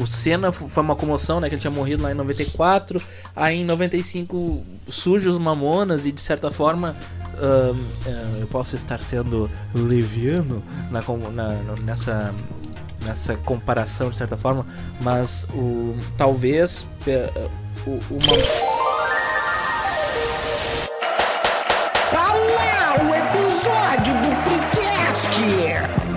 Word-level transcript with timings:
o 0.00 0.06
Senna 0.06 0.50
foi 0.50 0.82
uma 0.82 0.96
comoção, 0.96 1.40
né? 1.40 1.48
Que 1.48 1.54
ele 1.54 1.60
tinha 1.60 1.70
morrido 1.70 2.02
lá 2.02 2.10
em 2.10 2.14
94. 2.14 3.00
Aí 3.36 3.60
em 3.60 3.64
95 3.64 4.64
surge 4.88 5.28
os 5.28 5.38
Mamonas 5.38 6.06
e 6.06 6.12
de 6.12 6.20
certa 6.20 6.50
forma 6.50 6.96
uh, 7.34 7.74
uh, 7.74 8.40
eu 8.40 8.46
posso 8.46 8.76
estar 8.76 9.02
sendo 9.02 9.50
leviano 9.74 10.62
na, 10.90 11.02
na, 11.30 11.74
nessa 11.82 12.34
nessa 13.04 13.34
comparação 13.36 14.10
de 14.10 14.16
certa 14.16 14.36
forma, 14.36 14.66
mas 15.00 15.46
o 15.54 15.96
talvez 16.18 16.86
uh, 17.06 17.50
o, 17.86 17.98
uma 18.10 18.70
o 23.00 23.14
episódio 23.14 24.14
do 24.14 24.30
Freecast! 24.42 26.09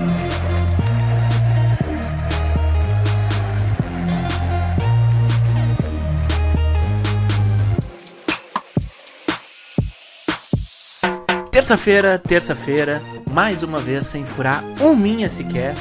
Terça-feira, 11.54 12.18
terça-feira, 12.18 13.00
mais 13.30 13.62
uma 13.62 13.78
vez 13.78 14.08
sem 14.08 14.26
furar 14.26 14.64
um 14.82 14.96
minha 14.96 15.30
sequer, 15.30 15.76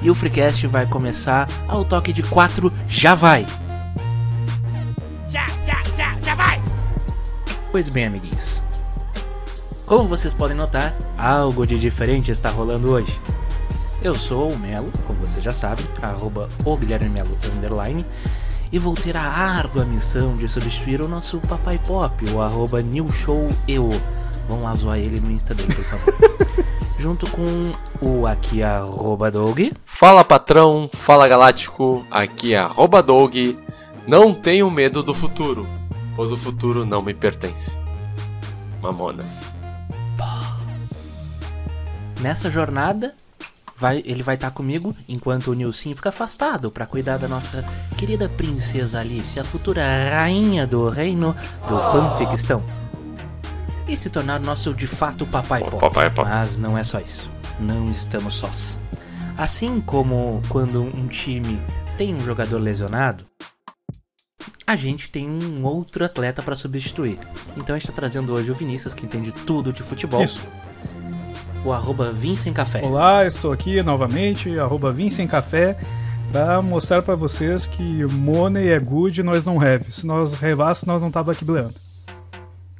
e 0.00 0.08
o 0.08 0.14
Freecast 0.14 0.64
vai 0.68 0.86
começar 0.86 1.48
ao 1.66 1.84
toque 1.84 2.12
de 2.12 2.22
quatro, 2.22 2.72
já 2.86 3.12
vai! 3.12 3.44
Já, 5.28 5.48
já, 5.66 5.82
já, 5.96 6.16
já 6.22 6.34
vai! 6.36 6.62
Pois 7.72 7.88
bem, 7.88 8.06
amiguinhos, 8.06 8.62
como 9.84 10.08
vocês 10.08 10.32
podem 10.32 10.56
notar, 10.56 10.94
algo 11.18 11.66
de 11.66 11.76
diferente 11.76 12.30
está 12.30 12.48
rolando 12.48 12.92
hoje. 12.92 13.20
Eu 14.00 14.14
sou 14.14 14.52
o 14.52 14.58
Melo, 14.60 14.92
como 15.08 15.18
você 15.18 15.42
já 15.42 15.52
sabe, 15.52 15.82
arroba 16.00 16.48
o 16.64 16.76
Guilherme 16.76 17.10
Melo 17.10 17.36
underline, 17.56 18.06
e 18.70 18.78
vou 18.78 18.94
ter 18.94 19.16
a 19.16 19.24
árdua 19.24 19.84
missão 19.84 20.36
de 20.36 20.48
substituir 20.48 21.00
o 21.02 21.08
nosso 21.08 21.40
papai 21.40 21.80
pop, 21.84 22.30
o 22.30 22.40
arroba 22.40 22.80
newshoweo. 22.80 23.90
Vão 24.46 24.62
lá 24.62 24.74
zoar 24.74 24.98
ele 24.98 25.20
no 25.20 25.30
Insta 25.30 25.54
dele, 25.54 25.74
por 25.74 25.84
favor. 25.84 26.14
Junto 26.98 27.30
com 27.30 27.46
o 28.00 28.26
aqui 28.26 28.62
arroba 28.62 29.30
dog. 29.30 29.72
Fala 29.84 30.24
patrão, 30.24 30.88
fala 30.92 31.28
galáctico, 31.28 32.06
aqui 32.10 32.54
é 32.54 32.58
arroba 32.58 33.02
dog. 33.02 33.56
Não 34.06 34.32
tenho 34.32 34.70
medo 34.70 35.02
do 35.02 35.14
futuro, 35.14 35.66
pois 36.14 36.32
o 36.32 36.36
futuro 36.36 36.86
não 36.86 37.02
me 37.02 37.12
pertence. 37.12 37.76
Mamonas 38.82 39.56
nessa 42.20 42.50
jornada 42.50 43.14
vai, 43.76 44.02
ele 44.04 44.22
vai 44.22 44.34
estar 44.34 44.50
tá 44.50 44.54
comigo 44.54 44.92
enquanto 45.08 45.48
o 45.48 45.54
Nilson 45.54 45.94
fica 45.94 46.08
afastado 46.08 46.70
para 46.70 46.86
cuidar 46.86 47.18
da 47.18 47.28
nossa 47.28 47.64
querida 47.96 48.28
princesa 48.28 49.00
Alice, 49.00 49.38
a 49.38 49.44
futura 49.44 49.82
rainha 50.10 50.66
do 50.66 50.88
reino 50.88 51.34
do 51.68 51.78
fanficistão. 51.92 52.62
E 53.88 53.96
se 53.96 54.10
tornar 54.10 54.40
nosso 54.40 54.74
de 54.74 54.86
fato 54.86 55.26
papai 55.26 55.60
pop. 55.60 55.78
papai 55.78 56.10
pop. 56.10 56.28
Mas 56.28 56.58
não 56.58 56.76
é 56.76 56.82
só 56.82 56.98
isso. 56.98 57.30
Não 57.60 57.90
estamos 57.90 58.34
sós. 58.34 58.78
Assim 59.38 59.80
como 59.80 60.42
quando 60.48 60.82
um 60.82 61.06
time 61.06 61.60
tem 61.96 62.14
um 62.14 62.20
jogador 62.20 62.58
lesionado, 62.58 63.24
a 64.66 64.74
gente 64.74 65.08
tem 65.08 65.28
um 65.28 65.64
outro 65.64 66.04
atleta 66.04 66.42
para 66.42 66.56
substituir. 66.56 67.18
Então 67.56 67.76
a 67.76 67.78
gente 67.78 67.88
está 67.88 67.92
trazendo 67.92 68.32
hoje 68.32 68.50
o 68.50 68.54
Vinícius, 68.54 68.92
que 68.92 69.06
entende 69.06 69.32
tudo 69.32 69.72
de 69.72 69.82
futebol. 69.82 70.22
Isso 70.22 70.46
o 71.66 71.72
arroba 71.72 72.14
Café. 72.54 72.80
Olá, 72.84 73.26
estou 73.26 73.50
aqui 73.50 73.82
novamente, 73.82 74.56
arroba 74.56 74.94
Café, 75.28 75.76
para 76.30 76.62
mostrar 76.62 77.02
para 77.02 77.16
vocês 77.16 77.66
que 77.66 78.04
money 78.04 78.68
é 78.68 78.78
good 78.78 79.20
nós 79.24 79.44
não 79.44 79.60
have. 79.60 79.92
Se 79.92 80.06
nós 80.06 80.34
revasse, 80.34 80.86
nós 80.86 81.02
não 81.02 81.10
tava 81.10 81.32
aqui 81.32 81.44
bleando. 81.44 81.74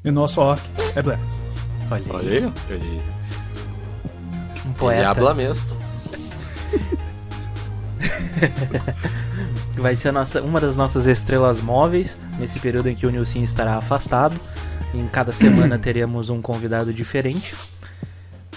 E 0.06 0.10
nosso 0.10 0.40
orc 0.40 0.62
é 0.94 1.02
bleando. 1.02 1.22
Olha 1.90 2.00
aí. 2.00 2.10
Olha 2.10 2.54
aí. 2.70 3.02
Um 4.64 4.72
poeta. 4.72 5.00
Ele 5.00 5.06
habla 5.06 5.34
mesmo. 5.34 5.76
Vai 9.76 9.96
ser 9.96 10.12
nossa, 10.12 10.40
uma 10.40 10.60
das 10.60 10.76
nossas 10.76 11.06
estrelas 11.06 11.60
móveis 11.60 12.18
nesse 12.38 12.58
período 12.60 12.88
em 12.88 12.94
que 12.94 13.04
o 13.06 13.10
Nilson 13.10 13.40
estará 13.40 13.76
afastado. 13.76 14.40
Em 14.94 15.06
cada 15.08 15.32
semana 15.32 15.76
teremos 15.78 16.30
um 16.30 16.40
convidado 16.40 16.94
diferente 16.94 17.54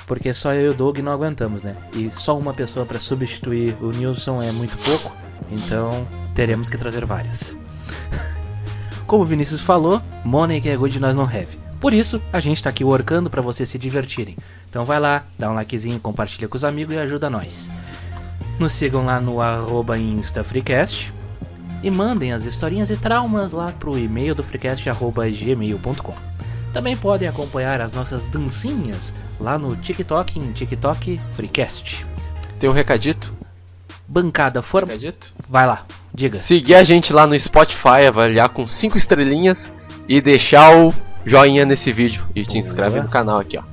porque 0.10 0.34
só 0.34 0.54
eu 0.54 0.66
e 0.66 0.70
o 0.70 0.74
Doug 0.74 0.98
não 1.00 1.12
aguentamos, 1.12 1.64
né? 1.64 1.78
E 1.94 2.10
só 2.12 2.36
uma 2.36 2.52
pessoa 2.52 2.84
para 2.84 3.00
substituir 3.00 3.76
o 3.80 3.92
Nilson 3.92 4.42
é 4.42 4.52
muito 4.52 4.76
pouco, 4.80 5.16
então 5.52 6.08
teremos 6.34 6.68
que 6.68 6.78
trazer 6.78 7.06
várias. 7.06 7.56
Como 9.09 9.24
o 9.24 9.25
Vinícius 9.25 9.59
falou, 9.59 10.00
money 10.24 10.62
que 10.62 10.70
é 10.70 10.78
good 10.78 11.00
nós 11.00 11.18
não 11.18 11.24
have. 11.24 11.58
Por 11.80 11.96
isso, 11.96 12.22
a 12.31 12.40
gente 12.40 12.62
tá 12.62 12.70
aqui 12.70 12.84
workando 12.84 13.28
para 13.28 13.42
vocês 13.42 13.68
se 13.68 13.80
divertirem. 13.80 14.38
Então 14.70 14.86
vai 14.86 15.00
lá, 15.00 15.24
dá 15.36 15.50
um 15.50 15.56
likezinho, 15.56 16.00
compartilha 16.00 16.47
com 16.47 16.56
os 16.56 16.64
amigos 16.64 16.94
e 16.94 17.00
ajuda 17.00 17.28
nós. 17.28 17.72
Nos 18.59 18.74
sigam 18.74 19.03
lá 19.03 19.19
no 19.19 19.42
arroba 19.42 19.98
InstaFreecast 19.98 21.12
e 21.81 21.90
mandem 21.90 22.34
as 22.34 22.44
historinhas 22.44 22.92
e 22.92 22.98
traumas 22.98 23.52
lá 23.52 23.72
pro 23.72 23.98
e-mail 23.98 24.36
do 24.36 24.44
freecast.gmail.com. 24.44 26.14
Também 26.72 26.96
podem 26.96 27.28
acompanhar 27.28 27.81
as 27.81 27.92
nossas 27.92 28.28
dancinhas 28.28 29.12
lá 29.40 29.58
no 29.58 29.75
TikTok 29.75 30.38
em 30.38 30.52
TikTok 30.52 31.19
Freecast. 31.31 32.06
Tem 32.59 32.69
um 32.69 32.74
recadito? 32.74 33.34
Bancada 34.08 34.62
for... 34.62 34.84
Recadito? 34.84 35.34
Vai 35.50 35.66
lá, 35.66 35.84
diga. 36.14 36.38
Seguir 36.38 36.76
a 36.76 36.84
gente 36.84 37.12
lá 37.12 37.26
no 37.26 37.38
Spotify, 37.38 38.06
avaliar 38.08 38.50
com 38.50 38.68
5 38.68 38.96
estrelinhas 39.00 39.72
e 40.08 40.22
deixar 40.22 40.78
o 40.78 40.94
joinha 41.26 41.66
nesse 41.66 41.92
vídeo. 41.92 42.30
E 42.36 42.46
te 42.46 42.60
inscreve 42.60 43.02
no 43.02 43.10
canal 43.10 43.40
aqui, 43.40 43.58
ó. 43.58 43.64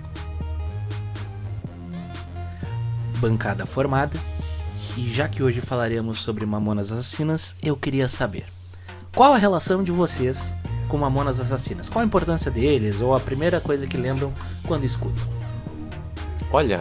Bancada 3.19 3.66
formada. 3.66 4.19
E 4.97 5.12
já 5.12 5.28
que 5.28 5.42
hoje 5.42 5.60
falaremos 5.60 6.20
sobre 6.20 6.47
Mamonas 6.47 6.91
Assassinas, 6.91 7.54
eu 7.62 7.76
queria 7.76 8.08
saber 8.08 8.44
qual 9.14 9.34
a 9.34 9.38
relação 9.38 9.84
de 9.84 9.93
vocês 9.93 10.54
com 10.88 10.97
Mamonas 10.97 11.43
Assassinas? 11.43 11.91
Qual 11.91 12.03
a 12.03 12.06
importância 12.06 12.50
deles 12.50 13.03
ou 13.03 13.14
a 13.14 13.20
primeira 13.20 13.60
coisa 13.60 13.87
que 13.87 13.98
lembram 13.98 14.32
quando 14.66 14.84
escutam? 14.84 15.26
Olha, 16.50 16.81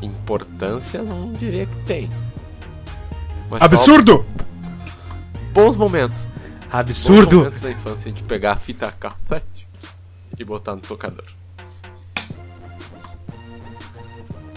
importância 0.00 1.02
não 1.02 1.32
diria 1.32 1.66
que 1.66 1.76
tem. 1.84 2.08
Mas 3.50 3.62
Absurdo! 3.62 4.24
Bons 5.52 5.76
momentos. 5.76 6.28
Absurdo! 6.70 7.36
Bons 7.36 7.44
momentos 7.44 7.60
da 7.60 7.70
infância 7.70 8.12
de 8.12 8.22
pegar 8.22 8.52
a 8.52 8.56
fita 8.56 8.92
cassete 8.92 9.66
e 10.38 10.44
botar 10.44 10.74
no 10.74 10.80
tocador. 10.80 11.24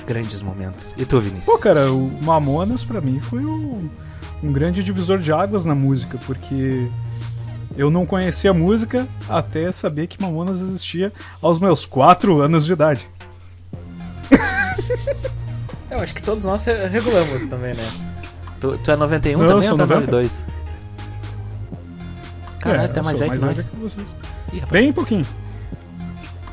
Grandes 0.05 0.41
momentos. 0.41 0.93
E 0.97 1.05
tu, 1.05 1.21
Vinícius? 1.21 1.45
Pô, 1.45 1.59
cara, 1.59 1.91
o 1.93 2.09
Mamonas 2.23 2.83
pra 2.83 2.99
mim 2.99 3.19
foi 3.19 3.45
um, 3.45 3.87
um 4.43 4.51
grande 4.51 4.83
divisor 4.83 5.19
de 5.19 5.31
águas 5.31 5.65
na 5.65 5.75
música, 5.75 6.17
porque 6.25 6.89
eu 7.77 7.91
não 7.91 8.05
conhecia 8.05 8.51
música 8.53 9.07
até 9.29 9.71
saber 9.71 10.07
que 10.07 10.19
Mamonas 10.19 10.59
existia 10.61 11.13
aos 11.41 11.59
meus 11.59 11.85
4 11.85 12.41
anos 12.41 12.65
de 12.65 12.73
idade. 12.73 13.07
Eu 15.91 15.99
acho 15.99 16.13
que 16.13 16.21
todos 16.21 16.43
nós 16.43 16.65
regulamos 16.65 17.45
também, 17.45 17.73
né? 17.73 18.08
Tu, 18.59 18.77
tu 18.77 18.91
é 18.91 18.95
91 18.95 19.39
não, 19.39 19.47
também 19.47 19.69
ou 19.69 19.75
tu 19.75 19.81
é 19.81 19.85
92? 19.85 20.45
Caralho, 22.59 22.81
é, 22.81 22.85
até 22.85 23.01
mais 23.01 23.19
velho 23.19 23.31
que 23.31 23.37
nós. 23.37 23.63
Que 23.63 23.75
vocês. 23.77 24.15
Ih, 24.53 24.61
Bem 24.69 24.91
pouquinho. 24.91 25.25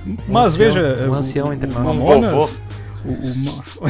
Um 0.06 0.16
Mas 0.28 0.54
ancião, 0.54 0.72
veja. 0.72 1.08
Um 1.08 1.14
ancião 1.14 1.52
entre 1.52 1.68
nós. 1.68 1.84
Mamonas. 1.84 2.62
O, 3.04 3.08
o, 3.08 3.12
o... 3.12 3.86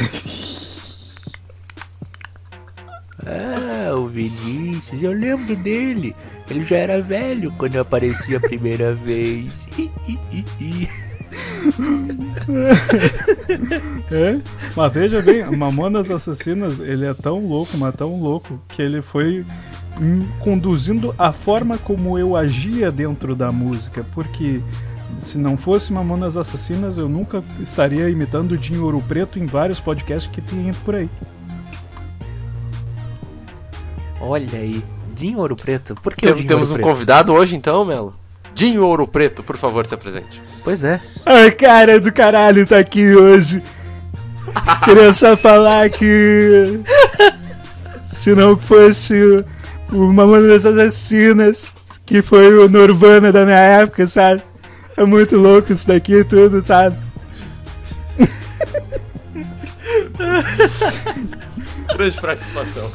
Ah, 3.26 3.94
o 3.96 4.06
Vinícius, 4.08 5.02
eu 5.02 5.12
lembro 5.12 5.54
dele. 5.56 6.16
Ele 6.48 6.64
já 6.64 6.76
era 6.76 7.02
velho 7.02 7.52
quando 7.58 7.76
aparecia 7.76 8.38
a 8.38 8.40
primeira 8.40 8.94
vez. 8.94 9.68
é, 14.10 14.40
mas 14.74 14.92
veja 14.92 15.22
bem, 15.22 15.44
Mamonas 15.56 16.10
Assassinas, 16.10 16.78
ele 16.78 17.04
é 17.04 17.14
tão 17.14 17.46
louco, 17.46 17.76
mas 17.76 17.94
tão 17.94 18.20
louco, 18.20 18.60
que 18.68 18.82
ele 18.82 19.02
foi 19.02 19.44
conduzindo 20.40 21.14
a 21.18 21.32
forma 21.32 21.78
como 21.78 22.18
eu 22.18 22.36
agia 22.36 22.92
dentro 22.92 23.34
da 23.34 23.50
música, 23.50 24.04
porque 24.14 24.60
se 25.20 25.38
não 25.38 25.56
fosse 25.56 25.92
Mamonas 25.92 26.36
Assassinas, 26.36 26.98
eu 26.98 27.08
nunca 27.08 27.42
estaria 27.60 28.08
imitando 28.08 28.52
o 28.52 28.58
Dinho 28.58 28.84
Ouro 28.84 29.02
Preto 29.06 29.38
em 29.38 29.46
vários 29.46 29.80
podcasts 29.80 30.30
que 30.30 30.40
tem 30.40 30.72
por 30.84 30.94
aí. 30.94 31.08
Olha 34.20 34.58
aí, 34.58 34.82
Dinho 35.14 35.38
Ouro 35.38 35.56
Preto. 35.56 35.94
Por 35.94 36.14
que 36.14 36.22
Tem, 36.22 36.32
o 36.32 36.36
Dinho 36.36 36.48
Temos 36.48 36.70
Ouro 36.70 36.74
um 36.74 36.82
Preto? 36.82 36.94
convidado 36.94 37.32
hoje 37.32 37.56
então, 37.56 37.84
Melo? 37.84 38.14
Dinho 38.56 38.82
Ouro 38.86 39.06
Preto, 39.06 39.42
por 39.42 39.58
favor, 39.58 39.86
se 39.86 39.94
apresente. 39.94 40.40
Pois 40.64 40.82
é. 40.82 40.98
Ai, 41.26 41.50
cara 41.50 42.00
do 42.00 42.10
caralho, 42.10 42.66
tá 42.66 42.78
aqui 42.78 43.14
hoje. 43.14 43.62
Queria 44.82 45.12
só 45.12 45.36
falar 45.36 45.90
que. 45.90 46.80
Se 48.14 48.34
não 48.34 48.56
fosse 48.56 49.44
o 49.92 50.10
Mamonas 50.10 50.64
Assassinas, 50.64 51.74
que 52.06 52.22
foi 52.22 52.56
o 52.56 52.66
Nirvana 52.66 53.30
da 53.30 53.44
minha 53.44 53.58
época, 53.58 54.06
sabe? 54.06 54.42
É 54.96 55.04
muito 55.04 55.36
louco 55.36 55.74
isso 55.74 55.86
daqui 55.86 56.14
e 56.14 56.24
tudo, 56.24 56.64
sabe? 56.64 56.96
Grande 61.94 62.20
participação. 62.20 62.90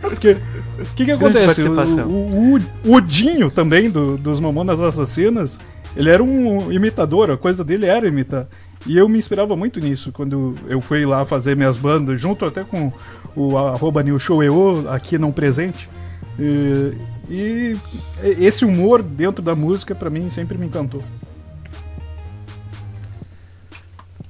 Porque 0.00 0.36
o 0.78 0.94
que, 0.94 1.04
que 1.04 1.12
acontece? 1.12 1.62
O, 1.62 2.56
o, 2.56 2.94
o, 2.96 3.00
Dinho 3.00 3.50
também, 3.50 3.90
do, 3.90 4.16
dos 4.16 4.40
Mamonas 4.40 4.80
Assassinas, 4.80 5.58
ele 5.96 6.10
era 6.10 6.22
um 6.22 6.72
imitador, 6.72 7.30
a 7.30 7.36
coisa 7.36 7.62
dele 7.62 7.86
era 7.86 8.06
imitar. 8.06 8.46
E 8.86 8.96
eu 8.96 9.08
me 9.08 9.18
inspirava 9.18 9.56
muito 9.56 9.80
nisso 9.80 10.12
quando 10.12 10.54
eu 10.68 10.80
fui 10.80 11.06
lá 11.06 11.24
fazer 11.24 11.56
minhas 11.56 11.76
bandas, 11.76 12.20
junto 12.20 12.44
até 12.44 12.64
com 12.64 12.92
o 13.34 13.56
arroba 13.56 14.02
New 14.02 14.18
Show 14.18 14.42
EO, 14.42 14.88
aqui 14.88 15.16
não 15.16 15.32
presente. 15.32 15.88
E, 16.38 16.96
e 17.30 17.76
esse 18.22 18.64
humor 18.64 19.02
dentro 19.02 19.42
da 19.42 19.54
música, 19.54 19.94
pra 19.94 20.10
mim, 20.10 20.28
sempre 20.28 20.58
me 20.58 20.66
encantou. 20.66 21.02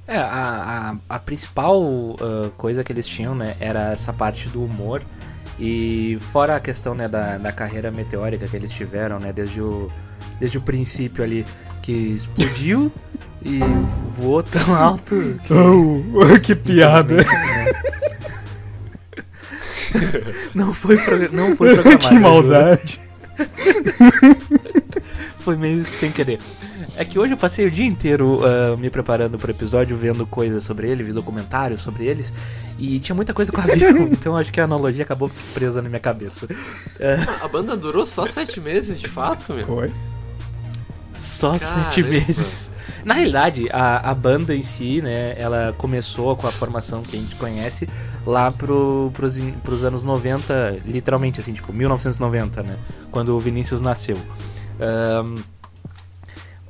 É, 0.07 0.17
a, 0.17 0.93
a, 1.09 1.15
a 1.15 1.19
principal 1.19 1.81
ah, 2.21 2.51
coisa 2.57 2.83
que 2.83 2.91
eles 2.91 3.07
tinham, 3.07 3.33
né, 3.33 3.55
era 3.59 3.91
essa 3.91 4.13
parte 4.13 4.47
do 4.49 4.63
humor. 4.63 5.01
E 5.59 6.17
fora 6.19 6.55
a 6.55 6.59
questão, 6.59 6.93
né, 6.93 7.07
da, 7.07 7.37
da 7.37 7.51
carreira 7.51 7.89
meteórica 7.91 8.47
que 8.47 8.55
eles 8.55 8.71
tiveram, 8.71 9.19
né, 9.19 9.31
desde 9.31 9.61
o, 9.61 9.89
desde 10.39 10.57
o 10.57 10.61
princípio 10.61 11.23
ali, 11.23 11.45
que 11.81 11.91
explodiu 11.91 12.91
e 13.41 13.59
voou 14.17 14.43
tão 14.43 14.75
alto 14.75 15.39
que... 15.45 15.53
Oh, 15.53 16.39
que 16.43 16.55
piada! 16.55 17.15
né, 17.15 17.73
Não 20.53 20.73
foi, 20.73 20.97
não 21.31 21.55
foi 21.55 21.73
programado. 21.75 22.07
que 22.09 22.19
maldade! 22.19 23.01
Foi 25.39 25.55
meio 25.55 25.85
sem 25.85 26.11
querer. 26.11 26.39
É 26.95 27.05
que 27.05 27.17
hoje 27.17 27.33
eu 27.33 27.37
passei 27.37 27.65
o 27.65 27.71
dia 27.71 27.85
inteiro 27.85 28.39
ah, 28.43 28.75
me 28.77 28.89
preparando 28.89 29.37
pro 29.37 29.51
episódio, 29.51 29.95
vendo 29.97 30.25
coisas 30.25 30.63
sobre 30.63 30.89
ele, 30.89 31.03
vi 31.03 31.11
documentários 31.11 31.81
sobre 31.81 32.05
eles, 32.05 32.33
e 32.77 32.99
tinha 32.99 33.15
muita 33.15 33.33
coisa 33.33 33.51
com 33.51 33.61
avião, 33.61 34.07
então 34.11 34.35
acho 34.35 34.51
que 34.51 34.59
a 34.59 34.65
analogia 34.65 35.03
acabou 35.03 35.29
presa 35.53 35.81
na 35.81 35.89
minha 35.89 35.99
cabeça. 35.99 36.47
Ah, 36.99 37.45
A 37.45 37.47
banda 37.47 37.75
durou 37.75 38.05
só 38.05 38.25
sete 38.25 38.59
meses, 38.59 38.99
de 38.99 39.09
fato, 39.09 39.53
meu. 39.53 39.65
Foi. 39.65 39.91
só 41.13 41.57
Caramba. 41.57 41.83
sete 41.85 42.03
meses. 42.03 42.71
Na 43.03 43.13
realidade, 43.13 43.67
a, 43.71 44.09
a 44.09 44.15
banda 44.15 44.55
em 44.55 44.63
si, 44.63 45.01
né, 45.01 45.35
ela 45.37 45.73
começou 45.77 46.35
com 46.35 46.47
a 46.47 46.51
formação 46.51 47.03
que 47.03 47.15
a 47.15 47.19
gente 47.19 47.35
conhece 47.35 47.87
lá 48.25 48.51
pro, 48.51 49.11
pros, 49.13 49.39
pros 49.63 49.83
anos 49.83 50.03
90, 50.03 50.81
literalmente 50.85 51.39
assim, 51.39 51.53
tipo 51.53 51.71
1990, 51.71 52.63
né, 52.63 52.77
quando 53.11 53.29
o 53.29 53.39
Vinícius 53.39 53.79
nasceu. 53.79 54.17
Ahn, 54.79 55.35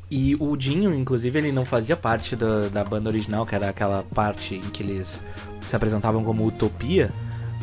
e 0.10 0.36
o 0.40 0.56
Dinho, 0.56 0.94
inclusive, 0.94 1.38
ele 1.38 1.52
não 1.52 1.66
fazia 1.66 1.96
parte 1.98 2.36
da, 2.36 2.68
da 2.70 2.84
banda 2.84 3.10
original, 3.10 3.46
que 3.46 3.56
era 3.56 3.70
aquela 3.70 4.04
parte 4.14 4.56
em 4.56 4.62
que 4.62 4.84
eles 4.84 5.24
se 5.62 5.76
apresentavam 5.76 6.24
como 6.24 6.46
Utopia. 6.46 7.12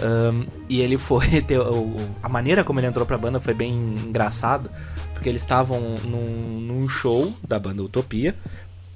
Ahn, 0.00 0.44
e 0.68 0.80
ele 0.80 0.98
foi. 0.98 1.26
ter- 1.42 1.60
a 2.22 2.28
maneira 2.28 2.64
como 2.64 2.80
ele 2.80 2.86
entrou 2.86 3.06
pra 3.06 3.16
banda 3.18 3.38
foi 3.40 3.54
bem 3.54 3.72
engraçado, 4.06 4.70
porque 5.14 5.28
eles 5.28 5.42
estavam 5.42 5.80
num, 6.04 6.60
num 6.60 6.88
show 6.88 7.32
da 7.46 7.58
banda 7.58 7.82
Utopia 7.82 8.34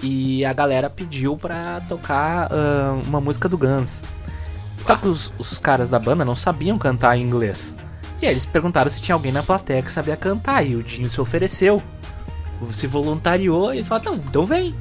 e 0.02 0.44
a 0.44 0.52
galera 0.52 0.90
pediu 0.90 1.36
pra 1.36 1.80
tocar 1.88 2.48
ahn, 2.52 3.02
uma 3.06 3.20
música 3.20 3.48
do 3.48 3.56
Guns. 3.56 4.02
Só 4.78 4.96
que 4.96 5.06
os, 5.08 5.32
os 5.38 5.58
caras 5.58 5.88
da 5.88 5.98
banda 5.98 6.24
não 6.24 6.34
sabiam 6.34 6.78
cantar 6.78 7.16
em 7.16 7.22
inglês. 7.22 7.76
E 8.20 8.26
aí 8.26 8.32
eles 8.32 8.46
perguntaram 8.46 8.90
se 8.90 9.00
tinha 9.00 9.14
alguém 9.14 9.32
na 9.32 9.42
plateia 9.42 9.82
que 9.82 9.90
sabia 9.92 10.16
cantar, 10.16 10.66
e 10.66 10.74
o 10.74 10.82
Dinho 10.82 11.08
se 11.08 11.20
ofereceu 11.20 11.82
se 12.72 12.86
voluntariou 12.86 13.72
e 13.72 13.78
eles 13.78 13.88
falaram, 13.88 14.12
não, 14.12 14.18
então 14.18 14.46
vem. 14.46 14.74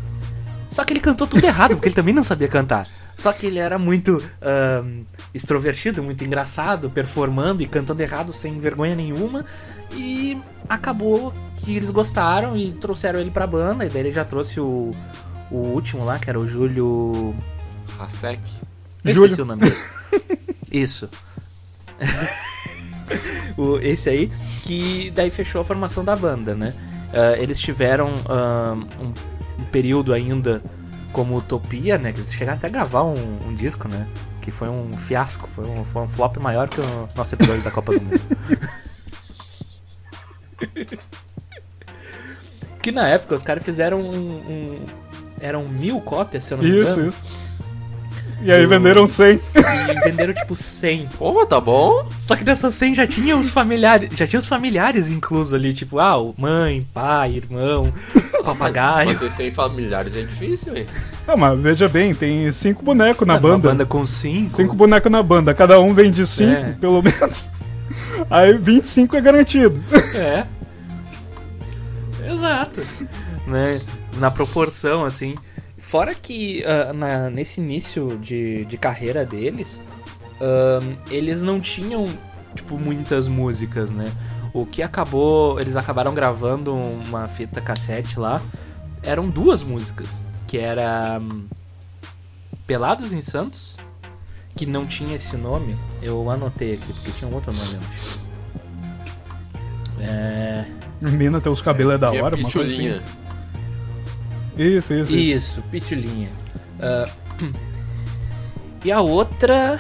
Só 0.71 0.83
que 0.83 0.91
ele 0.93 0.99
cantou 0.99 1.25
tudo 1.25 1.45
errado, 1.45 1.75
porque 1.75 1.87
ele 1.87 1.95
também 1.95 2.13
não 2.13 2.23
sabia 2.23 2.47
cantar. 2.47 2.87
Só 3.17 3.31
que 3.31 3.45
ele 3.45 3.59
era 3.59 3.79
muito 3.79 4.21
ahn, 4.41 5.05
extrovertido, 5.33 6.03
muito 6.03 6.23
engraçado, 6.23 6.89
performando 6.89 7.63
e 7.63 7.67
cantando 7.67 8.01
errado 8.01 8.33
sem 8.33 8.59
vergonha 8.59 8.93
nenhuma. 8.93 9.45
E 9.93 10.37
acabou 10.67 11.33
que 11.55 11.77
eles 11.77 11.91
gostaram 11.91 12.57
e 12.57 12.73
trouxeram 12.73 13.19
ele 13.19 13.31
pra 13.31 13.47
banda. 13.47 13.85
E 13.85 13.89
daí 13.89 14.01
ele 14.01 14.11
já 14.11 14.25
trouxe 14.25 14.59
o, 14.59 14.91
o 15.49 15.55
último 15.55 16.03
lá, 16.03 16.19
que 16.19 16.29
era 16.29 16.39
o 16.39 16.45
Júlio. 16.45 17.33
Rasek. 17.97 18.41
Eu 19.03 19.13
Júlio. 19.13 19.27
esqueci 19.27 19.41
o 19.41 19.45
nome 19.45 19.63
dele. 19.63 19.75
Isso. 20.69 21.09
o, 23.57 23.77
esse 23.77 24.09
aí, 24.09 24.31
que 24.63 25.09
daí 25.11 25.29
fechou 25.29 25.61
a 25.61 25.63
formação 25.63 26.03
da 26.03 26.17
banda, 26.17 26.53
né? 26.53 26.73
Ah, 27.15 27.37
eles 27.37 27.59
tiveram 27.59 28.13
ah, 28.27 28.75
um, 28.99 29.13
um 29.61 29.65
período 29.71 30.13
ainda 30.13 30.61
como 31.13 31.37
Utopia, 31.37 31.97
né? 31.97 32.11
Que 32.11 32.19
eles 32.19 32.33
chegaram 32.33 32.57
até 32.57 32.67
a 32.67 32.69
gravar 32.69 33.03
um, 33.03 33.15
um 33.47 33.55
disco, 33.55 33.87
né? 33.87 34.05
Que 34.41 34.51
foi 34.51 34.67
um 34.69 34.91
fiasco, 34.91 35.47
foi 35.55 35.65
um, 35.65 35.83
foi 35.85 36.01
um 36.03 36.09
flop 36.09 36.37
maior 36.37 36.67
que 36.69 36.79
o 36.81 37.09
nosso 37.15 37.33
episódio 37.35 37.63
da 37.63 37.71
Copa 37.71 37.93
do 37.93 38.01
Mundo. 38.01 38.19
que 42.81 42.91
na 42.91 43.07
época 43.07 43.35
os 43.35 43.41
caras 43.43 43.63
fizeram 43.63 44.01
um, 44.01 44.37
um- 44.37 44.85
Eram 45.41 45.67
mil 45.67 45.99
cópias, 46.01 46.45
se 46.45 46.53
eu 46.53 46.57
não 46.57 46.63
me 46.63 46.69
Isso, 46.69 46.91
engano. 46.93 47.09
isso. 47.09 47.25
E 48.41 48.51
aí 48.51 48.65
venderam 48.65 49.07
100. 49.07 49.39
E 49.55 50.03
venderam 50.09 50.33
tipo 50.33 50.55
100. 50.55 51.07
Pô, 51.17 51.33
mas 51.33 51.47
tá 51.49 51.59
bom. 51.59 52.07
Só 52.19 52.35
que 52.35 52.43
dessas 52.43 52.75
100 52.75 52.95
já 52.95 53.07
tinha 53.07 53.35
os 53.35 53.49
familiares, 53.49 54.09
já 54.15 54.27
tinha 54.27 54.39
os 54.39 54.45
familiares 54.45 55.07
inclusos 55.07 55.53
ali, 55.53 55.73
tipo, 55.73 55.99
ah, 55.99 56.17
o 56.17 56.35
mãe, 56.37 56.85
pai, 56.93 57.35
irmão, 57.37 57.91
papagaio. 58.43 59.13
Manter 59.13 59.31
100 59.31 59.53
familiares 59.53 60.15
é 60.15 60.21
difícil, 60.21 60.75
hein? 60.77 60.85
Não, 61.27 61.37
mas 61.37 61.59
veja 61.59 61.87
bem, 61.89 62.13
tem 62.13 62.51
cinco 62.51 62.83
bonecos 62.83 63.25
na 63.25 63.33
Uma 63.35 63.39
banda. 63.39 63.69
banda 63.69 63.85
com 63.85 64.05
5. 64.05 64.49
Cinco 64.51 64.75
bonecos 64.75 65.11
na 65.11 65.23
banda, 65.23 65.53
cada 65.53 65.79
um 65.79 65.93
vende 65.93 66.25
cinco, 66.27 66.51
É. 66.51 66.71
pelo 66.73 67.01
menos. 67.01 67.49
Aí 68.29 68.53
25 68.57 69.15
é 69.15 69.21
garantido. 69.21 69.81
É. 70.15 70.45
Exato. 72.31 72.81
Né? 73.47 73.79
Na 74.17 74.31
proporção, 74.31 75.05
assim. 75.05 75.35
Fora 75.87 76.15
que 76.15 76.63
ah, 76.65 76.91
na- 76.93 77.29
nesse 77.29 77.61
início 77.61 78.17
de, 78.17 78.65
de 78.65 78.75
carreira 78.77 79.23
deles, 79.23 79.79
ahn, 80.41 80.95
eles 81.11 81.43
não 81.43 81.61
tinham, 81.61 82.05
tipo, 82.55 82.77
muitas 82.79 83.27
músicas, 83.27 83.91
né? 83.91 84.11
O 84.51 84.65
que 84.65 84.81
acabou. 84.81 85.59
Eles 85.59 85.75
acabaram 85.75 86.13
gravando 86.13 86.73
uma 86.73 87.27
fita 87.27 87.61
cassete 87.61 88.19
lá. 88.19 88.41
Eram 89.03 89.29
duas 89.29 89.61
músicas. 89.61 90.23
Que 90.47 90.57
era. 90.57 91.19
hum, 91.21 91.45
Pelados 92.65 93.11
em 93.13 93.21
Santos. 93.21 93.77
Que 94.55 94.65
não 94.65 94.87
tinha 94.87 95.15
esse 95.17 95.37
nome. 95.37 95.77
Eu 96.01 96.29
anotei 96.31 96.73
aqui, 96.75 96.93
porque 96.93 97.11
tinha 97.11 97.29
um 97.29 97.33
outro 97.35 97.51
nome, 97.53 97.73
eu 97.73 97.79
acho. 97.79 98.19
É. 99.99 100.65
Mina, 101.01 101.39
teus 101.41 101.61
cabelos 101.61 101.93
é 101.95 101.97
da 101.97 102.11
hora, 102.11 102.35
uma 102.35 102.49
coisa 102.51 102.73
assim. 102.73 103.01
Isso, 104.57 104.93
isso, 104.93 105.13
isso. 105.13 105.61
Pitulinha. 105.63 106.29
Ah, 106.79 107.07
e 108.83 108.91
a 108.91 109.01
outra 109.01 109.79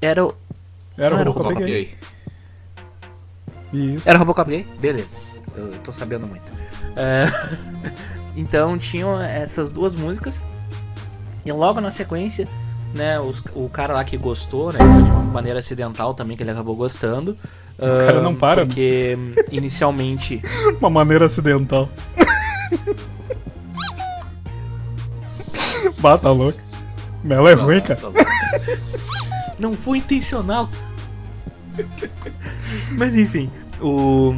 era 0.00 0.24
o. 0.24 0.34
Era 0.96 1.14
o 1.14 1.18
era 1.18 1.30
o 1.30 1.32
Robocop 1.32 1.64
gay. 1.64 1.94
Isso. 3.72 4.08
Era 4.08 4.18
Robocop 4.18 4.48
gay? 4.50 4.66
Beleza. 4.78 5.16
Eu 5.56 5.68
tô 5.84 5.92
sabendo 5.92 6.26
muito. 6.26 6.52
Ah, 6.96 7.90
então 8.36 8.76
tinham 8.78 9.20
essas 9.20 9.70
duas 9.70 9.94
músicas. 9.94 10.42
E 11.44 11.52
logo 11.52 11.80
na 11.80 11.90
sequência, 11.90 12.48
né, 12.94 13.20
os- 13.20 13.42
o 13.54 13.68
cara 13.68 13.92
lá 13.92 14.02
que 14.04 14.16
gostou, 14.16 14.72
né, 14.72 14.78
de 14.78 15.10
uma 15.10 15.20
maneira 15.22 15.58
acidental 15.58 16.14
também 16.14 16.36
que 16.36 16.42
ele 16.42 16.50
acabou 16.50 16.74
gostando. 16.74 17.36
O 17.76 18.06
cara 18.06 18.22
não 18.22 18.34
para, 18.34 18.62
né? 18.62 18.66
Porque 18.66 19.16
hum, 19.18 19.34
inicialmente 19.50 20.40
Uma 20.80 20.88
maneira 20.90 21.26
acidental. 21.26 21.88
Bata 25.98 26.30
louca. 26.30 26.62
Mela 27.22 27.50
é 27.50 27.54
ruim, 27.54 27.80
cara. 27.80 28.00
Tá 28.00 28.10
bom. 28.10 28.18
Não 29.58 29.76
foi 29.76 29.98
intencional. 29.98 30.68
Mas 32.92 33.16
enfim, 33.16 33.50
o, 33.80 34.34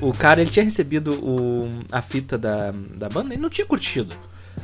o 0.00 0.12
cara 0.12 0.40
ele 0.40 0.50
tinha 0.50 0.64
recebido 0.64 1.12
o, 1.22 1.82
a 1.92 2.00
fita 2.00 2.38
da, 2.38 2.72
da 2.96 3.08
banda 3.08 3.34
e 3.34 3.38
não 3.38 3.50
tinha 3.50 3.66
curtido. 3.66 4.16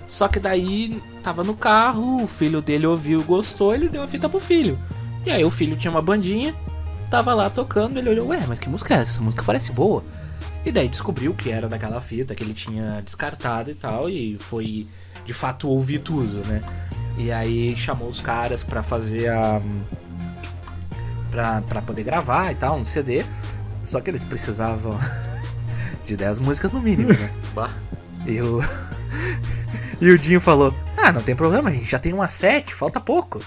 Só 0.09 0.29
que 0.29 0.39
daí 0.39 1.03
tava 1.23 1.43
no 1.43 1.55
carro, 1.55 2.23
o 2.23 2.27
filho 2.27 2.63
dele 2.63 2.87
ouviu, 2.87 3.23
gostou, 3.23 3.75
ele 3.75 3.89
deu 3.89 4.03
a 4.03 4.09
fita 4.09 4.29
pro 4.29 4.39
filho. 4.39 4.79
E 5.25 5.31
aí 5.31 5.45
o 5.45 5.51
filho 5.51 5.77
tinha 5.77 5.91
uma 5.91 6.03
bandinha, 6.03 6.55
tava 7.11 7.35
lá 7.35 7.51
tocando, 7.51 7.99
ele 7.99 8.11
olhou, 8.11 8.29
ué, 8.29 8.45
mas 8.47 8.59
que 8.59 8.69
música 8.69 8.95
é 8.95 8.99
essa? 8.99 9.13
Essa 9.13 9.23
música 9.23 9.43
parece 9.43 9.73
boa. 9.73 10.05
E 10.65 10.71
daí 10.71 10.89
descobriu 10.89 11.35
que 11.35 11.51
era 11.51 11.69
daquela 11.69 12.01
fita 12.01 12.35
que 12.35 12.43
ele 12.43 12.55
tinha 12.55 13.01
descartado 13.05 13.71
e 13.71 13.75
tal, 13.75 14.09
e 14.09 14.37
foi 14.39 14.87
de 15.27 15.35
fato 15.35 15.69
ouvir 15.69 15.99
tudo, 15.99 16.47
né? 16.47 16.63
E 17.19 17.33
aí 17.33 17.75
chamou 17.77 18.09
os 18.09 18.21
caras 18.21 18.63
pra 18.63 18.83
fazer 18.83 19.29
a. 19.29 19.61
pra, 21.31 21.63
pra 21.63 21.83
poder 21.83 22.05
gravar 22.05 22.53
e 22.53 22.55
tal, 22.55 22.77
um 22.77 22.85
CD. 22.85 23.25
Só 23.85 24.01
que 24.01 24.11
eles 24.11 24.25
precisavam 24.25 24.99
de 26.05 26.17
10 26.17 26.41
músicas 26.41 26.73
no 26.73 26.81
mínimo, 26.81 27.11
né? 27.11 27.31
Bah. 27.55 27.71
E 28.27 28.41
o, 28.41 28.61
e 30.01 30.11
o 30.11 30.19
Dinho 30.19 30.41
falou: 30.41 30.75
Ah, 30.97 31.13
não 31.13 31.23
tem 31.23 31.35
problema, 31.35 31.71
a 31.71 31.73
gente 31.73 31.91
já 31.91 31.99
tem 31.99 32.13
uma 32.13 32.29
sete, 32.29 32.75
falta 32.75 33.01
pouco. 33.01 33.41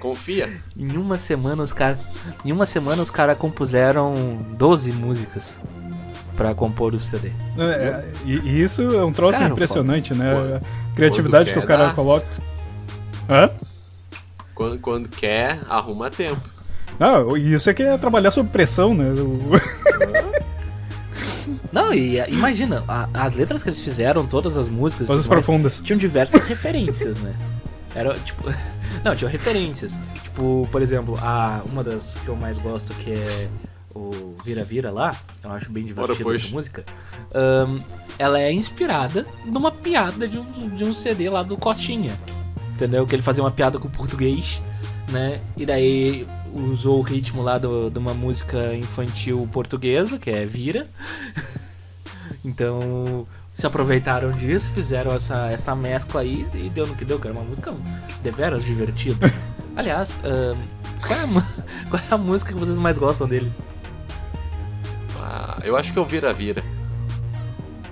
Confia. 0.00 0.50
Em 0.76 0.96
uma 0.96 1.16
semana 1.16 1.62
os 1.62 1.72
caras. 1.72 1.98
Em 2.44 2.52
uma 2.52 2.66
semana 2.66 3.02
os 3.02 3.10
caras 3.10 3.38
compuseram 3.38 4.14
12 4.56 4.92
músicas 4.92 5.60
pra 6.40 6.54
compor 6.54 6.94
o 6.94 6.98
CD. 6.98 7.32
É, 7.58 7.62
é, 7.62 8.12
e, 8.24 8.32
e 8.38 8.62
isso 8.62 8.80
é 8.80 9.04
um 9.04 9.12
troço 9.12 9.38
Cara, 9.38 9.52
impressionante, 9.52 10.14
né? 10.14 10.32
Pô, 10.34 10.56
A 10.56 10.94
criatividade 10.96 11.52
que 11.52 11.58
o 11.58 11.66
cara 11.66 11.88
dá. 11.88 11.94
coloca. 11.94 12.26
Hã? 13.28 13.50
Quando, 14.54 14.78
quando 14.78 15.08
quer, 15.10 15.60
arruma 15.68 16.08
tempo. 16.08 16.40
Não, 16.98 17.36
e 17.36 17.52
isso 17.52 17.68
é 17.68 17.74
que 17.74 17.82
é 17.82 17.98
trabalhar 17.98 18.30
sob 18.30 18.48
pressão, 18.48 18.94
né? 18.94 19.12
Não, 21.70 21.92
e 21.92 22.16
imagina, 22.30 22.82
a- 22.88 23.06
as 23.12 23.34
letras 23.34 23.62
que 23.62 23.68
eles 23.68 23.80
fizeram, 23.80 24.26
todas 24.26 24.56
as 24.56 24.70
músicas. 24.70 25.10
mais, 25.10 25.26
profundas. 25.26 25.82
tinham 25.84 25.98
diversas 25.98 26.44
referências, 26.44 27.18
né? 27.18 27.34
Era 27.94 28.14
tipo. 28.14 28.44
Não, 29.04 29.14
tinham 29.14 29.30
referências. 29.30 29.92
Tipo, 30.22 30.66
por 30.72 30.80
exemplo, 30.80 31.18
a, 31.20 31.60
uma 31.66 31.84
das 31.84 32.14
que 32.24 32.28
eu 32.28 32.36
mais 32.36 32.56
gosto, 32.56 32.94
que 32.94 33.12
é 33.12 33.48
o 33.94 34.34
Vira 34.44 34.64
Vira 34.64 34.92
lá, 34.92 35.16
eu 35.42 35.50
acho 35.50 35.70
bem 35.72 35.84
divertida 35.84 36.32
essa 36.32 36.48
música. 36.48 36.84
ahn, 37.34 37.80
ela 38.18 38.38
é 38.40 38.52
inspirada 38.52 39.26
numa 39.44 39.70
piada 39.72 40.26
de 40.28 40.38
um, 40.38 40.68
de 40.74 40.84
um 40.84 40.94
CD 40.94 41.28
lá 41.28 41.42
do 41.42 41.56
Costinha. 41.56 42.16
Entendeu? 42.74 43.06
Que 43.06 43.14
ele 43.14 43.22
fazia 43.22 43.42
uma 43.42 43.50
piada 43.50 43.78
com 43.78 43.88
o 43.88 43.90
português, 43.90 44.60
né? 45.08 45.40
E 45.56 45.66
daí 45.66 46.26
usou 46.54 46.98
o 46.98 47.02
ritmo 47.02 47.42
lá 47.42 47.58
do- 47.58 47.90
de 47.90 47.98
uma 47.98 48.14
música 48.14 48.74
infantil 48.74 49.48
portuguesa, 49.52 50.18
que 50.18 50.30
é 50.30 50.44
Vira. 50.46 50.82
Então, 52.44 53.26
se 53.52 53.66
aproveitaram 53.66 54.32
disso, 54.32 54.70
fizeram 54.72 55.12
essa, 55.12 55.50
essa 55.50 55.74
mescla 55.74 56.20
aí 56.22 56.46
e 56.54 56.70
deu 56.70 56.86
no 56.86 56.94
que 56.94 57.04
deu, 57.04 57.18
que 57.18 57.26
era 57.26 57.36
uma 57.36 57.44
música 57.44 57.74
deveras 58.22 58.64
divertida. 58.64 59.30
Aliás, 59.76 60.18
ahn, 60.24 60.56
qual, 61.06 61.18
é 61.18 61.22
a, 61.24 61.26
qual 61.90 62.02
é 62.10 62.14
a 62.14 62.16
música 62.18 62.52
que 62.52 62.58
vocês 62.58 62.78
mais 62.78 62.96
gostam 62.98 63.26
deles? 63.28 63.60
Ah, 65.22 65.58
eu 65.62 65.76
acho 65.76 65.92
que 65.92 65.98
é 65.98 66.02
o 66.02 66.04
vira-vira. 66.04 66.62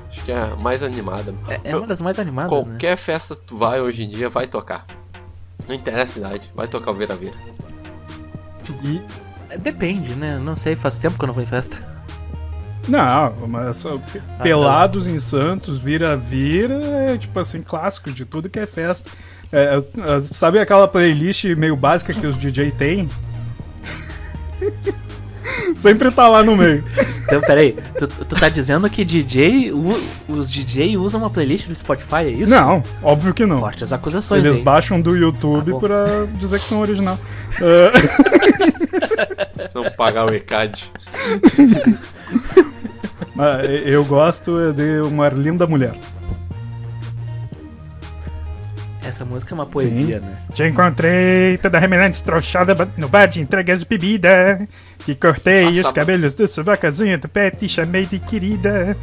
Acho 0.09 0.25
que 0.25 0.33
é 0.33 0.39
a 0.41 0.57
mais 0.57 0.83
animada. 0.83 1.35
É, 1.49 1.61
é 1.71 1.77
uma 1.77 1.87
das 1.87 2.01
mais 2.01 2.19
animadas, 2.19 2.51
né? 2.51 2.71
Qualquer 2.71 2.97
festa 2.97 3.37
que 3.37 3.43
tu 3.43 3.57
vai 3.59 3.81
hoje 3.81 4.05
em 4.05 4.09
dia 4.09 4.29
vai 4.29 4.47
tocar. 4.47 4.87
Não 5.69 5.75
interessa 5.75 6.19
a 6.19 6.21
idade, 6.21 6.51
vai 6.55 6.67
tocar 6.67 6.93
o 6.93 6.95
vira-vira. 6.95 7.35
E. 8.83 9.01
É, 9.51 9.59
Depende, 9.59 10.15
né? 10.15 10.39
Não 10.39 10.57
sei, 10.57 10.75
faz 10.77 10.97
tempo 10.97 11.19
que 11.19 11.25
eu 11.25 11.27
não 11.27 11.35
vou 11.35 11.43
em 11.43 11.47
festa. 11.47 11.77
Não, 12.89 13.35
mas 13.49 13.77
só- 13.77 14.01
Pelados 14.43 15.07
em 15.07 15.21
Santos, 15.21 15.79
vira-vira, 15.79 16.75
é 16.75 17.19
tipo 17.19 17.39
assim, 17.39 17.61
clássico 17.61 18.11
de 18.11 18.25
tudo 18.25 18.49
que 18.49 18.59
é 18.59 18.67
festa. 18.67 19.11
É, 19.53 19.77
é, 19.77 20.23
sabe 20.23 20.59
aquela 20.59 20.89
playlist 20.89 21.45
meio 21.57 21.77
básica 21.77 22.15
que 22.15 22.27
os 22.27 22.39
DJ 22.39 22.71
têm? 22.71 23.09
Sempre 25.77 26.11
tá 26.11 26.29
lá 26.29 26.43
no 26.43 26.57
meio. 26.57 26.83
Então, 27.29 27.41
peraí, 27.43 27.77
tu, 27.99 28.09
tu 28.09 28.35
tá 28.41 28.49
dizendo 28.49 28.89
que 28.89 29.05
DJ, 29.05 29.71
u- 29.71 30.01
os 30.29 30.51
DJ 30.51 30.97
usam 30.97 31.21
uma 31.21 31.29
playlist 31.29 31.69
do 31.69 31.77
Spotify, 31.77 32.15
é 32.25 32.31
isso? 32.31 32.51
Não, 32.51 32.83
óbvio 33.03 33.35
que 33.35 33.45
não. 33.45 33.61
Fortes 33.61 33.93
acusações, 33.93 34.43
Eles 34.43 34.57
hein? 34.57 34.65
baixam 34.65 34.99
do 34.99 35.15
YouTube 35.15 35.73
bom. 35.73 35.79
pra 35.79 36.07
dizer 36.39 36.59
que 36.59 36.67
são 36.67 36.81
original. 36.81 37.19
É, 37.61 37.93
Não 39.75 39.91
pagar 39.91 40.25
o 40.27 40.33
ECAD. 40.35 40.91
mas 43.35 43.67
eu 43.85 44.03
gosto 44.07 44.73
de 44.73 45.01
uma 45.03 45.29
linda 45.29 45.67
mulher. 45.67 45.95
Essa 49.09 49.25
música 49.25 49.53
é 49.53 49.55
uma 49.55 49.67
poesia, 49.67 50.21
né? 50.21 50.37
Te 50.55 50.63
encontrei 50.65 51.57
toda 51.59 51.79
remelante, 51.79 52.17
estrochada 52.17 52.75
no 52.97 53.09
bar 53.09 53.27
de 53.27 53.41
entregas 53.41 53.81
de 53.81 53.87
bebida. 53.87 54.69
Que 54.99 55.15
cortei 55.15 55.65
Nossa, 55.65 55.87
os 55.87 55.93
cabelos 55.93 56.35
do 56.35 56.47
sovacazinho 56.47 57.19
do 57.19 57.29
pé, 57.29 57.51
te 57.51 57.69
chamei 57.69 58.05
de 58.05 58.19
querida. 58.19 58.97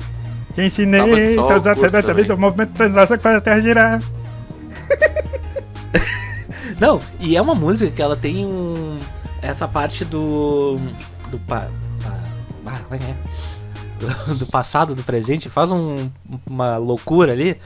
Te 0.53 0.61
ensinei 0.61 1.35
só 1.35 1.45
o 1.45 1.47
todas 1.47 1.67
as 1.67 1.79
curso 1.79 1.97
através 1.97 2.05
também. 2.05 2.25
do 2.27 2.37
movimento 2.37 2.69
de 2.69 2.75
translação 2.75 3.17
que 3.17 3.23
faz 3.23 3.37
a 3.37 3.41
terra 3.41 3.61
girar. 3.61 3.99
Não, 6.79 6.99
e 7.19 7.35
é 7.35 7.41
uma 7.41 7.55
música 7.55 7.91
que 7.91 8.01
ela 8.01 8.15
tem 8.15 8.45
um. 8.45 8.99
Essa 9.41 9.67
parte 9.67 10.05
do. 10.05 10.75
Do. 11.31 11.39
Pa, 11.39 11.67
pa- 12.03 12.19
ah, 12.67 12.79
como 12.83 12.95
é 12.95 12.97
que 12.97 13.05
é? 13.05 13.15
Do, 14.27 14.35
do 14.39 14.47
passado, 14.47 14.93
do 14.93 15.03
presente, 15.03 15.49
faz 15.49 15.71
um, 15.71 16.09
uma 16.45 16.77
loucura 16.77 17.31
ali. 17.31 17.57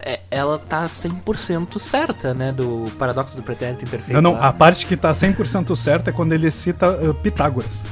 É, 0.00 0.20
ela 0.30 0.58
tá 0.58 0.84
100% 0.84 1.78
certa, 1.78 2.34
né? 2.34 2.52
Do 2.52 2.84
paradoxo 2.98 3.36
do 3.36 3.42
pretérito 3.42 3.84
imperfeito. 3.84 4.20
Não, 4.20 4.32
não, 4.32 4.38
lá. 4.38 4.48
a 4.48 4.52
parte 4.52 4.86
que 4.86 4.96
tá 4.96 5.12
100% 5.12 5.74
certa 5.76 6.10
é 6.10 6.12
quando 6.12 6.32
ele 6.32 6.50
cita 6.50 6.90
uh, 6.90 7.14
Pitágoras. 7.14 7.84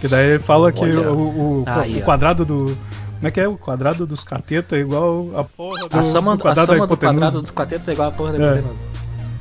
Que 0.00 0.08
daí 0.08 0.30
ele 0.30 0.38
fala 0.38 0.72
que 0.72 0.80
Olha. 0.80 1.12
o, 1.12 1.62
o- 1.62 1.64
Aí, 1.66 2.00
o 2.00 2.04
quadrado 2.04 2.44
do. 2.44 2.76
Como 3.16 3.28
é 3.28 3.30
que 3.30 3.40
é? 3.40 3.46
O 3.46 3.56
quadrado 3.56 4.04
dos 4.06 4.24
catetas 4.24 4.76
é 4.78 4.82
igual 4.82 5.30
a 5.38 5.44
porra 5.44 5.86
do, 5.88 5.98
A 5.98 6.02
soma, 6.02 6.34
do 6.36 6.40
a 6.40 6.42
quadrado 6.42 6.66
soma 6.72 6.80
da 6.80 6.86
do 6.86 6.96
quadrado 6.96 7.40
dos 7.42 7.50
catetos 7.52 7.86
é 7.88 7.92
igual 7.92 8.08
a 8.08 8.12
porra 8.12 8.32
da 8.32 8.38
É. 8.44 8.52
hipotenusa. 8.58 8.80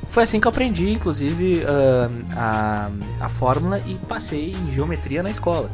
Foi 0.09 0.23
assim 0.23 0.41
que 0.41 0.47
eu 0.47 0.49
aprendi, 0.49 0.91
inclusive, 0.91 1.63
ah, 1.65 2.09
a, 2.35 2.89
a 3.25 3.29
fórmula 3.29 3.79
e 3.87 3.95
passei 4.09 4.51
em 4.51 4.71
geometria 4.73 5.23
na 5.23 5.29
escola. 5.31 5.69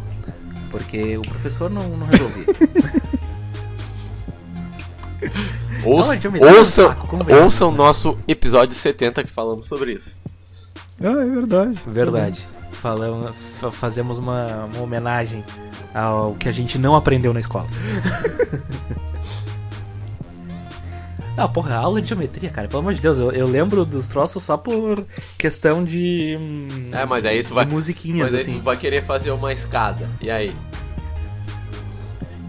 Porque 0.69 1.17
o 1.17 1.23
professor 1.23 1.71
não, 1.71 1.81
não 1.97 2.05
resolvia. 2.05 2.45
Ouça, 5.83 6.15
é 6.15 6.19
um 6.29 6.57
ouçam, 6.59 6.87
saco, 6.89 7.17
ouçam 7.43 7.71
né? 7.71 7.77
nosso 7.77 8.17
episódio 8.27 8.75
70 8.75 9.23
que 9.23 9.31
falamos 9.31 9.67
sobre 9.67 9.93
isso. 9.93 10.15
Ah, 11.01 11.21
é 11.21 11.25
verdade. 11.25 11.79
Verdade. 11.85 12.45
Falamos, 12.71 13.35
fa- 13.59 13.71
fazemos 13.71 14.17
uma, 14.17 14.65
uma 14.73 14.83
homenagem 14.83 15.43
ao 15.93 16.33
que 16.35 16.47
a 16.49 16.51
gente 16.51 16.77
não 16.77 16.95
aprendeu 16.95 17.33
na 17.33 17.39
escola. 17.39 17.67
Ah, 21.39 21.47
porra, 21.47 21.75
aula 21.75 22.01
de 22.01 22.09
geometria, 22.09 22.49
cara. 22.49 22.67
Pelo 22.67 22.79
amor 22.79 22.95
de 22.95 22.99
Deus, 22.99 23.19
eu, 23.19 23.31
eu 23.31 23.45
lembro 23.45 23.85
dos 23.85 24.07
troços 24.07 24.41
só 24.41 24.57
por 24.57 25.05
questão 25.37 25.83
de. 25.83 26.35
hum, 26.39 26.67
É, 26.91 27.05
mas 27.05 27.23
aí 27.25 27.43
tu 27.43 27.49
de 27.49 27.53
vai. 27.53 27.65
musiquinhas, 27.67 28.31
Mas 28.31 28.33
aí 28.33 28.41
assim. 28.41 28.57
tu 28.57 28.63
vai 28.63 28.75
querer 28.75 29.03
fazer 29.05 29.29
uma 29.29 29.53
escada. 29.53 30.09
E 30.19 30.31
aí? 30.31 30.55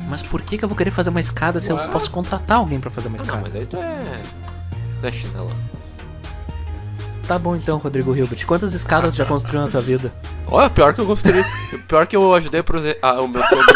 Mas 0.08 0.22
por 0.22 0.40
que, 0.42 0.56
que 0.58 0.64
eu 0.64 0.68
vou 0.68 0.76
querer 0.76 0.90
fazer 0.90 1.10
uma 1.10 1.20
escada 1.20 1.60
se 1.60 1.72
Ué. 1.72 1.84
eu 1.84 1.90
posso 1.90 2.10
contratar 2.10 2.58
alguém 2.58 2.80
pra 2.80 2.90
fazer 2.90 3.08
uma 3.08 3.18
Não, 3.18 3.24
escada? 3.24 3.42
mas 3.42 3.54
aí 3.56 3.66
tu 3.66 3.76
é. 3.76 3.96
Tu 5.00 5.06
é 5.06 5.12
chinela. 5.12 5.50
Tá 7.26 7.38
bom 7.38 7.54
então, 7.54 7.76
Rodrigo 7.76 8.16
Hilbert. 8.16 8.46
Quantas 8.46 8.72
escadas 8.72 9.14
já 9.14 9.26
construiu 9.26 9.60
na 9.60 9.68
tua 9.68 9.82
vida? 9.82 10.10
Olha, 10.46 10.70
pior 10.70 10.94
que 10.94 11.00
eu 11.02 11.06
gostaria. 11.06 11.44
pior 11.86 12.06
que 12.06 12.16
eu 12.16 12.32
ajudei 12.32 12.60
a 12.60 12.64
proje- 12.64 12.96
a- 13.02 13.20
o 13.20 13.28
meu 13.28 13.42
sogro, 13.42 13.74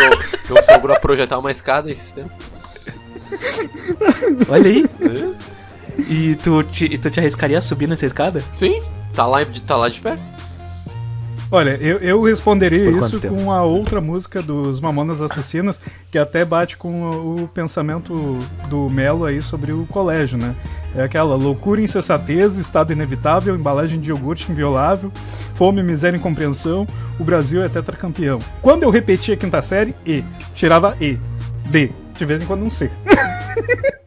meu 0.48 0.62
sogro 0.62 0.92
a 0.94 0.98
projetar 0.98 1.38
uma 1.38 1.52
escada 1.52 1.90
esses 1.90 2.12
tempos. 2.12 2.46
Olha 4.48 4.70
aí. 4.70 4.86
E 6.08 6.34
tu 6.36 6.62
te, 6.64 6.96
tu 6.96 7.10
te 7.10 7.20
arriscaria 7.20 7.58
a 7.58 7.60
subir 7.60 7.86
nessa 7.86 8.06
escada? 8.06 8.42
Sim, 8.54 8.82
tá 9.14 9.26
lá, 9.26 9.38
tá 9.66 9.76
lá 9.76 9.90
de 9.90 10.00
pé. 10.00 10.18
Olha, 11.52 11.76
eu, 11.82 11.98
eu 11.98 12.22
responderia 12.22 12.90
Por 12.90 12.98
isso 12.98 13.20
com 13.28 13.52
a 13.52 13.62
outra 13.62 14.00
música 14.00 14.40
dos 14.40 14.80
Mamonas 14.80 15.20
Assassinas, 15.20 15.78
que 16.10 16.16
até 16.16 16.46
bate 16.46 16.78
com 16.78 17.02
o, 17.02 17.42
o 17.42 17.48
pensamento 17.48 18.14
do 18.70 18.88
Melo 18.88 19.26
aí 19.26 19.42
sobre 19.42 19.70
o 19.70 19.84
colégio, 19.84 20.38
né? 20.38 20.54
É 20.96 21.02
aquela 21.02 21.36
loucura, 21.36 21.82
insensatez, 21.82 22.56
estado 22.56 22.94
inevitável, 22.94 23.54
embalagem 23.54 24.00
de 24.00 24.08
iogurte 24.08 24.50
inviolável, 24.50 25.12
fome, 25.54 25.82
miséria 25.82 26.16
e 26.16 26.20
incompreensão, 26.20 26.86
o 27.20 27.24
Brasil 27.24 27.62
é 27.62 27.68
tetracampeão. 27.68 28.38
Quando 28.62 28.84
eu 28.84 28.90
repetia 28.90 29.34
a 29.34 29.36
quinta 29.36 29.60
série, 29.60 29.94
E, 30.06 30.24
tirava 30.54 30.96
E, 30.98 31.18
D, 31.66 31.90
de 32.16 32.24
vez 32.24 32.42
em 32.42 32.46
quando 32.46 32.64
um 32.64 32.70
C. 32.70 32.90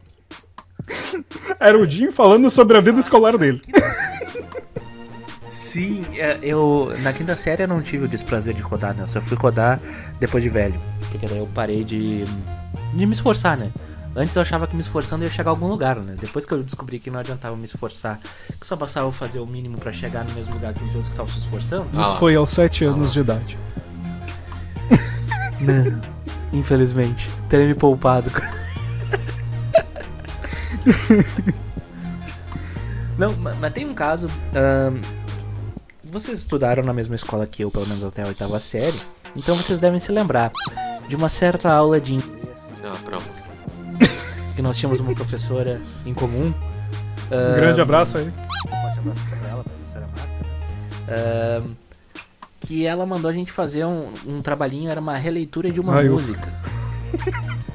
Era 1.60 1.78
o 1.78 1.84
Jim 1.84 2.10
falando 2.10 2.50
sobre 2.50 2.76
a 2.76 2.80
vida 2.80 2.98
escolar 2.98 3.38
dele. 3.38 3.62
Sim, 5.76 6.04
é, 6.14 6.38
eu 6.42 6.92
na 7.02 7.12
quinta 7.12 7.36
série 7.36 7.62
eu 7.64 7.68
não 7.68 7.82
tive 7.82 8.04
o 8.04 8.08
desprazer 8.08 8.54
de 8.54 8.62
rodar, 8.62 8.94
né? 8.94 9.02
Eu 9.02 9.08
só 9.08 9.20
fui 9.20 9.36
rodar 9.36 9.78
depois 10.18 10.42
de 10.42 10.48
velho. 10.48 10.80
Porque 11.10 11.26
daí 11.26 11.38
eu 11.38 11.46
parei 11.54 11.84
de, 11.84 12.24
de 12.94 13.06
me 13.06 13.12
esforçar, 13.12 13.56
né? 13.56 13.70
Antes 14.14 14.34
eu 14.34 14.40
achava 14.40 14.66
que 14.66 14.74
me 14.74 14.80
esforçando 14.80 15.24
eu 15.24 15.28
ia 15.28 15.34
chegar 15.34 15.50
a 15.50 15.52
algum 15.52 15.66
lugar, 15.68 15.96
né? 16.02 16.16
Depois 16.18 16.46
que 16.46 16.52
eu 16.54 16.62
descobri 16.62 16.98
que 16.98 17.10
não 17.10 17.20
adiantava 17.20 17.54
me 17.54 17.64
esforçar, 17.66 18.18
que 18.58 18.66
só 18.66 18.74
bastava 18.74 19.12
fazer 19.12 19.40
o 19.40 19.46
mínimo 19.46 19.76
pra 19.76 19.92
chegar 19.92 20.24
no 20.24 20.32
mesmo 20.32 20.54
lugar 20.54 20.72
que 20.72 20.80
os 20.82 20.88
outros 20.88 21.08
que 21.08 21.12
estavam 21.12 21.30
se 21.32 21.38
esforçando. 21.40 21.86
Ah 21.94 22.00
Isso 22.00 22.12
lá. 22.12 22.18
foi 22.18 22.34
aos 22.34 22.48
sete 22.50 22.84
Ah 22.86 22.88
anos 22.88 23.08
lá. 23.08 23.12
de 23.12 23.20
idade. 23.20 23.58
Não, 25.60 26.00
infelizmente. 26.58 27.28
Terei 27.50 27.66
me 27.66 27.74
poupado. 27.74 28.30
não, 33.18 33.34
ma- 33.36 33.54
mas 33.60 33.72
tem 33.72 33.86
um 33.86 33.94
caso. 33.94 34.28
ahn, 34.54 34.98
vocês 36.20 36.38
estudaram 36.38 36.82
na 36.82 36.92
mesma 36.92 37.14
escola 37.14 37.46
que 37.46 37.62
eu, 37.62 37.70
pelo 37.70 37.86
menos 37.86 38.02
até 38.04 38.22
a 38.22 38.26
oitava 38.26 38.58
série, 38.58 38.98
então 39.34 39.54
vocês 39.56 39.78
devem 39.78 40.00
se 40.00 40.10
lembrar 40.12 40.50
de 41.08 41.14
uma 41.16 41.28
certa 41.28 41.70
aula 41.72 42.00
de 42.00 42.14
inglês 42.14 42.48
Ah, 42.84 42.92
pronto. 43.04 43.24
que 44.54 44.62
nós 44.62 44.76
tínhamos 44.76 45.00
uma 45.00 45.14
professora 45.14 45.80
em 46.04 46.14
comum. 46.14 46.52
Um 47.30 47.54
grande 47.56 47.80
abraço 47.80 48.16
aí. 48.18 48.24
Um 48.26 48.30
forte 48.70 48.98
abraço 48.98 49.24
pra 49.26 49.48
ela, 49.48 49.62
pra 49.62 49.72
professora 49.72 50.08
Marta. 50.16 50.26
Ahn, 51.08 51.66
que 52.60 52.86
ela 52.86 53.04
mandou 53.06 53.28
a 53.30 53.34
gente 53.34 53.52
fazer 53.52 53.84
um, 53.84 54.12
um 54.26 54.40
trabalhinho, 54.40 54.90
era 54.90 55.00
uma 55.00 55.16
releitura 55.16 55.70
de 55.70 55.80
uma 55.80 55.96
Ai, 55.96 56.08
música. 56.08 56.52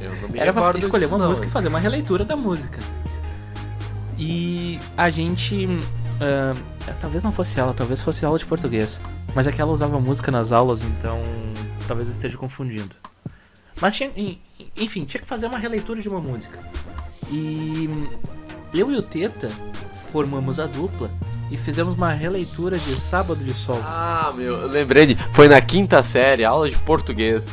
Eu 0.00 0.14
não 0.22 0.28
me 0.28 0.38
Era 0.38 0.52
pra 0.52 0.78
escolher 0.78 1.04
disso, 1.06 1.14
uma 1.14 1.18
não, 1.24 1.30
música 1.30 1.46
e 1.46 1.50
fazer 1.50 1.68
uma 1.68 1.80
releitura 1.80 2.24
da 2.24 2.36
música. 2.36 2.78
E 4.18 4.78
a 4.96 5.10
gente. 5.10 5.66
Ahn, 6.20 6.56
talvez 7.00 7.22
não 7.22 7.32
fosse 7.32 7.58
ela, 7.60 7.72
talvez 7.74 8.00
fosse 8.00 8.24
aula 8.24 8.38
de 8.38 8.46
português. 8.46 9.00
Mas 9.34 9.46
é 9.46 9.52
que 9.52 9.60
ela 9.60 9.70
usava 9.72 9.98
música 10.00 10.30
nas 10.30 10.52
aulas, 10.52 10.82
então 10.82 11.20
talvez 11.86 12.08
eu 12.08 12.14
esteja 12.14 12.36
confundindo. 12.36 12.94
Mas 13.80 13.94
tinha, 13.94 14.10
en- 14.16 14.38
enfim, 14.76 15.04
tinha 15.04 15.20
que 15.20 15.26
fazer 15.28 15.46
uma 15.46 15.58
releitura 15.58 16.00
de 16.02 16.08
uma 16.08 16.20
música. 16.20 16.58
E 17.30 17.88
eu 18.74 18.90
e 18.90 18.96
o 18.96 19.02
Teta 19.02 19.48
formamos 20.10 20.58
a 20.58 20.66
dupla 20.66 21.10
e 21.50 21.56
fizemos 21.56 21.94
uma 21.94 22.10
releitura 22.12 22.78
de 22.78 22.98
Sábado 22.98 23.42
de 23.42 23.54
Sol. 23.54 23.80
Ah, 23.84 24.32
meu, 24.36 24.54
eu 24.62 24.68
lembrei 24.68 25.06
de. 25.06 25.14
Foi 25.32 25.48
na 25.48 25.60
quinta 25.60 26.02
série, 26.02 26.44
aula 26.44 26.68
de 26.68 26.76
português. 26.78 27.46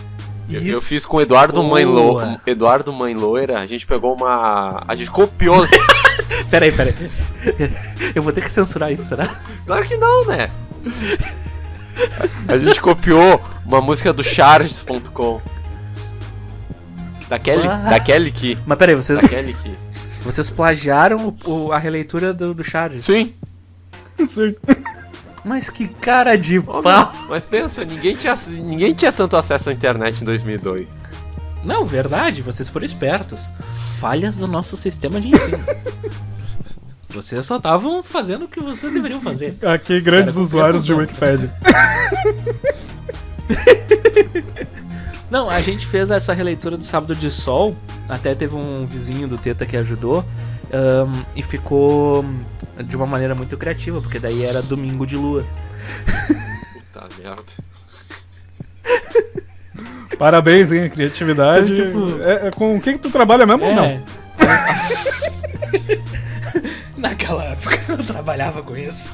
Eu, 0.49 0.61
eu 0.61 0.81
fiz 0.81 1.05
com 1.05 1.17
o 1.17 1.21
Eduardo 1.21 1.63
Mãe 1.63 1.85
Boa. 1.85 2.25
Lo... 2.25 2.41
Eduardo 2.45 2.93
Mãe 2.93 3.13
Loira, 3.15 3.59
a 3.59 3.65
gente 3.65 3.85
pegou 3.85 4.13
uma. 4.15 4.83
A 4.87 4.95
gente 4.95 5.09
copiou. 5.11 5.65
Peraí, 6.49 6.71
peraí. 6.71 6.93
Eu 8.15 8.23
vou 8.23 8.31
ter 8.33 8.41
que 8.41 8.51
censurar 8.51 8.91
isso, 8.91 9.03
será? 9.03 9.35
claro 9.65 9.85
que 9.85 9.95
não, 9.97 10.25
né? 10.25 10.49
A 12.47 12.57
gente 12.57 12.81
copiou 12.81 13.43
uma 13.65 13.81
música 13.81 14.11
do 14.13 14.23
Charges.com. 14.23 15.41
Daquele, 17.29 17.67
Ah. 17.67 17.77
daquele 17.89 18.31
que. 18.31 18.57
Mas 18.65 18.77
peraí, 18.77 18.95
vocês, 18.95 19.19
Daquele 19.19 19.53
que. 19.53 19.75
vocês 20.23 20.49
plagiaram 20.49 21.35
o- 21.45 21.49
o- 21.67 21.71
a 21.71 21.77
releitura 21.79 22.33
do, 22.33 22.53
do 22.53 22.63
Charles? 22.63 23.05
Sim. 23.05 23.31
Sim. 24.25 24.55
Mas 25.43 25.69
que 25.69 25.87
cara 25.87 26.35
de 26.35 26.59
Ó, 26.59 26.81
pau. 26.81 27.11
meu, 27.13 27.29
Mas 27.29 27.45
pensa, 27.45 27.83
ninguém 27.85 28.15
tinha, 28.15 28.35
ninguém 28.47 28.93
tinha 28.93 29.11
tanto 29.11 29.35
acesso 29.35 29.69
à 29.69 29.73
internet 29.73 30.21
em 30.21 30.25
2002. 30.25 30.95
Não, 31.65 31.83
verdade, 31.83 32.41
vocês 32.41 32.69
foram 32.69 32.85
espertos. 32.85 33.51
Falhas 33.99 34.37
do 34.37 34.47
nosso 34.47 34.77
sistema 34.77 35.19
de 35.19 35.29
ensino. 35.29 35.57
Vocês 37.09 37.45
só 37.45 37.55
estavam 37.55 38.03
fazendo 38.03 38.43
o 38.43 38.47
que 38.47 38.59
vocês 38.59 38.91
deveriam 38.91 39.21
fazer. 39.21 39.57
Aqui, 39.65 40.01
grandes 40.01 40.33
Cara, 40.33 40.45
usuários 40.45 40.83
de. 40.83 40.93
Wikipedia. 40.93 41.49
Não, 45.31 45.49
a 45.49 45.61
gente 45.61 45.87
fez 45.87 46.11
essa 46.11 46.33
releitura 46.33 46.75
do 46.75 46.83
Sábado 46.83 47.15
de 47.15 47.31
Sol. 47.31 47.73
Até 48.09 48.35
teve 48.35 48.53
um 48.53 48.85
vizinho 48.85 49.29
do 49.29 49.37
Teta 49.37 49.65
que 49.65 49.77
ajudou. 49.77 50.25
ahn, 50.73 51.09
e 51.37 51.41
ficou 51.41 52.25
de 52.83 52.97
uma 52.97 53.05
maneira 53.05 53.33
muito 53.33 53.55
criativa, 53.55 54.01
porque 54.01 54.19
daí 54.19 54.43
era 54.43 54.61
domingo 54.61 55.07
de 55.07 55.15
lua. 55.15 55.45
Puta 56.93 57.07
merda. 57.17 57.43
Parabéns, 60.17 60.71
hein? 60.71 60.89
Criatividade. 60.89 61.71
Então, 61.73 62.07
tipo- 62.07 62.21
É, 62.21 62.47
é 62.47 62.51
com 62.51 62.79
quem 62.79 62.93
que 62.93 62.99
tu 62.99 63.09
trabalha 63.09 63.45
mesmo 63.45 63.65
ou 63.65 63.75
não? 63.75 63.83
É. 63.85 64.01
Naquela 66.97 67.43
época 67.43 67.79
eu 67.89 68.03
trabalhava 68.03 68.63
com 68.63 68.75
isso. 68.75 69.13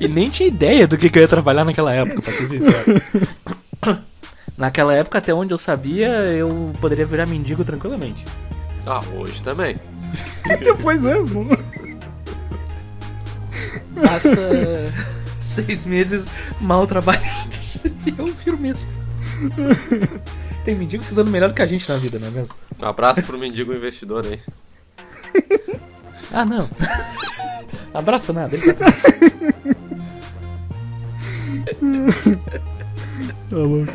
e 0.00 0.08
nem 0.08 0.30
tinha 0.30 0.48
ideia 0.48 0.86
do 0.86 0.96
que, 0.96 1.10
que 1.10 1.18
eu 1.18 1.22
ia 1.22 1.28
trabalhar 1.28 1.64
naquela 1.64 1.92
época, 1.92 2.22
pra 2.22 2.32
ser 2.32 2.46
sincero. 2.46 3.02
Naquela 4.56 4.94
época, 4.94 5.18
até 5.18 5.34
onde 5.34 5.52
eu 5.52 5.58
sabia, 5.58 6.08
eu 6.08 6.72
poderia 6.80 7.04
virar 7.04 7.26
mendigo 7.26 7.64
tranquilamente. 7.64 8.24
Ah, 8.86 9.00
hoje 9.16 9.42
também. 9.42 9.76
pois 10.80 11.04
é. 11.04 11.14
não- 11.14 11.58
Basta 14.00 14.30
seis 15.40 15.84
meses 15.84 16.26
mal 16.60 16.86
trabalhados 16.86 17.76
e 18.06 18.14
eu 18.16 18.26
viro 18.44 18.56
mesmo. 18.58 18.88
Tem 20.64 20.74
mendigo 20.74 21.02
se 21.02 21.14
dando 21.14 21.30
melhor 21.30 21.52
que 21.52 21.62
a 21.62 21.66
gente 21.66 21.88
na 21.88 21.96
vida, 21.96 22.18
não 22.18 22.28
é 22.28 22.30
mesmo? 22.30 22.54
Um 22.80 22.86
abraço 22.86 23.22
pro 23.22 23.38
mendigo 23.38 23.72
investidor 23.72 24.24
aí. 24.26 24.40
Ah, 26.32 26.44
não. 26.44 26.68
Abraço 27.94 28.32
nada, 28.32 28.56
ele 28.56 28.72
tá 28.72 28.86
Tá 33.50 33.56
louco. 33.56 33.92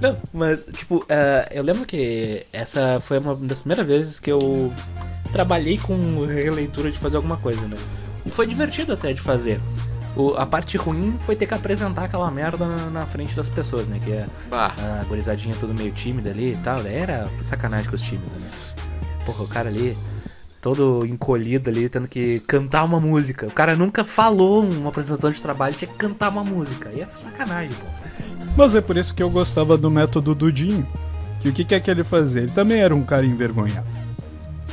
Não, 0.00 0.16
mas, 0.32 0.64
tipo, 0.72 1.04
eh, 1.08 1.48
eu 1.52 1.62
lembro 1.62 1.84
que 1.84 2.46
essa 2.52 3.00
foi 3.00 3.18
uma 3.18 3.34
das 3.34 3.62
primeiras 3.62 3.86
vezes 3.86 4.20
que 4.20 4.30
eu 4.30 4.72
trabalhei 5.32 5.76
com 5.76 6.24
releitura 6.24 6.90
de 6.90 6.98
fazer 6.98 7.16
alguma 7.16 7.36
coisa, 7.36 7.60
né? 7.62 7.76
E 8.24 8.30
foi 8.30 8.46
divertido 8.46 8.92
até 8.92 9.12
de 9.12 9.20
fazer. 9.20 9.60
O- 10.16 10.34
a 10.36 10.44
parte 10.46 10.76
ruim 10.76 11.16
foi 11.20 11.36
ter 11.36 11.46
que 11.46 11.54
apresentar 11.54 12.04
aquela 12.04 12.30
merda 12.30 12.66
na, 12.66 12.86
na 12.90 13.06
frente 13.06 13.36
das 13.36 13.48
pessoas, 13.48 13.86
né? 13.86 14.00
Que 14.02 14.12
é 14.12 14.26
Bah, 14.50 14.74
a 15.00 15.04
gurizadinha 15.04 15.54
tudo 15.58 15.72
meio 15.74 15.92
tímida 15.92 16.30
ali 16.30 16.52
e 16.52 16.56
tal. 16.56 16.80
Era 16.86 17.28
sacanagem 17.44 17.88
com 17.88 17.94
os 17.96 18.02
tímidos, 18.02 18.32
né? 18.32 18.50
Porra, 19.24 19.44
o 19.44 19.48
cara 19.48 19.68
ali, 19.68 19.96
todo 20.60 21.04
encolhido 21.06 21.70
ali, 21.70 21.88
tendo 21.88 22.08
que 22.08 22.40
cantar 22.40 22.84
uma 22.84 22.98
música. 22.98 23.46
O 23.46 23.52
cara 23.52 23.76
nunca 23.76 24.02
falou 24.04 24.64
uma 24.64 24.88
apresentação 24.88 25.30
de 25.30 25.40
trabalho, 25.40 25.74
tinha 25.74 25.90
que 25.90 25.96
cantar 25.96 26.30
uma 26.30 26.42
música. 26.42 26.88
Aí 26.88 27.02
é 27.02 27.06
sacanagem, 27.08 27.74
pô. 27.76 27.86
Mas 28.56 28.74
é 28.74 28.80
por 28.80 28.96
isso 28.96 29.14
que 29.14 29.22
eu 29.22 29.30
gostava 29.30 29.76
do 29.78 29.90
método 29.90 30.34
Dudinho. 30.34 30.86
Que 31.40 31.50
o 31.50 31.52
que, 31.52 31.64
que 31.64 31.74
é 31.76 31.78
que 31.80 31.88
ele 31.88 32.02
fazia? 32.02 32.42
Ele 32.42 32.50
também 32.50 32.80
era 32.80 32.92
um 32.92 33.04
cara 33.04 33.24
envergonhado. 33.24 33.86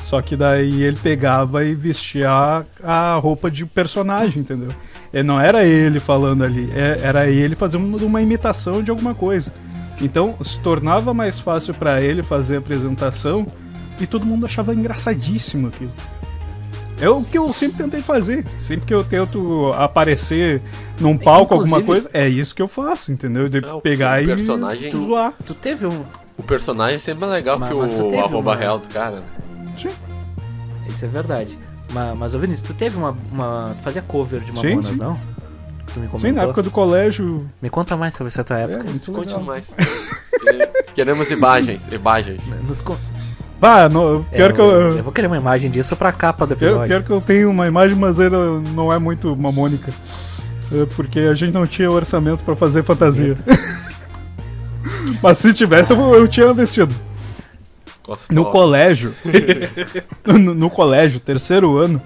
Só 0.03 0.21
que 0.21 0.35
daí 0.35 0.81
ele 0.83 0.97
pegava 0.97 1.63
e 1.65 1.73
vestia 1.73 2.31
a, 2.31 2.63
a 2.83 3.15
roupa 3.17 3.51
de 3.51 3.65
personagem, 3.65 4.41
entendeu? 4.41 4.71
E 5.15 5.23
não 5.23 5.39
era 5.39 5.63
ele 5.63 5.99
falando 5.99 6.43
ali, 6.43 6.69
é- 6.75 6.99
era 7.01 7.25
ele 7.27 7.55
fazendo 7.55 8.05
uma 8.05 8.21
imitação 8.21 8.83
de 8.83 8.91
alguma 8.91 9.15
coisa. 9.15 9.51
Então 10.01 10.35
se 10.43 10.59
tornava 10.59 11.13
mais 11.13 11.39
fácil 11.39 11.73
pra 11.73 12.01
ele 12.01 12.21
fazer 12.21 12.55
a 12.57 12.59
apresentação 12.59 13.45
e 13.99 14.05
todo 14.05 14.25
mundo 14.25 14.45
achava 14.45 14.75
engraçadíssimo 14.75 15.67
aquilo. 15.69 15.93
É 16.99 17.09
o 17.09 17.23
que 17.23 17.37
eu 17.37 17.53
sempre 17.53 17.77
tentei 17.77 18.01
fazer. 18.01 18.45
Sempre 18.59 18.85
que 18.87 18.93
eu 18.93 19.03
tento 19.05 19.71
aparecer 19.77 20.61
num 20.99 21.17
palco, 21.17 21.53
alguma 21.53 21.79
Inclusive- 21.79 22.09
coisa, 22.09 22.09
é 22.13 22.27
isso 22.27 22.53
que 22.53 22.61
eu 22.61 22.67
faço, 22.67 23.11
entendeu? 23.11 23.47
De 23.47 23.59
É, 23.59 23.79
pegar 23.81 24.21
e 24.21 24.27
personagem- 24.27 24.91
zoar. 24.91 25.33
Tu 25.45 25.53
teve 25.53 25.85
um. 25.87 26.03
o 26.37 26.43
personagem 26.43 26.99
sempre 26.99 27.23
é 27.23 27.27
legal 27.29 27.57
Mas- 27.57 27.69
que 27.69 27.75
mas 27.75 27.93
tu 27.97 28.05
o 28.05 28.19
arroba 28.19 28.51
uma- 28.51 28.55
real 28.57 28.79
do 28.79 28.87
cara. 28.89 29.17
né? 29.21 29.23
Isso 30.89 31.05
é 31.05 31.07
verdade. 31.07 31.57
Mas, 31.95 32.17
mas 32.19 32.33
ô 32.35 32.39
Vinícius, 32.39 32.67
tu 32.67 32.73
teve 32.75 32.97
uma. 32.97 33.17
uma 33.31 33.73
tu 33.77 33.83
fazia 33.83 34.01
cover 34.01 34.41
de 34.41 34.51
Sim, 34.51 34.67
Mamonas, 34.67 34.87
sim. 34.93 34.97
não? 34.99 35.13
Tu 35.93 35.99
me 36.01 36.07
comentou. 36.07 36.19
Sim, 36.19 36.31
na 36.35 36.43
época 36.43 36.61
do 36.61 36.69
colégio. 36.69 37.39
Me 37.61 37.69
conta 37.69 37.95
mais 37.95 38.13
sobre 38.13 38.27
essa 38.27 38.43
tua 38.43 38.59
É, 38.59 38.63
época. 38.63 38.83
Conte 39.05 39.11
legal. 39.29 39.41
mais. 39.43 39.67
Quere- 40.43 40.69
Queremos 40.93 41.31
imagens, 41.31 41.81
imagens. 41.91 42.41
Nos 42.67 42.81
con- 42.81 42.97
Bah, 43.61 43.87
no, 43.87 44.25
pior 44.31 44.49
É, 44.49 44.53
que 44.53 44.59
eu. 44.59 44.65
eu 44.97 45.03
vou 45.03 45.13
querer 45.13 45.27
uma 45.27 45.37
imagem 45.37 45.71
disso 45.71 45.95
pra 45.95 46.11
capa 46.11 46.45
do 46.45 46.55
Pior, 46.57 46.67
episódio. 46.71 46.87
pior 46.89 47.03
que 47.03 47.09
eu 47.11 47.21
tenho 47.21 47.49
uma 47.49 47.65
imagem, 47.65 47.95
mas 47.97 48.19
ela 48.19 48.61
não 48.73 48.91
é 48.91 48.99
muito 48.99 49.33
mamônica. 49.35 49.93
É 50.73 50.85
porque 50.97 51.19
a 51.21 51.33
gente 51.33 51.53
não 51.53 51.65
tinha 51.65 51.89
orçamento 51.89 52.43
pra 52.43 52.55
fazer 52.55 52.83
fantasia. 52.83 53.35
mas 55.23 55.37
se 55.39 55.53
tivesse, 55.53 55.93
eu, 55.93 56.15
eu 56.15 56.27
tinha 56.27 56.51
vestido. 56.53 56.93
No 58.29 58.45
colégio. 58.45 59.13
no, 60.25 60.53
no 60.53 60.69
colégio, 60.69 61.19
terceiro 61.19 61.77
ano, 61.77 62.01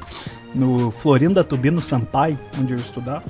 no 0.55 0.91
Florinda 0.91 1.43
Tubino 1.43 1.79
Sampaio, 1.81 2.37
onde 2.59 2.73
eu 2.73 2.77
estudava. 2.77 3.23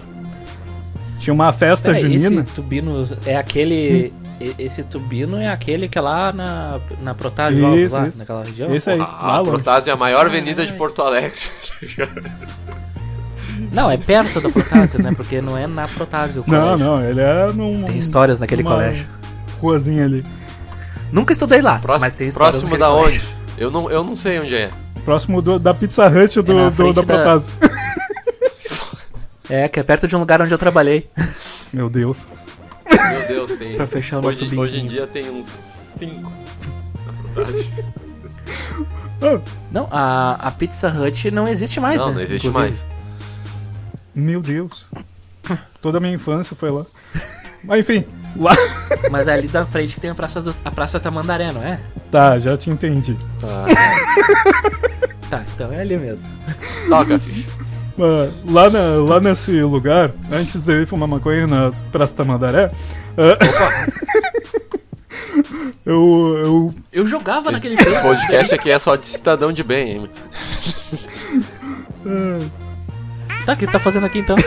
Tinha 1.20 1.34
uma 1.34 1.52
festa 1.52 1.92
Peraí, 1.92 2.04
junina. 2.04 2.42
esse 2.44 2.54
tubino 2.54 3.06
é 3.26 3.36
aquele. 3.36 4.14
e- 4.40 4.56
Esse 4.58 4.84
tubino 4.84 5.36
é 5.38 5.48
aquele 5.50 5.90
que 5.90 5.98
é 5.98 6.02
lá 6.02 6.32
na, 6.32 6.80
na 7.02 7.14
Protásio, 7.14 7.76
Isso, 7.76 7.94
lá, 7.96 8.08
isso. 8.08 8.18
naquela 8.20 8.44
região? 8.46 8.74
Esse 8.74 8.90
aí, 8.92 9.00
A, 9.02 9.04
lá 9.04 9.40
a. 9.40 9.44
Protásio 9.44 9.90
é 9.92 9.94
a 9.94 9.98
maior 9.98 10.28
avenida 10.28 10.66
de 10.66 10.72
Porto 10.74 11.02
Alegre. 11.02 11.34
Não, 13.72 13.92
é 13.92 13.98
perto 13.98 14.40
da 14.40 14.50
Protásio, 14.50 15.02
né? 15.02 15.12
Porque 15.16 15.42
não 15.42 15.58
é 15.58 15.68
na 15.68 15.88
Protásio 15.88 16.44
o 16.48 16.50
Não, 16.50 16.78
não, 16.78 17.04
ele 17.04 17.20
é 17.20 17.52
num. 17.52 17.84
Tem 17.84 17.98
histórias 17.98 18.40
naquele 18.40 18.64
colégio. 18.64 19.06
Ruazinha 19.60 20.06
ali. 20.06 20.24
Nunca 21.12 21.34
estudei 21.34 21.62
lá, 21.62 21.80
Próximo, 21.80 22.02
mas 22.02 22.14
tem 22.14 22.28
histórias 22.28 22.62
próximo 22.62 22.78
da 22.78 22.88
colégio. 22.88 23.22
onde? 23.22 23.62
Eu 23.62 23.72
não, 23.72 23.90
eu 23.90 24.04
não 24.04 24.16
sei 24.16 24.40
onde 24.40 24.56
é. 24.56 24.70
Próximo 25.04 25.42
do- 25.42 25.60
da 25.60 25.74
Pizza 25.74 26.08
Hut 26.08 26.42
do, 26.42 26.60
É 26.60 26.70
do- 26.70 26.94
da 26.94 27.02
da- 27.02 27.08
Protásio. 27.08 27.52
É, 29.50 29.68
que 29.68 29.80
é 29.80 29.84
perto 29.84 30.08
de 30.08 30.16
um 30.16 30.20
lugar 30.20 30.42
onde 30.42 30.54
eu 30.54 30.58
trabalhei. 30.58 31.10
Meu 31.74 31.90
Deus. 31.90 32.28
Meu 32.90 33.28
Deus, 33.28 33.58
tem. 33.60 33.76
Pra 33.76 33.88
fechar 33.88 34.20
o 34.20 34.22
nosso 34.22 34.46
hoje, 34.46 34.58
hoje 34.58 34.74
em 34.80 34.82
binguinho. 34.84 34.92
dia 34.92 35.08
tem 35.08 35.30
uns 35.30 35.50
5 35.98 36.32
na 37.06 37.14
Protásio. 37.34 37.72
Ah, 39.22 39.40
Não, 39.72 39.88
a, 39.92 40.34
a 40.48 40.52
Pizza 40.52 40.88
Hut 40.90 41.30
não 41.32 41.48
existe 41.48 41.80
mais, 41.80 41.98
não, 41.98 42.08
né? 42.10 42.14
não 42.16 42.22
existe 42.22 42.48
Inclusive. 42.48 42.74
mais. 42.76 42.86
meu 44.16 44.42
Deus. 44.42 44.86
Toda 45.82 45.98
a 45.98 46.02
minha 46.02 46.14
infância 46.14 46.56
foi 46.56 46.70
lá. 46.72 46.86
Mas 47.64 47.80
enfim, 47.82 48.06
lá. 48.36 48.54
Mas 49.12 49.28
é 49.28 49.34
ali 49.34 49.48
da 49.48 49.66
frente 49.66 49.96
que 49.96 50.02
tem 50.02 50.10
a 50.10 50.16
Praça, 50.16 50.42
do, 50.42 50.56
a 50.64 50.72
praça 50.72 51.00
Tamandaré, 51.00 51.52
não 51.52 51.64
é? 51.64 51.80
Tá, 52.12 52.40
já 52.40 52.58
te 52.58 52.70
entendi. 52.70 53.18
Tá. 53.40 53.66
Tá, 55.30 55.44
então 55.54 55.72
é 55.72 55.82
ali 55.82 55.96
mesmo. 55.96 56.28
Toca, 56.90 57.20
ficha. 57.20 57.48
Ah, 58.02 58.32
lá, 58.50 58.70
na- 58.70 58.96
lá 58.96 59.20
nesse 59.20 59.62
lugar, 59.62 60.12
antes 60.32 60.64
de 60.64 60.72
eu 60.74 60.82
ir 60.82 60.86
fumar 60.88 61.06
maconha 61.08 61.46
na 61.46 61.70
Praça 61.92 62.16
Tamandaré, 62.16 62.72
ah, 63.18 63.86
eu, 65.86 66.34
eu 66.42 66.74
Eu 66.94 67.06
jogava 67.06 67.52
naquele 67.52 67.76
Esse 67.76 67.84
tempo. 67.92 68.02
podcast 68.02 68.56
aqui 68.56 68.72
é 68.72 68.80
só 68.80 68.96
de 68.96 69.06
cidadão 69.06 69.52
de 69.52 69.64
bem, 69.64 69.92
hein? 69.92 70.10
Tá, 73.46 73.54
o 73.54 73.58
que 73.58 73.66
tu 73.68 73.72
tá 73.74 73.80
fazendo 73.80 74.06
aqui 74.06 74.20
então? 74.20 74.38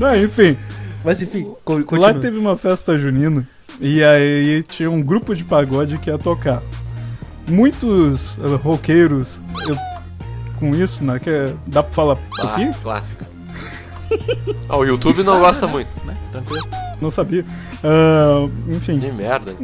Ah, 0.00 0.16
enfim, 0.18 0.56
Mas 1.04 1.20
enfim, 1.22 1.44
co- 1.64 1.74
lá 1.78 1.82
continua. 1.84 2.14
teve 2.14 2.38
uma 2.38 2.56
festa 2.56 2.98
junina 2.98 3.46
e 3.80 4.02
aí 4.02 4.62
tinha 4.68 4.90
um 4.90 5.02
grupo 5.02 5.34
de 5.34 5.44
pagode 5.44 5.98
que 5.98 6.10
ia 6.10 6.18
tocar. 6.18 6.62
Muitos 7.48 8.38
ah, 8.42 8.56
roqueiros 8.56 9.40
eu- 9.68 9.76
com 10.58 10.70
isso, 10.74 11.02
né? 11.04 11.18
Que 11.18 11.30
é- 11.30 11.54
dá 11.66 11.82
pra 11.82 11.92
falar 11.92 12.18
Ah, 12.40 12.46
aqui? 12.54 12.72
clássico. 12.82 13.24
Ah, 14.68 14.76
o 14.76 14.84
YouTube 14.84 15.22
não 15.22 15.38
gosta 15.40 15.66
muito. 15.68 15.88
Né? 16.04 16.14
Tranquilo. 16.32 16.66
Não 17.00 17.10
sabia. 17.10 17.44
Ah, 17.82 18.46
enfim, 18.68 18.98
Que 18.98 19.10
merda. 19.12 19.54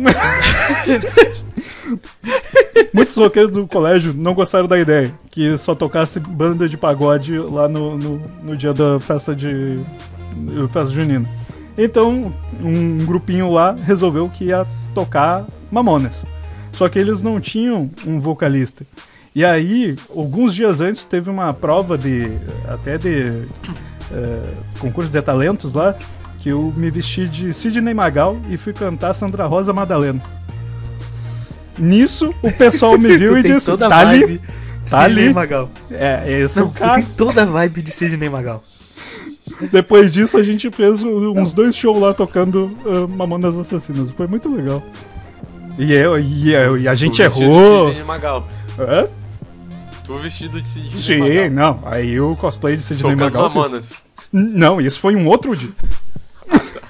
muitos 2.93 3.17
roqueiros 3.17 3.53
do 3.53 3.67
colégio 3.67 4.13
não 4.15 4.33
gostaram 4.35 4.67
da 4.67 4.79
ideia 4.79 5.13
que 5.31 5.57
só 5.59 5.75
tocasse 5.75 6.19
banda 6.19 6.69
de 6.69 6.77
pagode 6.77 7.39
lá 7.39 7.69
no, 7.69 7.97
no, 7.97 8.23
no 8.43 8.57
dia 8.57 8.73
da 8.73 8.99
festa 8.99 9.35
de 9.35 9.79
festa 10.73 10.91
junina. 10.93 11.29
Então, 11.79 12.33
um 12.63 12.99
grupinho 13.05 13.51
lá 13.53 13.77
resolveu 13.85 14.29
que 14.29 14.47
ia 14.47 14.67
tocar 14.95 15.45
Mamonas. 15.71 16.25
Só 16.73 16.89
que 16.89 16.99
eles 16.99 17.21
não 17.23 17.41
tinham 17.41 17.91
um 18.07 18.21
vocalista. 18.21 18.87
E 19.35 19.45
aí, 19.45 19.95
alguns 20.15 20.55
dias 20.55 20.81
antes, 20.81 21.05
teve 21.05 21.29
uma 21.31 21.53
prova 21.53 21.99
de. 21.99 22.31
até 22.69 22.97
de. 22.97 23.43
eh, 24.11 24.43
concurso 24.79 25.11
de 25.11 25.21
talentos 25.21 25.73
lá, 25.75 25.95
que 26.41 26.49
eu 26.49 26.73
me 26.77 26.91
vesti 26.91 27.27
de 27.29 27.53
Sidney 27.53 27.93
Magal 27.93 28.39
e 28.49 28.57
fui 28.57 28.73
cantar 28.73 29.13
Sandra 29.15 29.47
Rosa 29.47 29.73
Madalena. 29.75 30.21
Nisso, 31.79 32.35
o 32.43 32.51
pessoal 32.53 32.97
me 32.99 33.17
viu 33.19 33.37
e 33.39 33.43
disse: 33.43 33.77
tá 33.77 33.99
ali. 33.99 34.21
vibe 34.21 34.41
tá 34.89 35.05
Sidney 35.07 35.25
ali." 35.25 35.35
Magal. 35.35 35.71
É, 35.91 36.41
esse 36.41 36.59
é 36.59 36.63
Não, 36.63 36.69
o 36.69 36.73
tu 36.73 36.79
cara. 36.79 36.95
tem 36.95 37.05
toda 37.17 37.43
a 37.43 37.47
vibe 37.47 37.83
de 37.83 37.91
Sidney 37.91 38.29
Magal. 38.31 38.63
Depois 39.73 40.13
disso, 40.13 40.37
a 40.37 40.43
gente 40.43 40.71
fez 40.71 41.03
uns 41.03 41.53
dois 41.53 41.75
shows 41.75 41.99
lá 41.99 42.13
tocando 42.13 42.67
uh, 42.85 43.09
Mamonas 43.09 43.57
Assassinas. 43.57 44.11
Foi 44.11 44.27
muito 44.27 44.55
legal. 44.55 44.83
E, 45.79 45.93
eu, 45.93 46.19
e, 46.19 46.53
eu- 46.55 46.77
e 46.79 46.87
a 46.89 46.95
gente 46.95 47.17
Tu 47.17 47.23
vestido 47.25 47.47
de 47.47 47.53
errou. 47.53 47.89
Sidney 47.89 48.05
Magal. 48.05 48.49
Hã? 48.79 49.07
Tu 50.05 50.15
vestido 50.19 50.61
de 50.61 50.69
Sidney 50.69 51.01
Sim, 51.03 51.19
Magal. 51.51 51.51
não. 51.51 51.81
Aí 51.91 52.21
o 52.21 52.37
cosplay 52.37 52.77
de 52.77 52.83
Sidney 52.83 53.03
Tocando 53.03 53.21
Magal. 53.21 53.51
fez- 53.51 53.65
Mamonas. 53.65 53.87
N- 54.33 54.59
Não, 54.59 54.81
isso 54.81 55.01
foi 55.01 55.15
um 55.17 55.27
outro 55.27 55.55
dia. 55.57 55.71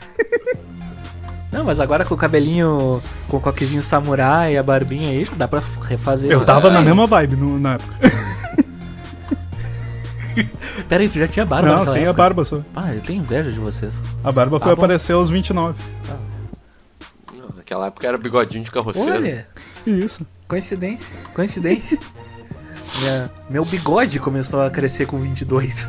Não, 1.52 1.64
mas 1.64 1.80
agora 1.80 2.04
com 2.04 2.14
o 2.14 2.18
cabelinho, 2.18 3.00
com 3.28 3.38
o 3.38 3.40
coquezinho 3.40 3.82
samurai 3.82 4.54
e 4.54 4.58
a 4.58 4.62
barbinha 4.62 5.08
aí, 5.10 5.26
dá 5.36 5.48
pra 5.48 5.62
refazer 5.84 6.30
Eu 6.30 6.44
tava 6.44 6.70
na 6.70 6.80
aí. 6.80 6.84
mesma 6.84 7.06
vibe 7.06 7.36
no- 7.36 7.58
na 7.58 7.74
época. 7.74 7.94
Pera 10.88 11.02
aí, 11.02 11.08
tu 11.08 11.18
já 11.18 11.26
tinha 11.28 11.44
barba 11.46 11.68
Não, 11.76 11.92
sem 11.92 12.06
a 12.06 12.12
barba 12.12 12.44
só. 12.44 12.60
Ah, 12.74 12.92
eu 12.94 13.00
tenho 13.00 13.20
inveja 13.20 13.50
de 13.50 13.58
vocês. 13.58 14.02
A 14.24 14.30
barba 14.32 14.58
foi 14.58 14.68
Tá 14.70 14.76
bom. 14.76 14.82
aparecer 14.84 15.12
aos 15.12 15.28
29. 15.30 15.74
Não, 17.36 17.48
naquela 17.56 17.86
época 17.86 18.06
era 18.06 18.18
bigodinho 18.18 18.64
de 18.64 18.70
carroceiro. 18.70 19.12
Olha, 19.12 19.46
Isso. 19.86 20.26
coincidência, 20.48 21.16
coincidência. 21.34 21.98
Minha- 23.00 23.30
meu 23.50 23.64
bigode 23.64 24.18
começou 24.20 24.62
a 24.62 24.70
crescer 24.70 25.06
com 25.06 25.18
22. 25.18 25.88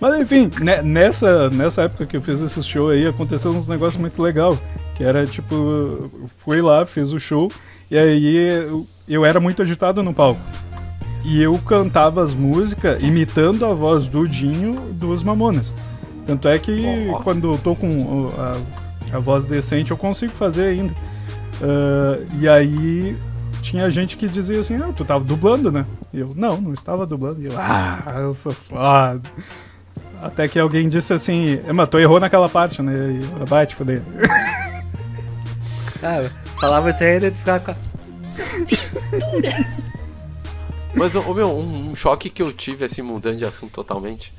Mas 0.00 0.20
enfim, 0.20 0.48
ne- 0.60 0.82
nessa, 0.82 1.50
nessa 1.50 1.82
época 1.82 2.06
que 2.06 2.16
eu 2.16 2.22
fiz 2.22 2.40
esse 2.40 2.62
show 2.62 2.90
aí, 2.90 3.06
aconteceu 3.06 3.50
uns 3.50 3.66
negócios 3.66 4.00
muito 4.00 4.22
legal. 4.22 4.56
Que 4.94 5.02
era 5.04 5.26
tipo, 5.26 5.54
eu 5.54 6.10
fui 6.44 6.60
lá, 6.62 6.86
fiz 6.86 7.12
o 7.12 7.18
show, 7.20 7.50
e 7.90 7.96
aí 7.98 8.36
eu, 8.36 8.86
eu 9.08 9.24
era 9.24 9.38
muito 9.40 9.62
agitado 9.62 10.02
no 10.02 10.14
palco. 10.14 10.40
E 11.28 11.42
eu 11.42 11.58
cantava 11.58 12.22
as 12.22 12.34
músicas 12.34 13.02
imitando 13.02 13.66
a 13.66 13.74
voz 13.74 14.06
do 14.06 14.26
Dinho 14.26 14.80
dos 14.92 15.22
Mamonas. 15.22 15.74
Tanto 16.26 16.48
é 16.48 16.58
que 16.58 17.06
Ó. 17.10 17.18
quando 17.18 17.52
eu 17.52 17.58
tô 17.58 17.76
com 17.76 18.28
a, 18.38 19.14
a 19.14 19.18
voz 19.20 19.44
decente 19.44 19.90
eu 19.90 19.96
consigo 19.98 20.32
fazer 20.32 20.68
ainda. 20.68 20.94
Ah, 21.62 22.18
e 22.40 22.48
aí 22.48 23.14
tinha 23.60 23.90
gente 23.90 24.16
que 24.16 24.26
dizia 24.26 24.58
assim, 24.58 24.76
ah, 24.76 24.90
tu 24.96 25.04
tava 25.04 25.22
dublando, 25.22 25.70
né? 25.70 25.84
E 26.14 26.20
eu, 26.20 26.32
não, 26.34 26.62
não 26.62 26.72
estava 26.72 27.04
dublando. 27.04 27.42
E 27.42 27.44
eu, 27.44 27.52
ah, 27.58 28.00
eu 28.16 28.32
sou 28.32 28.52
foda. 28.52 29.20
Até 30.22 30.48
que 30.48 30.58
alguém 30.58 30.88
disse 30.88 31.12
assim, 31.12 31.60
é, 31.66 31.72
mas 31.74 31.90
tu 31.90 31.98
errou 31.98 32.18
naquela 32.18 32.48
parte, 32.48 32.80
né? 32.80 33.20
E 33.20 33.40
eu, 33.40 33.44
vai 33.44 33.66
te 33.66 33.74
foder. 33.74 34.00
Ah, 36.02 36.30
falava 36.58 36.88
isso 36.88 37.04
aí, 37.04 37.20
daí 37.20 37.30
tu 37.30 37.38
ficava 37.38 37.60
com 37.60 37.70
a... 37.72 37.76
Mas, 40.98 41.14
ô, 41.14 41.32
meu, 41.34 41.56
um, 41.56 41.94
choque 41.94 42.28
que 42.28 42.42
eu 42.42 42.52
tive, 42.52 42.84
assim, 42.84 43.02
mudando 43.02 43.36
de 43.38 43.44
assunto 43.44 43.72
totalmente, 43.72 44.32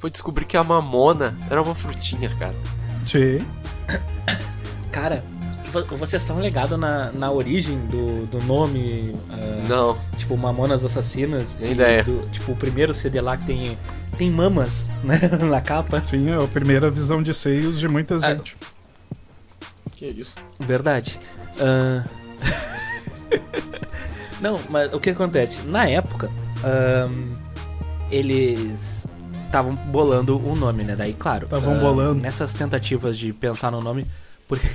foi 0.00 0.10
descobrir 0.10 0.44
que 0.46 0.56
a 0.56 0.64
mamona 0.64 1.36
era 1.50 1.62
uma 1.62 1.74
frutinha, 1.74 2.34
cara. 2.36 2.54
Sim. 3.06 3.38
Cara, 4.90 5.22
vo- 5.72 5.84
vocês 5.96 6.22
estão 6.22 6.40
ligados 6.40 6.78
na, 6.78 7.12
na 7.12 7.30
origem 7.30 7.78
do, 7.86 8.26
do 8.26 8.42
nome, 8.44 9.14
ah, 9.30 9.66
Não, 9.68 9.98
tipo, 10.16 10.36
Mamonas 10.36 10.84
Assassinas? 10.84 11.56
Nem 11.60 11.70
e 11.70 11.74
ideia. 11.74 12.02
do- 12.04 12.26
tipo, 12.30 12.52
o 12.52 12.56
primeiro 12.56 12.94
CD 12.94 13.20
lá 13.20 13.36
que 13.36 13.44
tem, 13.44 13.78
tem 14.16 14.30
mamas, 14.30 14.88
né, 15.04 15.18
na 15.48 15.60
capa. 15.60 16.02
Sim, 16.04 16.30
é 16.30 16.42
a 16.42 16.46
primeira 16.48 16.90
visão 16.90 17.22
de 17.22 17.34
seios 17.34 17.78
de 17.78 17.86
muita 17.88 18.16
Ah. 18.16 18.30
gente. 18.30 18.56
que 19.92 20.06
isso. 20.06 20.34
Verdade. 20.58 21.20
Ah, 21.60 22.04
Não, 24.40 24.58
mas 24.68 24.92
o 24.92 25.00
que 25.00 25.10
acontece? 25.10 25.66
Na 25.66 25.88
época, 25.88 26.30
ahn, 26.64 27.34
eles 28.10 29.06
estavam 29.46 29.74
bolando 29.74 30.38
um 30.38 30.54
nome, 30.54 30.84
né? 30.84 30.94
Daí, 30.96 31.14
claro. 31.14 31.48
Tavam 31.48 31.76
ah, 31.76 31.80
bolando. 31.80 32.20
Nessas 32.20 32.54
tentativas 32.54 33.16
de 33.16 33.32
pensar 33.32 33.70
no 33.70 33.80
nome, 33.80 34.04
porque, 34.46 34.68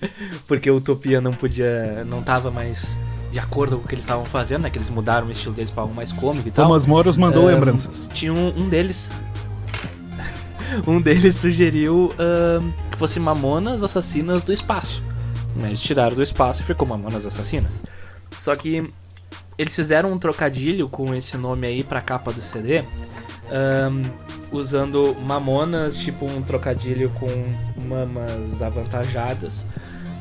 porque 0.46 0.68
a 0.68 0.74
Utopia 0.74 1.20
não 1.20 1.32
podia. 1.32 2.04
não 2.04 2.22
tava 2.22 2.50
mais 2.50 2.96
de 3.32 3.38
acordo 3.38 3.78
com 3.78 3.84
o 3.84 3.88
que 3.88 3.94
eles 3.94 4.04
estavam 4.04 4.24
fazendo, 4.24 4.62
né? 4.62 4.70
Que 4.70 4.78
eles 4.78 4.90
mudaram 4.90 5.26
o 5.26 5.30
estilo 5.32 5.54
deles 5.54 5.70
pra 5.70 5.82
algo 5.82 5.94
mais 5.94 6.12
cômico 6.12 6.48
e 6.48 6.50
tal. 6.50 6.66
Thomas 6.66 6.86
Moros 6.86 7.16
mandou 7.16 7.48
Ah, 7.48 7.52
lembranças. 7.52 8.08
Tinha 8.12 8.32
um, 8.32 8.48
um 8.56 8.68
deles. 8.68 9.08
um 10.86 11.00
deles 11.00 11.36
sugeriu 11.36 12.12
que 12.90 12.98
fosse 12.98 13.18
Mamonas 13.20 13.82
Assassinas 13.82 14.42
do 14.42 14.52
Espaço. 14.52 15.02
Mas 15.56 15.80
tiraram 15.80 16.16
do 16.16 16.22
espaço 16.22 16.62
e 16.62 16.64
ficou 16.64 16.86
Mamonas 16.86 17.24
Assassinas. 17.24 17.82
Só 18.38 18.54
que 18.56 18.84
eles 19.56 19.74
fizeram 19.74 20.12
um 20.12 20.18
trocadilho 20.18 20.88
com 20.88 21.14
esse 21.14 21.36
nome 21.36 21.66
aí 21.66 21.84
pra 21.84 22.00
capa 22.00 22.32
do 22.32 22.40
CD. 22.40 22.84
ahn, 23.50 24.02
usando 24.50 25.16
Mamonas, 25.20 25.96
tipo 25.96 26.26
um 26.26 26.42
trocadilho 26.42 27.10
com 27.10 27.26
mamas 27.82 28.62
avantajadas, 28.62 29.66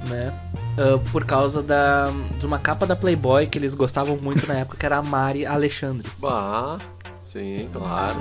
né? 0.07 0.33
Ah, 0.77 0.99
por 1.11 1.23
causa 1.25 1.61
da, 1.61 2.11
de 2.39 2.45
uma 2.45 2.57
capa 2.57 2.85
da 2.85 2.95
Playboy 2.95 3.47
que 3.47 3.57
eles 3.57 3.73
gostavam 3.73 4.17
muito 4.17 4.47
na 4.47 4.55
época, 4.55 4.77
que 4.77 4.85
era 4.85 4.97
a 4.97 5.01
Mari 5.03 5.45
Alexandre. 5.45 6.09
Ah, 6.23 6.77
sim, 7.31 7.69
claro. 7.71 8.17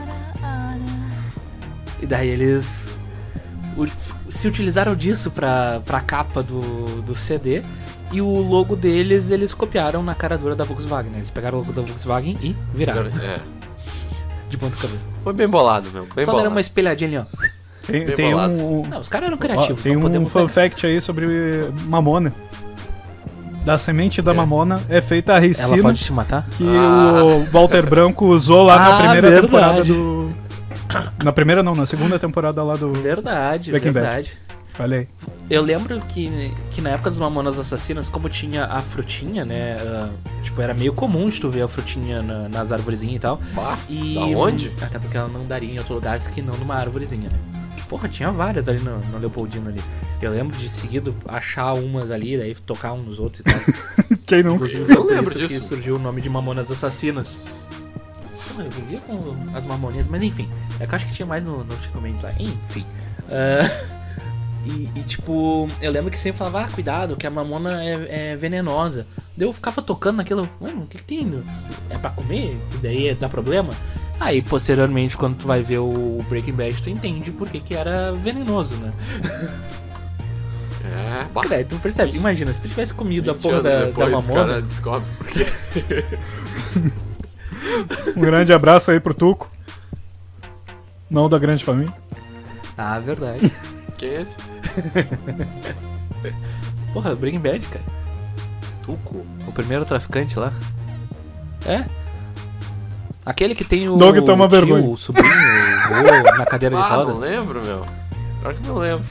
E 2.01 2.07
daí 2.07 2.29
eles 2.29 2.89
se 4.31 4.49
utilizaram 4.49 4.95
disso 4.95 5.31
pra, 5.31 5.81
pra 5.85 6.01
capa 6.01 6.43
do, 6.43 7.01
do 7.03 7.15
CD. 7.15 7.63
E 8.13 8.21
o 8.21 8.27
logo 8.41 8.77
deles 8.77 9.31
eles 9.31 9.55
copiaram 9.55 10.03
na 10.03 10.15
cara 10.15 10.37
dura 10.37 10.55
da 10.55 10.65
Volkswagen. 10.65 11.11
né? 11.11 11.19
Eles 11.19 11.31
pegaram 11.31 11.59
o 11.59 11.61
logo 11.63 11.73
da 11.73 11.83
Volkswagen 11.83 12.37
e 12.43 12.55
viraram 12.75 13.07
É. 13.07 13.39
de 14.51 14.59
ponta 14.59 14.77
cabeça. 14.77 15.01
Foi 15.25 15.33
bem 15.33 15.49
bolado, 15.49 15.89
meu. 15.93 16.03
Bem 16.15 16.25
Só 16.25 16.33
bolado. 16.33 16.37
deram 16.39 16.51
uma 16.51 16.61
espelhadinha 16.61 17.09
ali, 17.09 17.19
ó. 17.19 17.47
Tem, 17.87 18.05
bem 18.07 18.15
tem 18.17 18.31
bolado. 18.33 18.53
um, 18.55 18.83
Não, 18.87 19.01
os 19.01 19.09
caras 19.09 19.27
eram 19.29 19.37
ó, 19.37 19.41
criativos, 19.41 19.83
tem 19.83 19.93
não 19.93 20.01
um 20.01 20.03
podemos 20.03 20.31
fun 20.31 20.47
fact 20.47 20.87
aí 20.87 21.01
sobre 21.01 21.27
Mamona. 21.89 22.33
Da 23.65 23.79
semente 23.79 24.21
da 24.21 24.33
É. 24.33 24.35
Mamona 24.35 24.81
é 24.89 25.01
feita 25.01 25.33
a 25.35 25.37
Ela 25.37 25.47
ricina 25.47 25.83
pode 25.83 26.01
te 26.05 26.13
matar? 26.13 26.47
que 26.51 26.65
Ah. 26.65 27.25
o 27.25 27.51
Walter 27.51 27.89
Branco 27.89 28.27
usou 28.27 28.65
lá 28.65 28.77
na 28.77 28.87
Ah, 28.95 28.97
primeira 28.99 29.31
verdade. 29.31 29.47
temporada 29.47 29.85
do. 29.85 30.31
Na 31.25 31.33
primeira 31.33 31.63
não, 31.63 31.75
na 31.75 31.87
segunda 31.87 32.19
temporada 32.19 32.63
lá 32.63 32.77
do. 32.77 32.93
Verdade, 32.93 33.71
Breaking 33.71 33.93
Bad. 33.93 34.05
verdade. 34.07 34.37
Falei. 34.75 35.07
Eu 35.51 35.63
lembro 35.63 36.01
que, 36.01 36.51
que 36.71 36.81
na 36.81 36.91
época 36.91 37.11
dos 37.11 37.19
Mamonas 37.19 37.59
Assassinas, 37.59 38.09
como 38.09 38.29
tinha 38.31 38.65
a 38.65 38.81
frutinha, 38.81 39.45
né? 39.45 39.77
ah, 39.81 40.09
tipo, 40.43 40.61
era 40.63 40.73
meio 40.73 40.95
comum 40.95 41.29
de 41.29 41.39
tu 41.41 41.51
ver 41.51 41.63
a 41.63 41.69
frutinha 41.69 42.23
na- 42.23 42.49
nas 42.49 42.73
arvorezinhas 42.73 43.17
e 43.17 43.19
tal. 43.19 43.39
Bah, 43.55 43.79
E, 43.89 44.15
da 44.15 44.21
onde? 44.39 44.73
Até 44.81 44.99
porque 44.99 45.17
ela 45.17 45.29
não 45.29 45.45
daria 45.47 45.75
em 45.75 45.79
outro 45.79 45.95
lugar 45.95 46.19
que 46.21 46.41
não 46.41 46.55
numa 46.55 46.75
árvorezinha, 46.75 47.29
né? 47.29 47.39
Porra, 47.87 48.09
tinha 48.09 48.31
várias 48.31 48.67
ali 48.67 48.81
no, 48.81 48.99
no 48.99 49.19
Leopoldino 49.19 49.69
ali. 49.69 49.81
Eu 50.23 50.31
lembro 50.31 50.57
de 50.57 50.67
seguido 50.71 51.15
achar 51.29 51.75
umas 51.75 52.11
ali, 52.11 52.39
daí 52.39 52.55
tocar 52.55 52.95
uns 52.95 53.05
nos 53.05 53.19
outros 53.19 53.41
e 53.41 53.43
tal. 53.43 54.19
Quem 54.25 54.43
nunca? 54.43 54.55
Inclusive 54.55 54.85
foi 54.87 54.95
Eu 54.97 55.05
por 55.05 55.11
lembro 55.15 55.39
isso 55.39 55.49
que 55.49 55.55
disso. 55.55 55.69
surgiu 55.69 55.97
o 55.97 55.99
nome 55.99 56.23
de 56.23 56.31
Mamonas 56.31 56.71
Assassinas. 56.71 57.39
Porra, 58.49 58.65
eu 58.65 58.71
vivia 58.71 59.01
com 59.01 59.37
as 59.55 59.67
mamoninhas, 59.67 60.07
mas 60.07 60.23
enfim. 60.23 60.49
É 60.81 60.87
que 60.87 60.93
eu 60.95 60.97
acho 60.97 61.05
que 61.07 61.13
tinha 61.13 61.27
mais 61.27 61.47
no, 61.47 61.59
no 61.63 61.83
Chico 61.83 62.01
Mendes 62.01 62.23
lá. 62.23 62.33
Enfim. 62.39 62.87
Ah, 63.29 63.69
e, 64.65 64.91
e, 64.95 65.03
tipo, 65.03 65.69
eu 65.81 65.91
lembro 65.91 66.11
que 66.11 66.19
sempre 66.19 66.39
falava, 66.39 66.63
ah, 66.63 66.69
cuidado, 66.69 67.17
que 67.17 67.27
a 67.27 67.31
mamona 67.31 67.85
é, 67.85 68.33
é 68.33 68.37
venenosa. 68.37 69.07
Daí 69.37 69.49
eu 69.49 69.53
ficava 69.53 69.83
tocando 69.83 70.19
naquilo, 70.19 70.49
mano, 70.61 70.83
o 70.83 70.87
que, 70.87 70.99
que 70.99 71.05
tem? 71.05 71.43
É 71.91 71.99
pra 71.99 72.11
comer? 72.11 72.57
E 72.75 72.77
daí 72.79 73.15
dá 73.15 73.29
problema? 73.29 73.73
Aí, 74.21 74.41
posteriormente, 74.41 75.17
quando 75.17 75.37
tu 75.37 75.47
vai 75.47 75.63
ver 75.63 75.79
o 75.79 76.25
Breaking 76.29 76.53
Bad, 76.53 76.81
tu 76.81 76.91
entende 76.91 77.33
por 77.33 77.49
que, 77.49 77.59
que 77.61 77.75
era 77.75 78.13
venenoso, 78.13 78.75
né? 78.75 78.93
É, 80.85 81.25
bah. 81.33 81.43
Daí 81.49 81.65
tu 81.65 81.77
percebe, 81.77 82.17
imagina, 82.17 82.53
se 82.53 82.63
tu 82.63 82.69
tivesse 82.69 82.95
comido 82.95 83.31
a 83.31 83.35
20 83.35 83.43
porra 83.43 83.63
da, 83.63 83.71
da 83.71 83.85
depois, 83.87 84.09
O 84.09 84.11
mamona. 84.13 84.47
cara 84.47 84.63
descobre 84.63 85.09
por 85.19 85.27
quê. 85.29 85.47
Um 88.17 88.21
grande 88.21 88.53
abraço 88.53 88.91
aí 88.91 88.99
pro 89.01 89.15
Tuco. 89.15 89.51
Não 91.09 91.29
da 91.29 91.39
grande 91.39 91.65
família. 91.65 91.95
Ah, 92.77 92.99
verdade. 92.99 93.53
Quem 93.97 94.09
é 94.09 94.23
esse? 94.23 94.37
Porra, 96.93 97.15
Breaking 97.15 97.41
Bad, 97.41 97.67
cara. 97.67 97.85
Tuco? 98.85 99.25
O 99.47 99.53
primeiro 99.53 99.85
traficante 99.85 100.39
lá. 100.39 100.53
É? 101.67 101.85
Aquele 103.25 103.55
que 103.55 103.65
tem 103.65 103.89
o. 103.89 103.97
Doug 103.97 104.17
toma 104.25 104.45
o 104.45 104.49
tio, 104.49 104.59
vergonha. 104.61 104.85
O 104.89 104.97
sobrinho, 104.97 105.29
o 105.29 105.89
vô 105.89 106.39
na 106.39 106.47
cadeira 106.47 106.77
de 106.77 106.83
Ah, 106.83 106.89
não 106.91 106.97
rodas. 107.05 107.21
lembro, 107.21 107.61
meu. 107.63 107.85
Claro 108.41 108.57
que 108.57 108.67
não 108.67 108.79
lembro. 108.79 109.05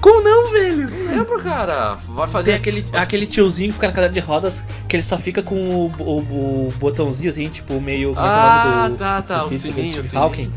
Como 0.00 0.22
não, 0.22 0.50
velho? 0.50 0.88
Não 0.88 1.16
lembro, 1.16 1.42
cara. 1.42 1.98
Vai 2.08 2.24
Tem 2.26 2.32
fazer. 2.32 2.52
aquele, 2.54 2.86
aquele 2.94 3.26
tiozinho 3.26 3.68
que 3.68 3.74
fica 3.74 3.88
na 3.88 3.92
cadeira 3.92 4.14
de 4.14 4.20
rodas 4.20 4.64
que 4.88 4.96
ele 4.96 5.02
só 5.02 5.18
fica 5.18 5.42
com 5.42 5.56
o, 5.56 5.86
o- 5.98 6.68
o 6.68 6.72
botãozinho 6.78 7.30
assim, 7.30 7.48
tipo, 7.48 7.80
meio. 7.80 8.10
é 8.10 8.12
é 8.12 8.14
o 8.14 8.18
Ah, 8.18 8.74
nome 8.84 8.90
do- 8.94 8.98
tá, 8.98 9.22
tá. 9.22 9.38
do 9.40 9.46
O 9.46 9.48
físico, 9.50 9.74
sininho, 9.74 10.00
o 10.00 10.04
sininho. 10.04 10.22
Hawking? 10.22 10.52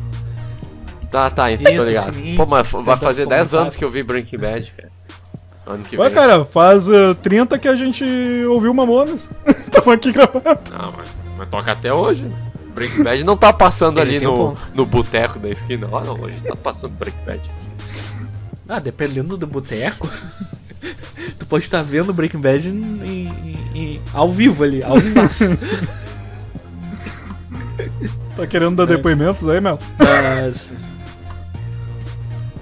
Tá, 1.11 1.29
tá, 1.29 1.51
então 1.51 1.65
tô 1.65 1.79
Isso, 1.81 1.89
ligado. 1.89 2.13
sininho. 2.15 2.37
Pô, 2.37 2.45
mas 2.45 2.71
vai 2.71 2.97
fazer 2.97 3.23
se 3.23 3.29
10 3.29 3.41
comunicar. 3.41 3.57
anos 3.61 3.75
que 3.75 3.83
eu 3.83 3.89
vi 3.89 4.01
Breaking 4.01 4.37
Bad, 4.39 4.71
cara. 4.77 4.91
Ano 5.67 5.83
que 5.83 5.97
Ué, 5.97 6.07
vem. 6.07 6.15
cara, 6.15 6.45
faz 6.45 6.87
uh, 6.87 7.13
30 7.21 7.59
que 7.59 7.67
a 7.67 7.75
gente 7.75 8.03
ouviu 8.49 8.73
Mamonas. 8.73 9.29
Tamo 9.71 9.91
aqui 9.91 10.11
gravando. 10.11 10.43
Não, 10.71 10.93
mas, 10.97 11.09
mas 11.37 11.49
toca 11.49 11.71
até 11.73 11.93
hoje. 11.93 12.23
né? 12.25 12.35
Breaking 12.73 13.03
Bad 13.03 13.23
não 13.25 13.35
tá 13.35 13.51
passando 13.51 13.99
Ele 13.99 14.09
ali 14.11 14.19
tem 14.19 14.27
um 14.29 14.37
no, 14.51 14.57
no 14.73 14.85
boteco 14.85 15.37
da 15.37 15.49
esquina. 15.49 15.87
Ah, 15.91 16.01
não, 16.05 16.13
hoje 16.19 16.35
tá 16.41 16.55
passando 16.55 16.93
Breaking 16.93 17.25
Bad. 17.25 17.41
Ah, 18.69 18.79
dependendo 18.79 19.35
do 19.37 19.45
boteco. 19.45 20.09
tu 21.37 21.45
pode 21.45 21.65
estar 21.65 21.83
vendo 21.83 22.13
Breaking 22.13 22.39
Bad 22.39 22.69
em, 22.69 22.79
em- 22.79 23.57
em- 23.75 24.01
ao 24.13 24.29
vivo 24.31 24.63
ali, 24.63 24.81
ao 24.81 24.97
vivo. 24.97 25.19
Tá 28.35 28.47
querendo 28.47 28.75
dar 28.77 28.91
É. 28.91 28.95
depoimentos 28.95 29.47
aí, 29.47 29.59
Mel? 29.59 29.77
Mas. 29.99 30.71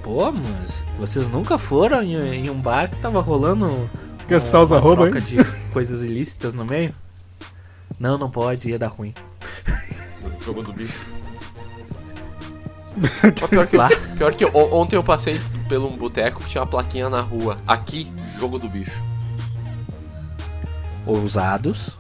Pô, 0.09 0.31
mas 0.31 0.83
vocês 0.97 1.29
nunca 1.29 1.59
foram 1.59 2.01
em, 2.01 2.15
em 2.15 2.49
um 2.49 2.59
bar 2.59 2.89
que 2.89 2.95
tava 2.95 3.21
rolando. 3.21 3.87
Gastar 4.27 4.63
os 4.63 4.71
uma 4.71 4.77
arroba, 4.77 5.03
troca 5.03 5.19
hein? 5.19 5.23
de 5.23 5.37
coisas 5.71 6.01
ilícitas 6.01 6.51
no 6.51 6.65
meio? 6.65 6.91
Não, 7.99 8.17
não 8.17 8.27
pode, 8.27 8.69
ia 8.69 8.79
dar 8.79 8.87
ruim. 8.87 9.13
Jogo 10.43 10.63
do 10.63 10.73
bicho. 10.73 10.97
Pior 13.51 13.67
que, 13.67 13.77
Lá. 13.77 13.87
pior 14.17 14.33
que 14.33 14.45
on- 14.45 14.73
ontem 14.73 14.95
eu 14.95 15.03
passei 15.03 15.39
pelo 15.69 15.87
um 15.87 15.95
boteco 15.95 16.39
que 16.43 16.49
tinha 16.49 16.63
uma 16.63 16.67
plaquinha 16.67 17.07
na 17.07 17.21
rua. 17.21 17.57
Aqui, 17.67 18.11
jogo 18.39 18.57
do 18.57 18.67
bicho. 18.67 19.01
Ousados. 21.05 21.97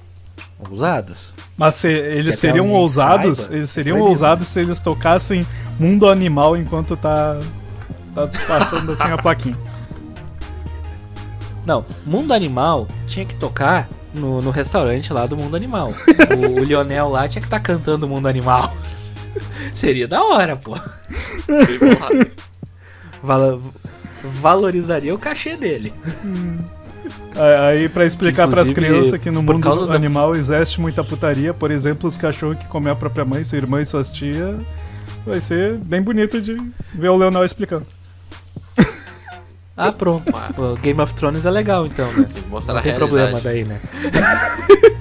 Ousados. 0.59 1.33
Mas 1.55 1.75
se, 1.75 1.87
eles 1.87 2.37
seriam 2.39 2.69
ousados, 2.71 3.39
saiba, 3.39 3.55
eles 3.55 3.69
é 3.69 3.73
seriam 3.73 3.97
proibido. 3.97 4.09
ousados 4.11 4.47
se 4.47 4.59
eles 4.59 4.79
tocassem 4.81 5.45
Mundo 5.79 6.09
Animal 6.09 6.57
enquanto 6.57 6.97
tá, 6.97 7.39
tá 8.27 8.39
passando 8.47 8.91
assim 8.91 9.03
a 9.03 9.17
plaquinha. 9.17 9.57
Não, 11.65 11.85
Mundo 12.05 12.33
Animal 12.33 12.87
tinha 13.07 13.25
que 13.25 13.35
tocar 13.35 13.87
no, 14.13 14.41
no 14.41 14.49
restaurante 14.49 15.11
lá 15.13 15.25
do 15.27 15.37
Mundo 15.37 15.55
Animal. 15.55 15.93
O, 16.55 16.59
o 16.61 16.63
Lionel 16.63 17.09
lá 17.09 17.27
tinha 17.27 17.41
que 17.41 17.47
estar 17.47 17.59
cantando 17.59 18.07
Mundo 18.07 18.27
Animal. 18.27 18.73
Seria 19.71 20.07
da 20.07 20.23
hora, 20.23 20.55
pô. 20.55 20.75
Vala- 23.21 23.59
valorizaria 24.23 25.13
o 25.13 25.19
cachê 25.19 25.55
dele. 25.55 25.93
Aí 27.69 27.87
pra 27.89 28.05
explicar 28.05 28.47
pras 28.47 28.69
Inclusive, 28.69 28.97
crianças 28.99 29.21
que 29.21 29.29
no 29.31 29.41
mundo 29.41 29.59
causa 29.61 29.85
da- 29.87 29.93
animal 29.95 30.35
existe 30.35 30.81
muita 30.81 31.03
putaria, 31.03 31.53
por 31.53 31.71
exemplo, 31.71 32.07
os 32.07 32.17
cachorros 32.17 32.57
que 32.57 32.65
comem 32.65 32.91
a 32.91 32.95
própria 32.95 33.23
mãe, 33.23 33.43
sua 33.43 33.57
irmã 33.57 33.81
e 33.81 33.85
suas 33.85 34.09
tias, 34.09 34.55
vai 35.25 35.39
ser 35.39 35.77
bem 35.85 36.01
bonito 36.01 36.41
de 36.41 36.57
ver 36.93 37.09
o 37.09 37.15
Leonel 37.17 37.45
explicando. 37.45 37.85
Ah, 39.75 39.93
pronto. 39.93 40.29
O 40.57 40.75
Game 40.75 40.99
of 40.99 41.13
Thrones 41.13 41.45
é 41.45 41.49
legal 41.49 41.85
então, 41.85 42.11
né? 42.11 42.27
Tem 42.33 42.43
que 42.43 42.49
mostrar 42.49 42.73
Não 42.73 42.81
tem 42.81 42.93
problema 42.93 43.39
daí, 43.39 43.63
né? 43.63 43.79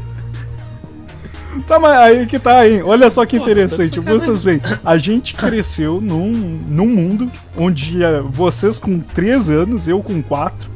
Tá, 1.67 1.79
mas 1.79 1.99
aí 1.99 2.27
que 2.27 2.39
tá, 2.39 2.67
hein? 2.67 2.83
Olha 2.83 3.11
só 3.11 3.27
que 3.27 3.39
Pô, 3.39 3.45
tá 3.45 3.51
interessante. 3.51 3.97
sacanagem. 3.97 4.21
Vocês 4.21 4.43
veem, 4.43 4.61
a 4.85 4.97
gente 4.97 5.35
cresceu 5.35 6.01
num, 6.01 6.31
num 6.33 6.89
mundo 6.89 7.31
onde 7.57 8.03
eh, 8.03 8.23
vocês 8.23 8.79
com 8.79 9.01
3 9.01 9.51
anos, 9.51 9.89
eu 9.89 10.03
com 10.03 10.23
4, 10.23 10.71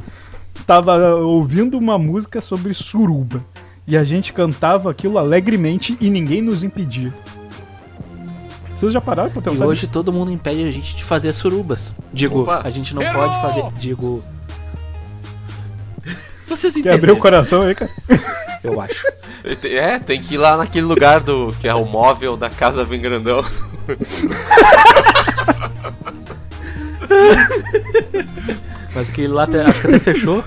tava 0.67 1.15
ouvindo 1.15 1.77
uma 1.77 1.97
música 1.97 2.41
sobre 2.41 2.73
suruba. 2.73 3.43
E 3.87 3.97
a 3.97 4.03
gente 4.03 4.33
cantava 4.33 4.91
aquilo 4.91 5.17
alegremente 5.17 5.97
e 5.99 6.09
ninguém 6.09 6.41
nos 6.41 6.63
impedia. 6.63 7.13
Vocês 8.83 8.93
já 8.93 8.99
pararam 8.99 9.31
pra 9.31 9.53
E 9.53 9.57
hoje 9.63 9.83
nisso? 9.83 9.93
todo 9.93 10.11
mundo 10.11 10.29
impede 10.29 10.61
a 10.63 10.69
gente 10.71 10.93
de 10.97 11.05
fazer 11.05 11.31
surubas. 11.31 11.95
Digo, 12.11 12.41
Opa. 12.41 12.61
a 12.65 12.69
gente 12.69 12.93
não 12.93 13.01
Errou! 13.01 13.29
pode 13.29 13.41
fazer. 13.41 13.63
Digo. 13.79 14.21
Vocês 16.47 16.73
Quer 16.73 16.79
entenderam? 16.81 16.97
abrir 16.97 17.11
o 17.13 17.17
coração 17.17 17.61
aí, 17.61 17.73
cara? 17.73 17.89
Eu 18.61 18.81
acho. 18.81 19.07
É, 19.63 19.99
tem 19.99 20.21
que 20.21 20.33
ir 20.35 20.37
lá 20.37 20.57
naquele 20.57 20.85
lugar 20.85 21.21
do 21.21 21.53
que 21.61 21.67
é 21.67 21.73
o 21.73 21.85
móvel 21.85 22.35
da 22.35 22.49
casa 22.49 22.83
bem 22.83 22.99
grandão. 23.01 23.41
Mas 28.95 29.09
que 29.09 29.25
lá 29.27 29.43
até, 29.43 29.63
acho 29.63 29.81
que 29.81 29.87
até 29.87 29.99
fechou. 29.99 30.43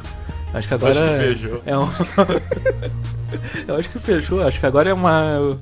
Acho 0.54 0.68
que 0.68 0.74
agora. 0.74 1.00
Acho 1.00 1.10
que 1.10 1.34
fechou. 1.40 1.62
É 1.66 1.78
um. 1.78 1.88
eu 3.68 3.76
acho 3.76 3.90
que 3.90 3.98
fechou. 3.98 4.42
Acho 4.46 4.60
que 4.60 4.66
agora 4.66 4.90
é 4.90 4.94
uma. 4.94 5.52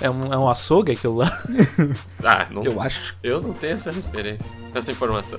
É 0.00 0.10
um, 0.10 0.32
é 0.32 0.38
um 0.38 0.48
açougue 0.48 0.92
aquilo 0.92 1.16
lá. 1.16 1.30
Ah, 2.24 2.46
não, 2.50 2.62
Eu 2.62 2.80
acho. 2.80 3.14
eu 3.22 3.40
não 3.40 3.52
tenho 3.52 3.74
essa 3.74 3.90
referência, 3.90 4.44
essa 4.74 4.90
informação. 4.90 5.38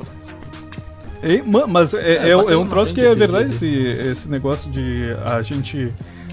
Ei, 1.24 1.44
mas 1.68 1.94
é, 1.94 2.00
É, 2.00 2.30
é, 2.30 2.32
é 2.32 2.58
um 2.58 2.68
troço 2.68 2.94
que 2.94 3.02
é 3.02 3.14
verdade 3.14 3.52
esse, 3.52 3.68
esse 3.68 4.28
negócio 4.28 4.70
de 4.72 5.14
a 5.26 5.42
gente 5.42 5.90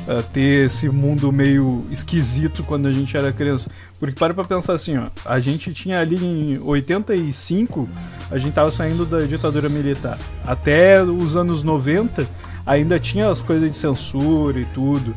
ah, 0.08 0.22
ter 0.32 0.64
esse 0.64 0.88
mundo 0.88 1.30
meio 1.30 1.84
esquisito 1.90 2.62
quando 2.62 2.88
a 2.88 2.92
gente 2.92 3.14
era 3.14 3.30
criança. 3.30 3.70
Porque 4.00 4.18
para 4.18 4.32
pra 4.32 4.42
pensar 4.42 4.72
assim, 4.72 4.96
ó, 4.96 5.08
a 5.22 5.38
gente 5.38 5.70
tinha 5.74 6.00
ali 6.00 6.16
em 6.16 6.58
85, 6.58 7.86
a 8.30 8.38
gente 8.38 8.54
tava 8.54 8.70
saindo 8.70 9.04
da 9.04 9.20
ditadura 9.20 9.68
militar. 9.68 10.18
Até 10.46 11.02
os 11.02 11.36
anos 11.36 11.62
90, 11.62 12.26
ainda 12.64 12.98
tinha 12.98 13.28
as 13.28 13.42
coisas 13.42 13.70
de 13.70 13.76
censura 13.76 14.58
e 14.58 14.64
tudo. 14.66 15.14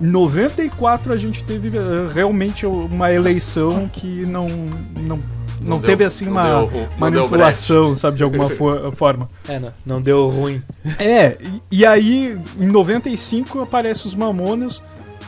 Em 0.00 0.06
94 0.06 1.12
a 1.12 1.16
gente 1.16 1.42
teve 1.44 1.70
ah, 1.78 2.10
realmente 2.12 2.66
uma 2.66 3.12
eleição 3.12 3.88
que 3.92 4.26
não 4.26 4.46
não, 4.48 5.16
não, 5.16 5.20
Não 5.60 5.80
teve 5.80 5.96
deu- 5.96 6.06
assim 6.06 6.24
não 6.26 6.32
uma 6.32 6.42
deu- 6.66 6.88
manipulação, 6.98 7.96
sabe, 7.96 8.18
de 8.18 8.22
alguma 8.22 8.48
fo- 8.50 8.92
forma. 8.92 9.28
É, 9.48 9.58
não, 9.58 9.72
não 9.84 10.02
deu 10.02 10.28
ruim. 10.28 10.60
É, 10.98 11.38
e, 11.70 11.78
e 11.80 11.86
aí 11.86 12.38
em 12.60 12.66
95 12.66 13.60
aparece 13.62 14.06
os 14.06 14.14
Mamonas 14.14 14.80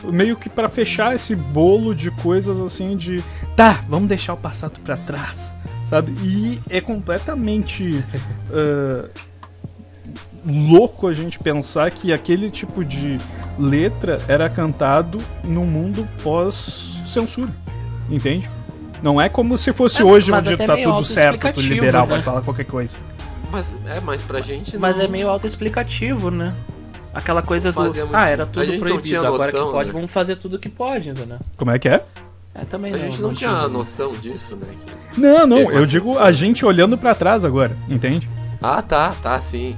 meio 0.03 0.37
que 0.37 0.47
pra 0.49 0.69
fechar 0.69 1.13
esse 1.15 1.35
bolo 1.35 1.93
de 1.93 2.09
coisas 2.11 2.59
assim 2.59 2.95
de 2.95 3.21
tá, 3.55 3.81
vamos 3.89 4.07
deixar 4.07 4.33
o 4.33 4.37
passado 4.37 4.79
pra 4.81 4.95
trás, 4.95 5.53
sabe? 5.85 6.13
E 6.23 6.59
é 6.69 6.79
completamente 6.79 8.01
ah, 8.51 9.09
louco 10.45 11.07
a 11.07 11.13
gente 11.13 11.39
pensar 11.39 11.91
que 11.91 12.11
aquele 12.13 12.49
tipo 12.49 12.83
de 12.85 13.17
letra 13.57 14.19
era 14.27 14.49
cantado 14.49 15.17
no 15.43 15.63
mundo 15.65 16.07
pós-censura, 16.23 17.51
entende? 18.09 18.49
Não 19.01 19.19
é 19.19 19.29
como 19.29 19.57
se 19.57 19.71
fosse 19.73 20.01
É, 20.01 20.05
hoje 20.05 20.29
mas 20.31 20.45
onde 20.45 20.55
até 20.55 20.67
tá 20.67 20.75
tudo 20.77 21.05
certo, 21.05 21.39
tudo 21.53 21.61
liberal, 21.61 22.05
né? 22.05 22.13
vai 22.13 22.21
falar 22.21 22.41
qualquer 22.41 22.65
coisa. 22.65 22.95
Mas 23.51 23.65
é 23.87 23.99
mais 24.01 24.21
pra 24.21 24.41
gente. 24.41 24.77
Mas 24.77 24.97
não- 24.97 25.05
é 25.05 25.07
meio 25.07 25.29
autoexplicativo, 25.29 26.29
né? 26.29 26.53
Aquela 27.13 27.41
coisa 27.41 27.71
do. 27.71 27.81
muito- 27.81 28.15
Ah, 28.15 28.27
era 28.27 28.43
a 28.43 28.45
tudo 28.45 28.67
não 28.71 28.79
proibido, 28.79 29.01
tinha 29.01 29.19
agora 29.21 29.51
noção, 29.51 29.67
que 29.67 29.73
pode, 29.73 29.87
né? 29.87 29.93
vamos 29.93 30.11
fazer 30.13 30.35
tudo 30.35 30.59
que 30.59 30.69
pode, 30.69 31.09
entendeu? 31.09 31.39
Como 31.57 31.71
é 31.71 31.79
que 31.79 31.87
é? 31.89 32.03
É, 32.53 32.65
também 32.65 32.93
A 32.93 32.97
gente 32.97 33.21
não, 33.21 33.33
tinha 33.33 33.67
noção 33.67 34.11
disso, 34.11 34.55
né? 34.55 34.67
que- 35.13 35.19
Não, 35.19 35.47
não, 35.47 35.61
uma 35.63 35.71
eu 35.71 35.85
digo 35.85 36.19
a 36.19 36.31
gente 36.31 36.63
olhando 36.65 36.97
pra 36.97 37.15
trás 37.15 37.43
agora, 37.43 37.75
entende? 37.87 38.29
Ah, 38.61 38.81
tá, 38.81 39.13
tá, 39.23 39.39
sim. 39.39 39.75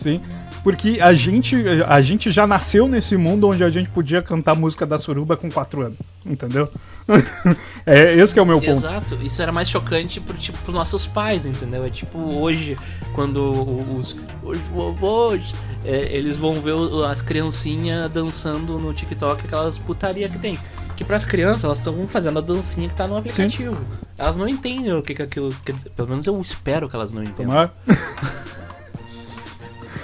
Sim. 0.00 0.20
Porque 0.62 0.98
a 1.00 1.14
gente, 1.14 1.56
a 1.88 2.02
gente 2.02 2.30
já 2.30 2.46
nasceu 2.46 2.86
nesse 2.86 3.16
mundo 3.16 3.48
onde 3.48 3.64
a 3.64 3.70
gente 3.70 3.88
podia 3.88 4.20
cantar 4.20 4.54
música 4.54 4.84
da 4.84 4.98
suruba 4.98 5.34
com 5.34 5.50
4 5.50 5.80
anos, 5.86 5.98
entendeu? 6.24 6.68
é 7.86 8.14
esse 8.14 8.34
que 8.34 8.38
é 8.38 8.42
o 8.42 8.46
meu 8.46 8.60
ponto. 8.60 8.72
Exato, 8.72 9.18
isso 9.22 9.40
era 9.40 9.50
mais 9.52 9.70
chocante 9.70 10.20
pro, 10.20 10.36
tipo, 10.36 10.58
pros 10.58 10.74
nossos 10.74 11.06
pais, 11.06 11.46
entendeu? 11.46 11.84
É 11.84 11.88
tipo 11.88 12.18
hoje, 12.38 12.76
quando 13.14 13.50
os, 13.98 14.14
os 14.42 14.58
vovôs, 14.70 15.40
é, 15.82 16.14
eles 16.14 16.36
vão 16.36 16.60
ver 16.60 16.74
as 17.10 17.22
criancinhas 17.22 18.10
dançando 18.10 18.78
no 18.78 18.92
TikTok, 18.92 19.46
aquelas 19.46 19.78
putaria 19.78 20.28
que 20.28 20.38
tem. 20.38 20.58
Que 20.94 21.04
pras 21.04 21.24
crianças, 21.24 21.64
elas 21.64 21.78
estão 21.78 22.06
fazendo 22.06 22.38
a 22.38 22.42
dancinha 22.42 22.86
que 22.86 22.94
tá 22.94 23.08
no 23.08 23.16
aplicativo. 23.16 23.78
Elas 24.18 24.36
não 24.36 24.46
entendem 24.46 24.92
o 24.92 25.00
que 25.00 25.14
que 25.14 25.22
aquilo... 25.22 25.48
que- 25.64 25.72
pelo 25.72 26.08
menos 26.10 26.26
eu 26.26 26.38
espero 26.42 26.86
que 26.86 26.94
elas 26.94 27.10
não 27.12 27.22
entendam. 27.22 27.46
Tomar. 27.46 27.74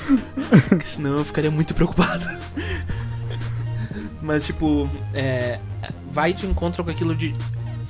Porque 0.68 0.86
senão 0.86 1.18
eu 1.18 1.24
ficaria 1.24 1.50
muito 1.50 1.74
preocupado. 1.74 2.26
Mas, 4.22 4.46
tipo, 4.46 4.88
é, 5.14 5.58
vai 6.10 6.32
de 6.32 6.46
encontro 6.46 6.82
com 6.82 6.90
aquilo 6.90 7.14
de. 7.14 7.34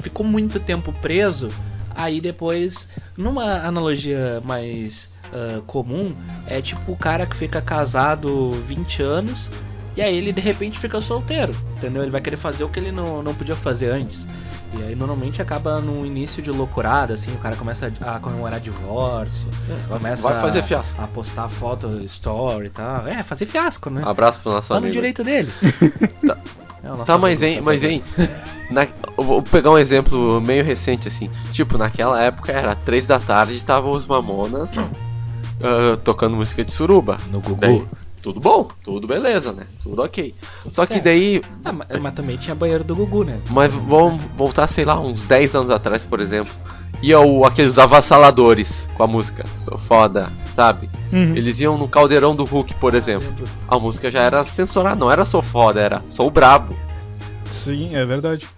Ficou 0.03 0.25
muito 0.25 0.61
tempo 0.61 0.93
preso, 0.95 1.49
aí 1.95 2.21
depois, 2.21 2.89
numa 3.17 3.67
analogia 3.67 4.41
mais 4.45 5.09
ah, 5.33 5.61
comum, 5.67 6.15
é 6.47 6.63
tipo 6.63 6.93
o 6.93 6.97
cara 6.97 7.27
que 7.27 7.37
fica 7.37 7.61
casado 7.61 8.53
20 8.53 9.03
anos 9.03 9.51
e 9.97 10.03
aí 10.03 10.17
ele 10.17 10.33
de 10.33 10.41
repente 10.41 10.79
fica 10.79 11.01
solteiro, 11.01 11.55
entendeu? 11.77 12.03
Ele 12.03 12.11
vai 12.11 12.21
querer 12.21 12.37
fazer 12.37 12.65
o 12.65 12.69
que 12.69 12.79
ele 12.79 12.93
não, 12.93 13.23
não 13.23 13.35
podia 13.35 13.57
fazer 13.57 13.91
antes. 13.91 14.27
E 14.75 14.83
aí 14.83 14.95
normalmente 14.95 15.41
acaba 15.41 15.81
no 15.81 16.05
início 16.05 16.43
de 16.43 16.51
loucurada, 16.51 17.15
assim, 17.15 17.33
o 17.35 17.39
cara 17.39 17.57
começa 17.57 17.93
a 18.01 18.19
comemorar 18.19 18.61
divórcio, 18.61 19.47
começa 19.89 20.23
vai 20.29 20.41
fazer 20.41 20.59
a- 20.59 20.63
fiasco. 20.63 21.01
a 21.03 21.07
postar 21.07 21.49
foto, 21.49 21.89
story 22.05 22.67
e 22.67 22.71
tal. 22.71 23.07
É, 23.07 23.23
fazer 23.23 23.47
fiasco, 23.47 23.89
né? 23.91 24.03
Abraço 24.05 24.39
pro 24.41 24.53
nosso 24.53 24.69
Tá 24.69 24.75
no 24.75 24.79
amigo. 24.81 24.93
direito 24.93 25.23
dele. 25.25 25.53
Tá. 26.27 26.37
É, 26.85 26.89
o 26.89 26.91
nosso 26.91 27.05
Tá, 27.05 27.17
mas 27.19 27.43
hein, 27.43 27.57
tá 27.57 27.63
mas 27.63 27.83
hein. 27.83 28.03
na- 28.71 28.87
vou 29.17 29.43
pegar 29.43 29.71
um 29.71 29.79
exemplo 29.79 30.41
meio 30.41 30.63
recente 30.65 31.09
assim. 31.09 31.31
Tipo, 31.53 31.79
naquela 31.79 32.21
época 32.21 32.53
era 32.53 32.75
três 32.75 33.07
da 33.07 33.19
tarde 33.19 33.55
e 33.55 33.57
estavam 33.57 33.93
os 33.93 34.07
mamonas 34.07 34.73
ah, 34.77 35.97
tocando 36.05 36.37
música 36.37 36.65
de 36.65 36.73
suruba. 36.73 37.17
No 37.31 37.41
Gugu. 37.41 37.57
Daí, 37.61 37.87
tudo 38.27 38.41
bom, 38.41 38.69
tudo 38.83 39.07
beleza, 39.07 39.53
né? 39.53 39.67
Tudo 39.81 40.03
ok. 40.03 40.35
Só 40.69 40.85
que 40.85 40.95
certo. 40.95 41.05
daí. 41.05 41.41
Ah, 41.65 41.71
mas, 41.71 41.87
mas 42.01 42.13
também 42.13 42.37
tinha 42.37 42.57
banheiro 42.57 42.83
do 42.83 42.97
Gugu, 42.97 43.23
né? 43.23 43.39
Mas 43.51 43.73
vamos 43.73 44.21
voltar, 44.37 44.67
sei 44.67 44.85
lá, 44.85 44.99
uns 44.99 45.25
10 45.27 45.55
anos 45.55 45.71
atrás, 45.71 46.03
por 46.05 46.19
exemplo. 46.19 46.53
Ia 47.01 47.21
o, 47.21 47.45
aqueles 47.45 47.79
avassaladores 47.79 48.85
com 48.95 49.05
a 49.05 49.07
música. 49.07 49.45
Sou 49.55 49.79
foda, 49.79 50.29
sabe? 50.57 50.91
Uhum. 51.13 51.37
Eles 51.37 51.61
iam 51.61 51.79
no 51.79 51.87
caldeirão 51.87 52.35
do 52.35 52.45
Hulk, 52.45 52.75
por 52.81 52.97
exemplo. 52.97 53.29
A 53.69 53.79
música 53.79 54.11
já 54.11 54.23
era 54.23 54.45
censurada, 54.45 54.97
não 54.97 55.13
era 55.13 55.25
sou 55.25 55.41
foda, 55.41 55.81
era 55.81 56.03
sou 56.07 56.29
brabo. 56.29 56.75
Sim, 57.45 57.95
é 57.95 58.05
verdade. 58.05 58.49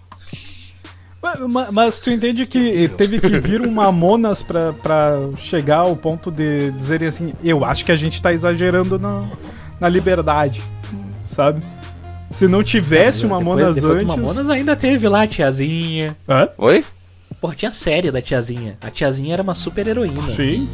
Mas, 1.21 1.41
ma- 1.41 1.69
mas 1.73 1.99
tu 1.99 2.11
entende 2.11 2.47
que 2.47 2.89
teve 2.97 3.21
que 3.21 3.41
vir 3.41 3.61
um 3.61 3.73
Mamonas 3.73 4.41
pra, 4.41 4.73
pra 4.73 5.19
chegar 5.37 5.79
ao 5.79 5.97
ponto 5.97 6.31
de 6.31 6.71
dizerem 6.71 7.09
assim, 7.09 7.33
eu 7.43 7.65
acho 7.65 7.85
que 7.85 7.91
a 7.91 7.97
gente 7.97 8.23
tá 8.23 8.33
exagerando 8.33 9.01
na, 9.01 9.25
na 9.81 9.89
liberdade, 9.89 10.63
sabe? 11.29 11.63
Se 12.31 12.47
não 12.47 12.63
tivesse 12.63 13.25
o 13.25 13.29
Mamonas 13.29 13.75
depois, 13.75 13.99
depois 13.99 14.03
antes... 14.03 14.17
Mamonas 14.35 14.51
ainda 14.51 14.77
teve 14.77 15.09
lá 15.09 15.23
a 15.23 15.27
tiazinha. 15.27 16.17
Hã? 16.29 16.49
Oi? 16.59 16.85
Porra, 17.41 17.55
tinha 17.55 17.69
a 17.71 17.73
série 17.73 18.11
da 18.11 18.21
tiazinha. 18.21 18.77
A 18.83 18.91
tiazinha 18.91 19.33
era 19.35 19.43
uma 19.43 19.55
super 19.55 19.87
heroína. 19.87 20.27
Sim. 20.29 20.69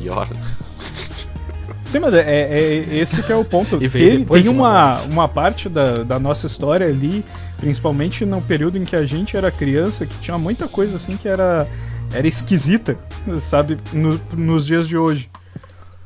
Sim, 1.85 1.99
mas 2.01 2.15
é, 2.15 2.21
é- 2.21 2.85
é 2.89 2.97
esse 2.97 3.23
que 3.23 3.31
é 3.31 3.37
o 3.37 3.45
ponto. 3.45 3.77
E 3.83 3.89
Tem, 3.89 4.25
tem 4.25 4.49
uma, 4.49 5.01
uma 5.03 5.29
parte 5.29 5.69
da, 5.69 6.03
da 6.03 6.19
nossa 6.19 6.47
história 6.47 6.87
ali, 6.87 7.25
principalmente 7.59 8.25
no 8.25 8.41
período 8.43 8.79
em 8.79 8.85
que 8.85 8.97
a 8.97 9.05
gente 9.07 9.37
era 9.37 9.51
criança, 9.51 10.07
que 10.07 10.19
tinha 10.19 10.37
muita 10.39 10.67
coisa 10.67 10.97
assim 10.97 11.17
que 11.17 11.29
era, 11.29 11.69
era 12.13 12.27
esquisita, 12.27 12.99
sabe, 13.41 13.79
no- 13.93 14.21
nos 14.33 14.67
dias 14.67 14.89
de 14.89 14.97
hoje. 14.97 15.29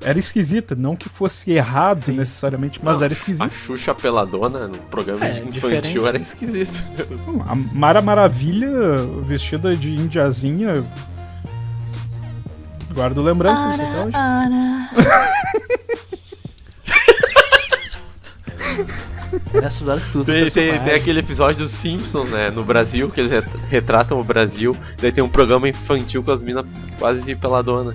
Era 0.01 0.19
esquisita, 0.19 0.77
não 0.77 0.95
que 0.95 1.09
fosse 1.09 1.51
errado 1.51 1.99
Sim. 2.01 2.13
necessariamente, 2.13 2.79
mas 2.83 2.99
Não, 2.99 3.05
era 3.05 3.13
A 3.13 3.17
esquisito. 3.17 3.51
Xuxa 3.51 3.95
peladona 3.95 4.69
no 4.69 4.79
programa 4.79 5.25
É, 5.27 5.33
infantil 5.41 5.51
diferente. 5.51 6.07
era 6.07 6.19
esquisito. 6.19 6.85
A 7.49 7.55
Mara 7.55 8.01
Maravilha 8.01 8.71
vestida 9.23 9.75
de 9.75 9.95
indiazinha. 9.97 10.85
Guardo 12.95 13.21
lembranças 13.23 13.75
até 13.75 14.05
hoje. 14.05 14.13
Nessas 19.53 19.89
horas 19.89 20.05
que 20.05 20.11
tu 20.13 20.21
usa 20.21 20.33
Tem, 20.33 20.51
tem, 20.51 20.81
tem 20.81 20.95
aquele 20.95 21.21
episódio 21.21 21.59
dos 21.65 21.73
Simpsons, 21.73 22.29
né? 22.31 22.51
No 22.51 22.65
Brasil, 22.65 23.11
que 23.11 23.21
eles 23.21 23.31
ret- 23.31 23.51
retratam 23.69 24.19
o 24.21 24.25
Brasil. 24.25 24.75
Daí 25.01 25.13
tem 25.13 25.23
um 25.23 25.29
programa 25.29 25.69
infantil 25.69 26.23
com 26.23 26.31
as 26.31 26.43
minas 26.43 26.65
quase 26.99 27.35
peladona. 27.35 27.95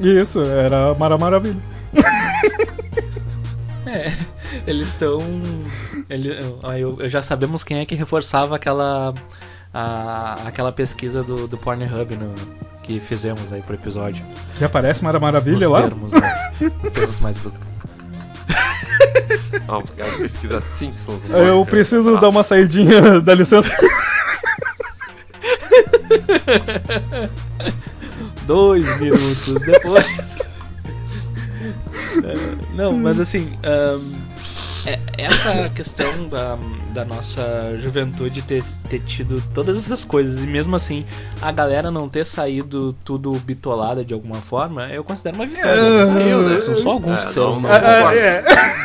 Isso, 0.00 0.40
era 0.42 0.90
a 0.90 0.94
Mara 0.94 1.18
Maravilha. 1.18 1.56
É, 3.86 4.12
eles 4.66 4.88
estão. 4.88 5.18
Ele, 6.10 6.36
ah, 6.64 6.76
eu, 6.78 6.96
eu 6.98 7.08
já 7.08 7.22
sabemos 7.22 7.62
quem 7.62 7.78
é 7.78 7.86
que 7.86 7.94
reforçava 7.94 8.56
aquela. 8.56 9.14
a- 9.72 10.36
aquela 10.46 10.72
pesquisa 10.72 11.22
do, 11.22 11.46
do 11.46 11.56
Pornhub 11.56 12.16
no, 12.16 12.34
que 12.82 12.98
fizemos 12.98 13.52
aí 13.52 13.62
pro 13.62 13.74
episódio. 13.74 14.24
Que 14.56 14.64
aparece 14.64 15.04
Mara 15.04 15.20
Maravilha 15.20 15.68
lá. 15.68 15.82
termos, 15.82 16.12
né? 16.12 16.52
Os 16.82 16.90
termos 16.90 17.20
mais. 17.20 17.36
a 19.68 20.18
pesquisa 20.18 20.60
Simpsons. 20.76 21.22
Eu 21.30 21.64
preciso 21.66 22.18
dar 22.18 22.30
uma 22.30 22.42
saidinha, 22.42 23.20
dá 23.24 23.34
licença. 23.34 23.70
Dois 28.46 29.00
minutos 29.00 29.60
depois. 29.62 30.38
É, 32.22 32.36
Não, 32.76 32.92
mas 32.92 33.18
assim. 33.18 33.58
ahn, 33.64 34.00
é- 34.86 34.98
essa 35.18 35.68
questão 35.70 36.28
da, 36.28 36.56
da 36.92 37.04
nossa 37.04 37.74
juventude 37.78 38.40
ter, 38.42 38.62
ter 38.88 39.00
tido 39.00 39.42
todas 39.52 39.78
essas 39.78 40.04
coisas 40.04 40.40
e 40.42 40.46
mesmo 40.46 40.76
assim 40.76 41.04
a 41.42 41.50
galera 41.50 41.90
não 41.90 42.08
ter 42.08 42.24
saído 42.24 42.94
tudo 43.04 43.32
bitolada 43.32 44.04
de 44.04 44.14
alguma 44.14 44.36
forma, 44.36 44.86
eu 44.88 45.02
considero 45.02 45.36
uma 45.36 45.46
vitória. 45.46 45.70
É, 45.80 46.06
Saiu, 46.06 46.42
né? 46.48 46.60
São 46.60 46.76
só 46.76 46.90
alguns 46.90 47.20
É, 47.20 47.24
que 47.24 47.32
serão. 47.32 47.60
não- 47.60 47.62
não 47.62 47.68
não 47.68 48.10
é. 48.10 48.42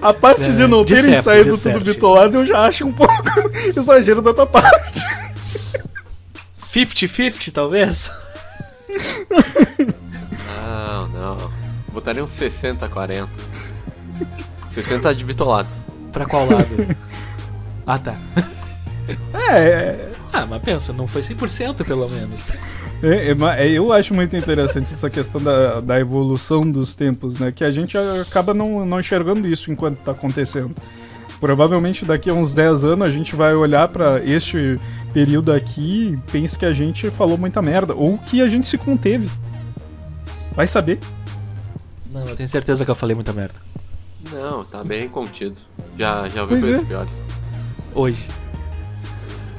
A 0.00 0.12
parte 0.12 0.52
de 0.52 0.66
não 0.66 0.80
É, 0.82 0.84
de 0.84 0.94
terem 0.94 1.10
certo, 1.14 1.24
saído 1.24 1.50
tudo 1.50 1.58
certo. 1.60 1.80
bitolado 1.84 2.38
eu 2.38 2.46
já 2.46 2.60
acho 2.66 2.86
um 2.86 2.92
pouco 2.92 3.12
exagero 3.76 4.20
da 4.22 4.32
tua 4.34 4.46
parte. 4.46 5.00
50-50, 6.72 7.52
talvez? 7.52 8.10
Não, 10.46 11.08
não. 11.08 11.50
Botaria 11.92 12.24
uns 12.24 12.32
60, 12.32 12.88
40. 12.88 13.28
60 14.72 15.14
de 15.14 15.24
bitolado. 15.24 15.68
Pra 16.12 16.24
qual 16.26 16.48
lado? 16.48 16.96
ah, 17.86 17.98
tá. 17.98 18.14
É, 19.50 20.08
Ah, 20.32 20.46
mas 20.48 20.62
pensa, 20.62 20.92
não 20.92 21.06
foi 21.06 21.20
100% 21.22 21.84
pelo 21.84 22.08
menos. 22.08 22.40
é, 23.02 23.32
é, 23.32 23.66
é, 23.66 23.70
eu 23.70 23.92
acho 23.92 24.14
muito 24.14 24.34
interessante 24.36 24.92
essa 24.94 25.10
questão 25.10 25.40
da, 25.42 25.80
da 25.80 26.00
evolução 26.00 26.62
dos 26.70 26.94
tempos, 26.94 27.38
né? 27.38 27.52
Que 27.52 27.64
a 27.64 27.70
gente 27.70 27.96
acaba 27.98 28.54
não, 28.54 28.86
não 28.86 29.00
enxergando 29.00 29.46
isso 29.46 29.70
enquanto 29.70 29.98
tá 29.98 30.12
acontecendo. 30.12 30.74
Provavelmente 31.40 32.04
daqui 32.04 32.30
a 32.30 32.34
uns 32.34 32.52
10 32.52 32.84
anos 32.84 33.08
a 33.08 33.10
gente 33.10 33.34
vai 33.34 33.52
olhar 33.54 33.88
pra 33.88 34.22
este 34.24 34.78
período 35.12 35.52
aqui 35.52 36.14
pense 36.30 36.58
que 36.58 36.64
a 36.64 36.72
gente 36.72 37.10
falou 37.10 37.36
muita 37.38 37.60
merda. 37.62 37.94
Ou 37.94 38.18
que 38.18 38.40
a 38.40 38.48
gente 38.48 38.66
se 38.66 38.78
conteve. 38.78 39.30
Vai 40.52 40.66
saber. 40.68 40.98
Não, 42.12 42.24
eu 42.26 42.36
tenho 42.36 42.48
certeza 42.48 42.84
que 42.84 42.90
eu 42.90 42.94
falei 42.94 43.14
muita 43.14 43.32
merda. 43.32 43.54
Não, 44.30 44.64
tá 44.64 44.84
bem 44.84 45.08
contido. 45.08 45.56
Já, 45.98 46.28
já 46.28 46.42
ouvi 46.42 46.54
Pois 46.54 46.64
coisas 46.64 46.82
é. 46.82 46.84
piores. 46.84 47.12
Hoje. 47.94 48.28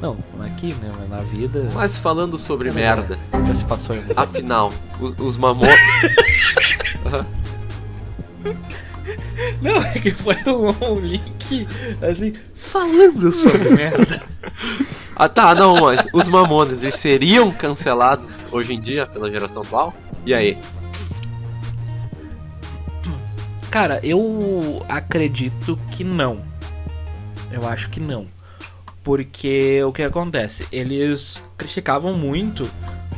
Não, 0.01 0.18
aqui, 0.41 0.74
né? 0.76 0.91
Mas 0.99 1.10
na 1.10 1.18
vida. 1.18 1.70
Mas 1.74 1.97
falando 1.97 2.38
sobre 2.38 2.70
É 2.70 2.74
merda, 2.74 3.18
Já 3.47 3.56
se 3.56 3.66
passou 3.66 3.95
em 3.95 4.01
afinal, 4.16 4.72
os, 4.99 5.14
os. 5.18 5.38
Não, 9.62 9.78
é 9.82 9.99
que 9.99 10.12
foi 10.12 10.36
um, 10.45 10.70
um 10.91 10.99
link 10.99 11.68
assim, 12.01 12.34
falando 12.54 13.32
sobre 13.32 13.70
merda. 13.70 14.22
Ah 15.16 15.30
tá, 15.30 15.53
não, 15.53 15.82
mas 15.82 16.05
os 16.11 16.28
Mamonas 16.28 16.82
eles 16.82 16.95
seriam 16.95 17.51
cancelados 17.51 18.39
hoje 18.51 18.74
em 18.74 18.82
dia 18.82 19.05
pela 19.05 19.30
geração 19.30 19.61
atual? 19.61 19.93
E 20.26 20.34
aí? 20.34 20.57
Cara, 23.70 23.99
eu 24.03 24.84
acredito 24.88 25.80
que 25.91 26.03
não. 26.03 26.41
Eu 27.51 27.68
acho 27.68 27.89
que 27.89 27.99
não. 27.99 28.28
Porque 29.03 29.84
o 29.84 29.91
que 29.91 30.01
acontece? 30.01 30.66
Eles 30.72 31.41
criticavam 31.57 32.14
muito 32.14 32.70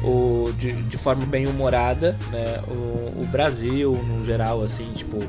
o, 0.03 0.51
de, 0.57 0.71
de 0.71 0.97
forma 0.97 1.25
bem 1.25 1.47
humorada, 1.47 2.17
né? 2.31 2.61
O, 2.67 3.23
o 3.23 3.27
Brasil 3.31 3.93
no 3.93 4.25
geral, 4.25 4.61
assim, 4.61 4.91
tipo, 4.93 5.19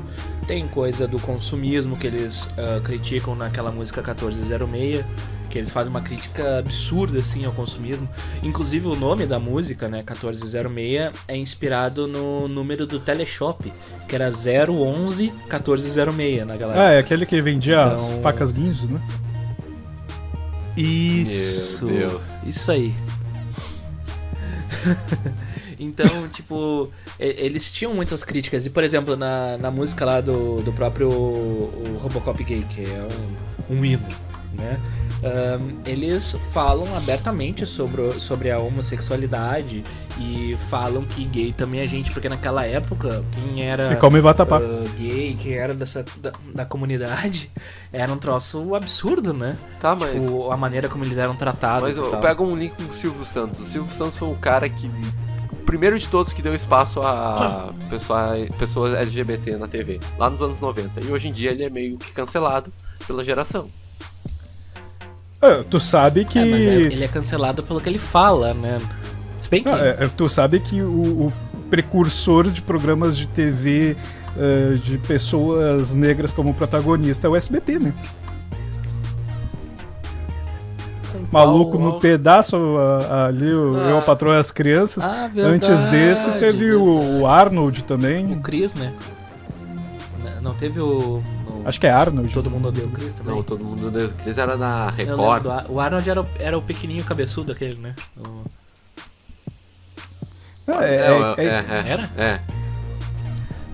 tem 0.47 0.67
coisa 0.67 1.07
do 1.07 1.19
consumismo 1.19 1.97
que 1.97 2.07
eles 2.07 2.47
ah, 2.57 2.79
criticam 2.83 3.35
naquela 3.35 3.71
música 3.71 4.01
1406, 4.01 5.03
que 5.49 5.57
eles 5.57 5.69
fazem 5.71 5.89
uma 5.89 6.01
crítica 6.01 6.59
absurda 6.59 7.19
assim 7.19 7.45
ao 7.45 7.51
consumismo. 7.51 8.07
Inclusive 8.43 8.87
o 8.87 8.95
nome 8.95 9.25
da 9.25 9.39
música, 9.39 9.87
né, 9.87 9.97
1406, 9.97 11.11
é 11.27 11.35
inspirado 11.35 12.07
no 12.07 12.47
número 12.47 12.85
do 12.85 12.99
Teleshop, 12.99 13.71
que 14.07 14.15
era 14.15 14.29
011 14.31 15.31
1406 15.47 16.45
na 16.45 16.55
galera. 16.57 16.83
Ah, 16.83 16.91
é 16.91 16.99
aquele 16.99 17.25
que 17.25 17.41
vendia 17.41 17.81
as 17.81 18.07
Então- 18.09 18.21
facas 18.21 18.51
guinzo, 18.51 18.87
né? 18.87 19.01
Isso. 20.77 21.85
Meu 21.85 22.09
Deus. 22.09 22.23
Isso 22.45 22.71
aí. 22.71 22.93
então, 25.79 26.27
tipo, 26.29 26.87
eles 27.19 27.71
tinham 27.71 27.93
muitas 27.93 28.23
críticas. 28.23 28.65
E, 28.65 28.69
por 28.69 28.83
exemplo, 28.83 29.15
na, 29.15 29.57
na 29.57 29.71
música 29.71 30.05
lá 30.05 30.21
do, 30.21 30.61
do 30.61 30.71
próprio 30.71 31.09
o 31.09 31.97
Robocop 31.99 32.43
Gay, 32.43 32.63
que 32.69 32.81
é 32.83 33.07
um, 33.69 33.77
um 33.77 33.85
hino, 33.85 34.05
né? 34.53 34.79
Ahn, 35.23 35.81
eles 35.85 36.37
falam 36.53 36.85
abertamente 36.95 37.65
sobre, 37.65 38.19
sobre 38.19 38.51
a 38.51 38.59
homossexualidade 38.59 39.83
e 40.19 40.55
falam 40.69 41.03
que 41.03 41.23
gay 41.25 41.51
também 41.53 41.81
é 41.81 41.85
gente, 41.87 42.11
porque 42.11 42.29
naquela 42.29 42.65
época, 42.65 43.23
quem 43.33 43.63
era 43.63 43.93
ah, 44.55 44.89
gay, 44.97 45.35
quem 45.39 45.53
era 45.53 45.73
dessa, 45.73 46.05
da, 46.17 46.33
da 46.53 46.65
comunidade, 46.65 47.51
era 47.91 48.11
um 48.11 48.17
troço 48.17 48.75
absurdo, 48.75 49.33
né? 49.33 49.57
Tá, 49.79 49.95
mas. 49.95 50.23
Tipo, 50.23 50.51
a 50.51 50.57
maneira 50.57 50.87
como 50.87 51.03
eles 51.03 51.17
eram 51.17 51.35
tratados. 51.35 51.89
Mas 51.89 51.97
e 51.97 51.99
eu 51.99 52.11
tal. 52.11 52.21
pego 52.21 52.43
um 52.43 52.55
link 52.55 52.73
com 52.75 52.89
o 52.89 52.93
Silvio 52.93 53.25
Santos. 53.25 53.59
O 53.59 53.65
Silvio 53.65 53.93
Santos 53.93 54.17
foi 54.17 54.27
um 54.27 54.35
cara 54.35 54.69
que. 54.69 54.89
Primeiro 55.65 55.99
de 55.99 56.07
todos 56.07 56.31
que 56.31 56.41
deu 56.41 56.55
espaço 56.55 57.01
a 57.01 57.73
pessoa, 57.89 58.37
pessoas 58.57 58.93
LGBT 58.93 59.57
na 59.57 59.67
TV, 59.67 59.99
lá 60.17 60.29
nos 60.29 60.41
anos 60.41 60.61
90. 60.61 61.01
E 61.01 61.11
hoje 61.11 61.27
em 61.27 61.33
dia 61.33 61.51
ele 61.51 61.63
é 61.63 61.69
meio 61.69 61.97
que 61.97 62.11
cancelado 62.11 62.71
pela 63.05 63.23
geração. 63.23 63.69
Ah, 65.41 65.63
tu 65.69 65.79
sabe 65.79 66.25
que. 66.25 66.39
É, 66.39 66.45
mas 66.45 66.61
é- 66.61 66.65
ele 66.93 67.03
é 67.03 67.07
cancelado 67.07 67.61
pelo 67.63 67.79
que 67.79 67.87
ele 67.89 67.99
fala, 67.99 68.53
né? 68.53 68.77
Se 69.37 69.49
bem 69.49 69.63
que. 69.63 69.69
Ah, 69.69 69.77
é, 69.99 70.07
tu 70.15 70.27
sabe 70.29 70.59
que 70.59 70.81
o, 70.81 71.27
o 71.27 71.33
precursor 71.69 72.49
de 72.49 72.61
programas 72.61 73.15
de 73.15 73.27
TV 73.27 73.95
eh, 74.37 74.75
de 74.83 74.97
pessoas 74.99 75.93
negras 75.93 76.31
como 76.31 76.53
protagonista 76.53 77.27
é 77.27 77.29
o 77.29 77.35
SBT, 77.35 77.79
né? 77.79 77.93
com 81.11 81.27
Maluco 81.31 81.77
no 81.77 81.99
pedaço 81.99 82.55
ali, 82.55 83.53
o 83.53 83.75
Ah. 83.77 83.89
Eu, 83.89 83.97
a 83.97 84.01
Patroa 84.01 84.35
e 84.35 84.39
as 84.39 84.51
Crianças. 84.51 85.03
Ah, 85.03 85.27
verdade, 85.27 85.55
Antes 85.55 85.85
desse 85.87 86.31
teve 86.39 86.71
o, 86.73 87.21
o 87.21 87.27
Arnold 87.27 87.81
O 87.81 87.83
também. 87.83 88.39
Chris, 88.41 88.73
né? 88.73 88.93
Não 90.41 90.53
teve 90.53 90.79
o. 90.79 91.21
o- 91.67 91.69
Acho 91.69 91.79
que 91.79 91.87
é 91.87 91.91
Arnold. 91.91 92.31
Todo 92.33 92.49
mundo 92.49 92.69
odeia 92.69 92.87
o 92.87 92.91
Chris 92.91 93.13
também. 93.13 93.35
Não, 93.35 93.43
todo 93.43 93.63
mundo. 93.63 93.91
Eles 94.23 94.37
era 94.37 94.55
na 94.57 94.93
Eu 94.97 95.05
lembro 95.17 95.31
Record. 95.33 95.43
do 95.67 95.73
o 95.73 95.79
Arnold 95.79 96.09
era 96.09 96.21
o, 96.21 96.25
era 96.39 96.57
o 96.57 96.61
pequenininho 96.61 97.05
cabeçudo 97.05 97.51
aquele, 97.51 97.79
né? 97.79 97.95
O- 98.17 98.43
Ah, 100.69 100.83
é, 100.83 100.95
É, 100.95 100.97
é- 100.97 101.45
é, 101.45 101.45
é- 101.45 101.87
é, 101.87 101.91
Era? 101.91 102.09
é. 102.17 102.39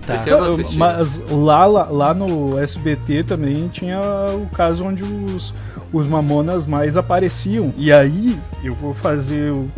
Tá. 0.06 0.22
Eu 0.26 0.40
não 0.40 0.60
Então. 0.60 0.72
Mas 0.74 1.18
lá, 1.30 1.64
lá, 1.66 1.84
lá 1.84 2.14
no 2.14 2.58
SBT 2.60 3.24
também 3.24 3.68
tinha 3.68 3.98
o 4.34 4.46
caso 4.54 4.84
onde 4.84 5.02
os, 5.02 5.54
os 5.92 6.06
mamonas 6.06 6.66
mais 6.66 6.96
apareciam. 6.96 7.72
E 7.76 7.90
aí 7.92 8.38
eu 8.62 8.74
vou 8.74 8.92
fazer 8.94 9.50
o, 9.50 9.68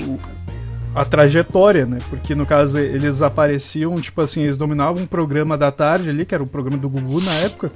o- 0.00 0.18
a 0.96 1.04
trajetória, 1.04 1.84
né? 1.84 1.98
Porque 2.08 2.34
no 2.34 2.46
caso 2.46 2.78
eles 2.78 3.20
apareciam, 3.20 3.94
tipo 3.96 4.18
assim, 4.22 4.40
eles 4.44 4.56
dominavam 4.56 5.02
um 5.02 5.06
programa 5.06 5.56
da 5.56 5.70
tarde 5.70 6.08
ali, 6.08 6.24
que 6.24 6.34
era 6.34 6.42
o 6.42 6.46
programa 6.46 6.78
do 6.78 6.88
Gugu 6.88 7.20
na 7.20 7.34
época. 7.34 7.70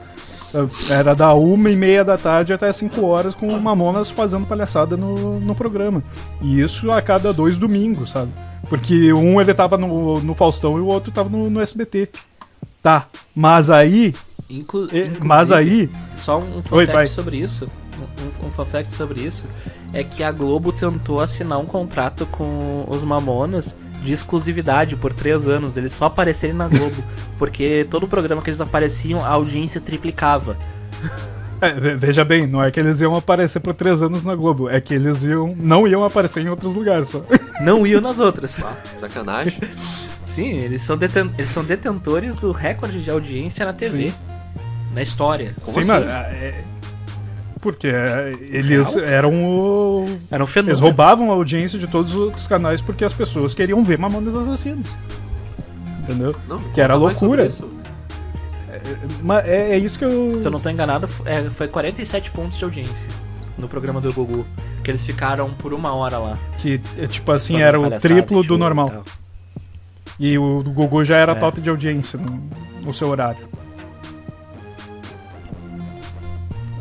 Eh, 0.55 0.67
Era 0.95 1.15
da 1.15 1.35
uma 1.35 1.69
e 1.69 1.77
meia 1.77 2.03
da 2.03 2.17
tarde 2.17 2.55
até 2.55 2.73
cinco 2.73 3.05
horas 3.05 3.35
com 3.35 3.47
o 3.47 3.61
Mamonas 3.61 4.09
fazendo 4.09 4.47
palhaçada 4.47 4.97
no, 4.97 5.39
no 5.39 5.55
programa. 5.55 6.03
E 6.41 6.61
isso 6.63 6.91
a 6.91 7.03
cada 7.03 7.31
dois 7.31 7.59
domingos, 7.59 8.11
sabe? 8.11 8.33
Porque 8.71 9.13
um 9.13 9.39
ele 9.39 9.53
tava 9.53 9.77
no, 9.77 10.19
no 10.21 10.35
Faustão 10.35 10.79
e 10.79 10.81
o 10.81 10.87
outro 10.87 11.13
tava 11.13 11.29
no, 11.29 11.51
no 11.51 11.61
SBT. 11.61 12.09
Tá, 12.83 13.07
mas 13.35 13.69
aí. 13.69 14.15
Inclu- 14.49 14.89
eh, 14.93 15.11
Mas 15.23 15.53
aí. 15.53 15.91
Só 16.17 16.39
um 16.41 16.63
Oi, 16.71 16.87
fact 16.87 17.11
sobre 17.15 17.37
isso. 17.37 17.67
Um, 18.43 18.47
um 18.47 18.65
fact 18.65 18.95
sobre 18.95 19.21
isso 19.21 19.45
é 19.93 20.05
que 20.05 20.23
a 20.23 20.31
Globo 20.33 20.73
tentou 20.73 21.21
assinar 21.21 21.59
um 21.59 21.67
contrato 21.67 22.27
com 22.27 22.85
os 22.89 23.03
Mamonas 23.05 23.77
de 24.03 24.13
exclusividade 24.13 24.97
por 24.97 25.13
três 25.13 25.47
anos, 25.47 25.73
deles 25.73 25.93
só 25.93 26.07
aparecerem 26.07 26.55
na 26.57 26.69
Globo. 26.69 27.03
porque 27.39 27.87
todo 27.91 28.07
programa 28.09 28.41
que 28.43 28.49
eles 28.51 28.61
apareciam, 28.61 29.25
a 29.25 29.29
audiência 29.29 29.81
triplicava. 29.81 30.57
é, 31.61 31.73
ve- 31.73 31.93
veja 31.97 32.25
bem, 32.25 32.47
não 32.47 32.63
é 32.63 32.71
que 32.71 32.81
eles 32.81 33.01
iam 33.01 33.15
aparecer 33.15 33.61
por 33.61 33.75
três 33.75 34.03
anos 34.03 34.25
na 34.25 34.35
Globo, 34.35 34.69
é 34.71 34.81
que 34.81 34.95
eles 34.95 35.23
iam, 35.25 35.55
não 35.59 35.87
iam 35.87 36.03
aparecer 36.05 36.43
em 36.43 36.49
outros 36.49 36.75
lugares 36.75 37.09
só. 37.09 37.23
Não 37.61 37.87
iam 37.87 38.01
nas 38.01 38.19
outras. 38.19 38.59
Ah, 38.65 38.75
sacanagem. 38.99 39.61
Sim, 40.27 40.49
eles 40.61 40.81
são, 40.83 40.97
deten- 40.97 41.31
eles 41.37 41.51
são 41.51 41.63
detentores 41.63 42.39
do 42.39 42.53
recorde 42.53 43.03
de 43.03 43.11
audiência 43.11 43.67
na 43.67 43.75
TV. 43.75 44.09
Sim. 44.09 44.15
Na 44.95 45.03
história. 45.03 45.55
Como 45.61 45.71
Sim, 45.71 45.81
assim? 45.81 45.89
mas. 45.91 46.11
é, 46.11 46.65
porque 47.61 47.87
é, 47.89 48.33
eles 48.41 48.97
eram 48.97 49.33
o. 49.45 50.07
Era 50.31 50.43
um 50.43 50.47
fenômeno. 50.47 50.71
Eles 50.71 50.81
roubavam 50.81 51.31
a 51.31 51.35
audiência 51.35 51.79
de 51.79 51.87
todos 51.87 52.15
os 52.15 52.47
canais 52.47 52.81
porque 52.81 53.05
as 53.05 53.13
pessoas 53.13 53.55
queriam 53.55 53.83
ver 53.85 53.99
Mamonas 53.99 54.35
Assassinos. 54.35 54.89
Entendeu? 56.03 56.35
Não, 56.49 56.59
Que 56.73 56.81
era 56.81 56.95
loucura. 56.95 57.51
Mas 59.23 59.47
é, 59.47 59.73
é 59.73 59.79
isso 59.79 59.99
que 59.99 60.05
eu. 60.05 60.35
Se 60.37 60.47
eu 60.47 60.51
não 60.51 60.61
tô 60.61 60.71
enganado, 60.71 61.09
é, 61.25 61.43
foi 61.51 61.69
47 61.69 62.31
pontos 62.31 62.59
de 62.59 62.65
audiência 62.65 63.09
no 63.59 63.69
programa 63.69 64.01
do 64.01 64.13
Gugu. 64.13 64.47
Que 64.83 64.91
eles 64.91 65.05
ficaram 65.05 65.51
por 65.51 65.75
uma 65.75 65.93
hora 65.95 66.19
lá. 66.19 66.39
Que, 66.59 66.81
é, 66.99 67.07
tipo 67.07 67.31
assim, 67.33 67.55
fazendo 67.55 67.69
era 67.69 67.79
o 67.81 68.01
triplo 68.01 68.43
do 68.43 68.55
e 68.55 68.59
normal. 68.59 68.89
tal. 68.89 69.05
E 70.19 70.39
o 70.39 70.63
Gugu 70.63 71.05
já 71.05 71.17
era 71.17 71.33
É. 71.33 71.35
top 71.35 71.61
de 71.61 71.69
audiência 71.69 72.19
no, 72.19 72.43
no 72.83 72.95
seu 72.95 73.09
horário. 73.09 73.47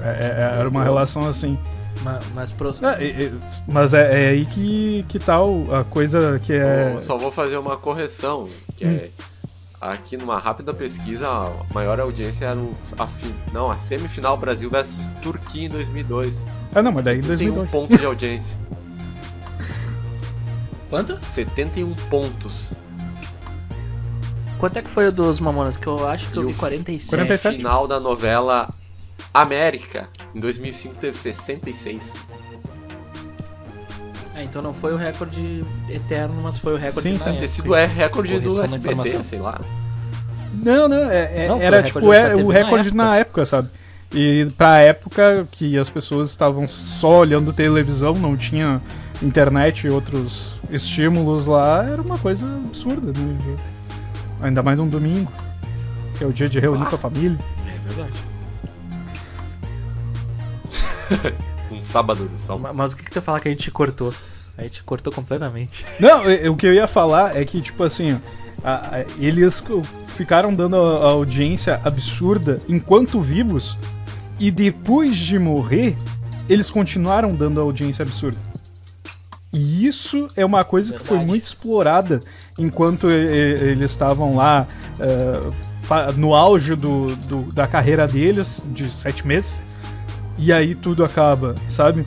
É- 0.01 0.25
é- 0.55 0.59
era 0.59 0.69
uma 0.69 0.83
relação 0.83 1.27
assim. 1.27 1.57
Ma- 2.03 2.19
Mas, 2.33 2.51
pro... 2.51 2.69
É, 2.69 3.03
é, 3.03 3.23
é, 3.25 3.31
mas 3.67 3.93
é, 3.93 4.25
é 4.25 4.29
aí 4.29 4.45
que, 4.45 5.03
que 5.09 5.19
tal 5.19 5.65
a 5.75 5.83
coisa 5.83 6.39
que 6.41 6.53
é. 6.53 6.93
Eu 6.93 6.97
só 6.99 7.17
vou 7.17 7.31
fazer 7.31 7.57
uma 7.57 7.75
correção, 7.75 8.45
que 8.77 8.85
Hum. 8.85 8.89
é 8.95 9.09
aqui 9.81 10.15
numa 10.17 10.37
rápida 10.39 10.73
pesquisa, 10.73 11.27
a 11.27 11.51
maior 11.73 11.99
audiência 11.99 12.45
era 12.45 12.57
o, 12.59 12.73
a, 12.97 13.07
fi- 13.07 13.33
não, 13.53 13.69
a 13.71 13.75
semifinal 13.77 14.37
Brasil 14.37 14.69
versus 14.69 14.99
Turquia 15.21 15.65
em 15.65 15.69
2002. 15.69 16.33
Ah, 16.73 16.81
não, 16.81 16.91
mas 16.91 17.03
daí 17.05 17.17
em 17.17 17.21
Tem 17.21 17.25
um 17.31 17.35
2002. 17.35 17.69
ponto 17.71 17.97
de 17.97 18.05
audiência. 18.05 18.57
Quanto? 20.89 21.19
71 21.33 21.93
pontos. 22.09 22.65
Quanto 24.57 24.77
é 24.77 24.81
que 24.81 24.89
foi 24.89 25.07
o 25.07 25.11
dos 25.11 25.39
Mamonas? 25.39 25.77
Que 25.77 25.87
eu 25.87 26.07
acho 26.07 26.29
que 26.31 26.37
eu 26.37 26.43
E 26.43 26.47
vi 26.47 26.53
o 26.53 26.57
47. 26.57 27.09
47. 27.09 27.57
Final 27.57 27.87
da 27.87 27.99
novela 27.99 28.69
América, 29.33 30.07
em 30.33 30.39
2005 30.39 30.95
teve 30.95 31.17
66. 31.17 32.01
É, 34.35 34.43
então 34.43 34.61
não 34.61 34.73
foi 34.73 34.93
o 34.93 34.97
recorde 34.97 35.63
eterno, 35.89 36.41
mas 36.41 36.57
foi 36.57 36.73
o 36.73 36.77
recorde 36.77 37.09
Sim, 37.09 37.17
na. 37.17 37.25
Deve 37.25 37.37
ter 37.39 37.43
época. 37.45 37.47
sido 37.61 37.75
é 37.75 37.85
recorde 37.85 38.39
do 38.39 38.61
SBT, 38.63 39.23
sei 39.23 39.39
lá. 39.39 39.59
Não, 40.53 40.87
não, 40.87 40.97
é- 41.09 41.45
é- 41.45 41.47
Não, 41.47 41.61
era 41.61 41.77
recorde 41.81 41.87
tipo 41.93 42.13
é, 42.13 42.35
o 42.35 42.47
na 42.47 42.53
recorde 42.53 42.95
na 42.95 43.15
época. 43.17 43.45
sabe? 43.45 43.69
E 44.13 44.47
pra 44.57 44.79
época 44.79 45.47
que 45.51 45.77
as 45.77 45.89
pessoas 45.89 46.29
estavam 46.29 46.67
só 46.67 47.19
olhando 47.19 47.53
televisão, 47.53 48.13
não 48.13 48.35
tinha 48.35 48.81
internet 49.21 49.85
e 49.85 49.89
outros 49.89 50.55
estímulos 50.71 51.45
lá, 51.45 51.83
era 51.87 52.01
uma 52.01 52.17
coisa 52.17 52.45
absurda, 52.65 53.07
né? 53.07 53.57
Ainda 54.41 54.63
mais 54.63 54.77
num 54.77 54.87
domingo, 54.87 55.31
que 56.17 56.23
é 56.23 56.27
o 56.27 56.31
dia 56.33 56.49
de 56.49 56.59
reunir 56.59 56.85
com 56.85 56.95
a 56.95 56.99
família. 56.99 57.37
É 57.67 57.87
verdade. 57.93 58.28
Um 61.71 61.83
sábado 61.83 62.27
de 62.27 62.37
sol. 62.47 62.57
Ma- 62.57 62.73
Mas 62.73 62.93
o 62.93 62.97
que, 62.97 63.03
que 63.03 63.11
tu 63.11 63.17
ia 63.17 63.21
falar 63.21 63.39
que 63.39 63.47
a 63.47 63.51
gente 63.51 63.69
cortou? 63.69 64.11
A 64.57 64.63
gente 64.63 64.81
cortou 64.83 65.13
completamente. 65.13 65.85
Não, 66.01 66.21
o 66.51 66.55
que 66.57 66.65
eu 66.65 66.73
ia 66.73 66.87
falar 66.87 67.35
é 67.37 67.45
que, 67.45 67.61
tipo 67.61 67.83
assim, 67.83 68.19
a- 68.63 68.97
a- 68.97 69.05
eles 69.19 69.63
ficaram 70.07 70.53
dando 70.53 70.75
a, 70.77 70.79
a 71.05 71.09
audiência 71.11 71.79
absurda 71.83 72.59
enquanto 72.67 73.21
vivos, 73.21 73.77
e 74.39 74.49
depois 74.49 75.15
de 75.17 75.37
morrer, 75.37 75.95
eles 76.49 76.69
continuaram 76.71 77.33
dando 77.35 77.61
audiência 77.61 78.01
absurda. 78.03 78.37
E 79.53 79.85
isso 79.85 80.27
é 80.35 80.43
uma 80.45 80.63
coisa 80.63 80.93
que 80.93 80.99
foi 80.99 81.17
Verdade. 81.17 81.27
muito 81.27 81.45
explorada 81.45 82.21
enquanto 82.57 83.09
e- 83.09 83.13
e- 83.13 83.69
eles 83.71 83.91
estavam 83.91 84.35
lá 84.35 84.65
fa- 85.83 86.11
no 86.13 86.33
auge 86.35 86.75
do, 86.75 87.15
do- 87.15 87.51
da 87.51 87.67
carreira 87.67 88.07
deles, 88.07 88.61
de 88.73 88.89
sete 88.89 89.25
meses. 89.25 89.61
E 90.39 90.53
aí 90.53 90.73
tudo 90.73 91.03
acaba, 91.03 91.53
sabe? 91.67 92.05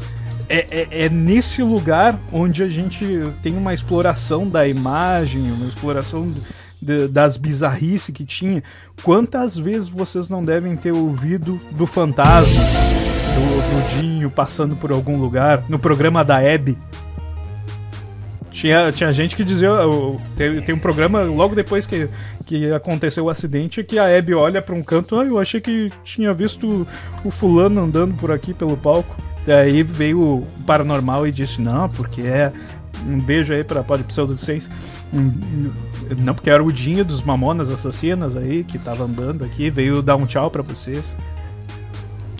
É, 0.48 0.66
é- 0.70 1.04
é 1.04 1.08
nesse 1.08 1.62
lugar 1.62 2.18
onde 2.32 2.62
a 2.62 2.68
gente 2.68 3.04
tem 3.42 3.54
uma 3.56 3.72
exploração 3.74 4.48
da 4.48 4.66
imagem, 4.66 5.50
uma 5.52 5.66
exploração 5.66 6.32
de- 6.80 7.08
das 7.08 7.36
bizarrices 7.36 8.12
que 8.14 8.24
tinha. 8.24 8.62
Quantas 9.04 9.56
vezes 9.56 9.88
vocês 9.88 10.28
não 10.28 10.42
devem 10.42 10.76
ter 10.76 10.92
ouvido 10.92 11.60
do 11.72 11.86
fantasma, 11.86 12.60
do, 12.62 13.82
do 13.86 14.00
Dinho 14.00 14.30
passando 14.30 14.74
por 14.76 14.90
algum 14.92 15.16
lugar, 15.18 15.62
no 15.68 15.78
programa 15.78 16.24
da 16.24 16.42
Hebe? 16.42 16.76
Tinha, 18.52 18.92
tinha 18.92 19.12
gente 19.12 19.34
que 19.34 19.42
dizia. 19.44 19.70
Tem, 20.36 20.60
tem 20.60 20.74
um 20.74 20.78
programa 20.78 21.22
logo 21.22 21.54
depois 21.54 21.86
que, 21.86 22.08
que 22.46 22.70
aconteceu 22.72 23.24
o 23.24 23.30
acidente 23.30 23.82
que 23.82 23.98
a 23.98 24.08
Hebe 24.08 24.34
olha 24.34 24.60
pra 24.60 24.74
um 24.74 24.82
canto. 24.82 25.18
Ah, 25.18 25.24
eu 25.24 25.38
achei 25.38 25.60
que 25.60 25.90
tinha 26.04 26.32
visto 26.34 26.86
o 27.24 27.30
fulano 27.30 27.82
andando 27.82 28.14
por 28.14 28.30
aqui 28.30 28.52
pelo 28.52 28.76
palco. 28.76 29.16
Daí 29.46 29.82
veio 29.82 30.20
o 30.20 30.46
paranormal 30.66 31.26
e 31.26 31.32
disse: 31.32 31.60
Não, 31.60 31.88
porque 31.88 32.20
é. 32.22 32.52
Um 33.04 33.18
beijo 33.18 33.52
aí 33.52 33.64
pra 33.64 33.82
Pode 33.82 34.04
Pseudo 34.04 34.38
6. 34.38 34.68
Não, 36.18 36.34
porque 36.34 36.50
era 36.50 36.62
o 36.62 36.70
Dinho 36.72 37.04
dos 37.04 37.22
Mamonas 37.22 37.68
Assassinas 37.70 38.36
aí 38.36 38.62
que 38.62 38.78
tava 38.78 39.04
andando 39.04 39.44
aqui. 39.44 39.68
Veio 39.70 40.02
dar 40.02 40.14
um 40.16 40.24
tchau 40.26 40.50
pra 40.50 40.62
vocês. 40.62 41.14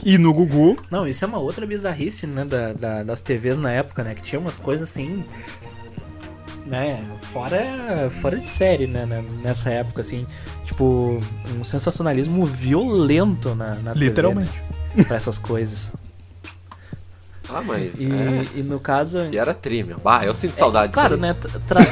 E 0.04 0.18
no 0.18 0.32
Gugu, 0.34 0.76
Não, 0.90 1.06
isso 1.06 1.24
é 1.24 1.28
uma 1.28 1.38
outra 1.38 1.64
bizarrice, 1.64 2.26
né, 2.26 2.44
da, 2.44 2.72
da- 2.72 3.02
das 3.04 3.20
TVs 3.20 3.56
na 3.56 3.70
época, 3.70 4.02
né, 4.02 4.14
que 4.16 4.20
tinha 4.22 4.40
umas 4.40 4.58
coisas 4.58 4.88
assim, 4.90 5.20
né, 6.66 7.04
fora, 7.32 8.08
fora 8.10 8.38
de 8.38 8.46
série, 8.46 8.86
né, 8.86 9.04
né, 9.06 9.24
nessa 9.42 9.70
época, 9.70 10.00
assim, 10.02 10.26
tipo, 10.64 11.18
um 11.58 11.64
sensacionalismo 11.64 12.44
violento 12.46 13.54
na, 13.54 13.74
na 13.76 13.92
TV, 13.92 14.06
literalmente. 14.06 14.52
né, 14.94 15.04
pra 15.04 15.16
essas 15.16 15.38
coisas. 15.38 15.92
Ah, 17.48 17.60
mas. 17.60 17.92
E, 17.98 18.06
é, 18.10 18.46
e 18.58 18.62
no 18.62 18.80
caso... 18.80 19.18
e 19.30 19.36
era 19.36 19.52
tri, 19.52 19.82
meu. 19.84 19.98
Bah, 19.98 20.24
eu 20.24 20.34
sinto 20.34 20.56
saudade 20.56 20.90
É, 20.90 20.94
Claro, 20.94 21.16
né? 21.18 21.34
tra- 21.66 21.80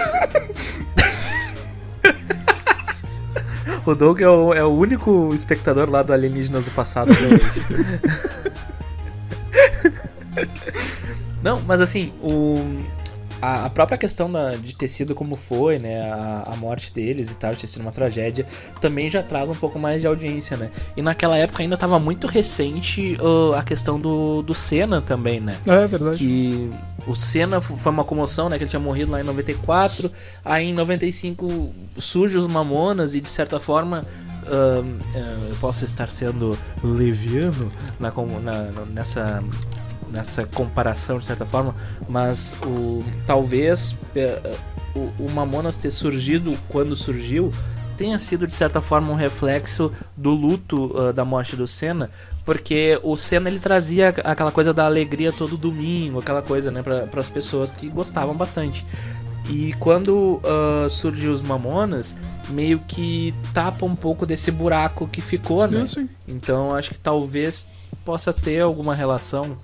o 3.84 3.94
Doug 3.94 4.20
é 4.20 4.28
o, 4.28 4.54
é 4.54 4.64
o 4.64 4.68
único 4.68 5.34
espectador 5.34 5.90
lá 5.90 6.02
do 6.02 6.12
Alienígenas 6.14 6.64
do 6.64 6.70
passado 6.70 7.10
hoje. 7.10 7.60
Não, 11.42 11.60
mas 11.62 11.80
assim, 11.80 12.12
o, 12.22 12.62
a, 13.42 13.64
a 13.66 13.70
própria 13.70 13.96
questão 13.98 14.30
da- 14.30 14.56
de 14.56 14.74
ter 14.74 14.88
sido 14.88 15.14
como 15.14 15.36
foi, 15.36 15.78
né? 15.78 16.02
A, 16.10 16.50
a 16.52 16.56
morte 16.56 16.92
deles 16.92 17.30
e 17.30 17.36
tal, 17.36 17.52
de 17.54 17.60
ter 17.62 17.68
sido 17.68 17.82
uma 17.82 17.90
tragédia, 17.92 18.46
também 18.80 19.08
já 19.10 19.22
traz 19.22 19.48
um 19.50 19.54
pouco 19.54 19.78
mais 19.78 20.00
de 20.00 20.06
audiência, 20.06 20.56
né? 20.56 20.70
E 20.96 21.02
naquela 21.02 21.36
época 21.36 21.62
ainda 21.62 21.76
tava 21.76 21.98
muito 21.98 22.26
recente 22.26 23.16
uh, 23.20 23.54
a 23.54 23.62
questão 23.62 23.98
do, 23.98 24.42
do 24.42 24.54
Senna 24.54 25.00
também, 25.00 25.40
né? 25.40 25.56
É 25.66 25.86
verdade. 25.86 26.18
que 26.18 26.70
o 27.06 27.14
Senna 27.14 27.60
foi 27.60 27.92
uma 27.92 28.04
comoção, 28.04 28.48
né? 28.48 28.58
Que 28.58 28.64
ele 28.64 28.70
tinha 28.70 28.80
morrido 28.80 29.10
lá 29.12 29.20
em 29.20 29.24
94. 29.24 30.10
Aí 30.44 30.66
em 30.66 30.74
95 30.74 31.70
surge 31.96 32.36
os 32.36 32.46
Mamonas 32.46 33.14
e 33.14 33.20
de 33.20 33.30
certa 33.30 33.58
forma 33.58 34.02
ahn, 34.46 34.98
ah, 35.14 35.46
eu 35.48 35.56
posso 35.60 35.84
estar 35.84 36.10
sendo 36.10 36.58
leviano 36.82 37.70
na, 37.98 38.10
na- 38.10 38.84
nessa 38.92 39.42
nessa 40.10 40.44
comparação 40.44 41.18
de 41.18 41.26
certa 41.26 41.46
forma, 41.46 41.74
mas 42.08 42.54
o 42.64 43.04
talvez 43.26 43.96
eh, 44.14 44.56
o, 44.94 45.10
o 45.24 45.30
Mamonas 45.30 45.76
ter 45.76 45.90
surgido 45.90 46.56
quando 46.68 46.96
surgiu 46.96 47.50
tenha 47.96 48.18
sido 48.18 48.46
de 48.46 48.54
certa 48.54 48.80
forma 48.80 49.12
um 49.12 49.14
reflexo 49.14 49.92
do 50.16 50.30
luto 50.30 50.90
ah, 50.96 51.12
da 51.12 51.22
morte 51.22 51.54
do 51.54 51.66
Senna, 51.66 52.10
porque 52.46 52.98
o 53.02 53.14
Senna 53.14 53.50
ele 53.50 53.58
trazia 53.58 54.08
aquela 54.24 54.50
coisa 54.50 54.72
da 54.72 54.86
alegria 54.86 55.30
todo 55.30 55.58
domingo, 55.58 56.18
aquela 56.18 56.40
coisa, 56.40 56.70
né, 56.70 56.82
para 56.82 57.20
as 57.20 57.28
pessoas 57.28 57.72
que 57.72 57.90
gostavam 57.90 58.34
bastante. 58.34 58.86
E 59.50 59.74
quando 59.74 60.40
ah, 60.44 60.88
surgiu 60.88 61.30
os 61.30 61.42
Mamonas, 61.42 62.16
meio 62.48 62.78
que 62.78 63.34
tapa 63.52 63.84
um 63.84 63.94
pouco 63.94 64.24
desse 64.24 64.50
buraco 64.50 65.06
que 65.06 65.20
ficou, 65.20 65.66
né? 65.66 65.84
É. 65.98 66.04
Então 66.26 66.74
acho 66.74 66.90
que 66.94 66.98
talvez 66.98 67.66
possa 68.02 68.32
ter 68.32 68.60
alguma 68.60 68.94
relação 68.94 69.58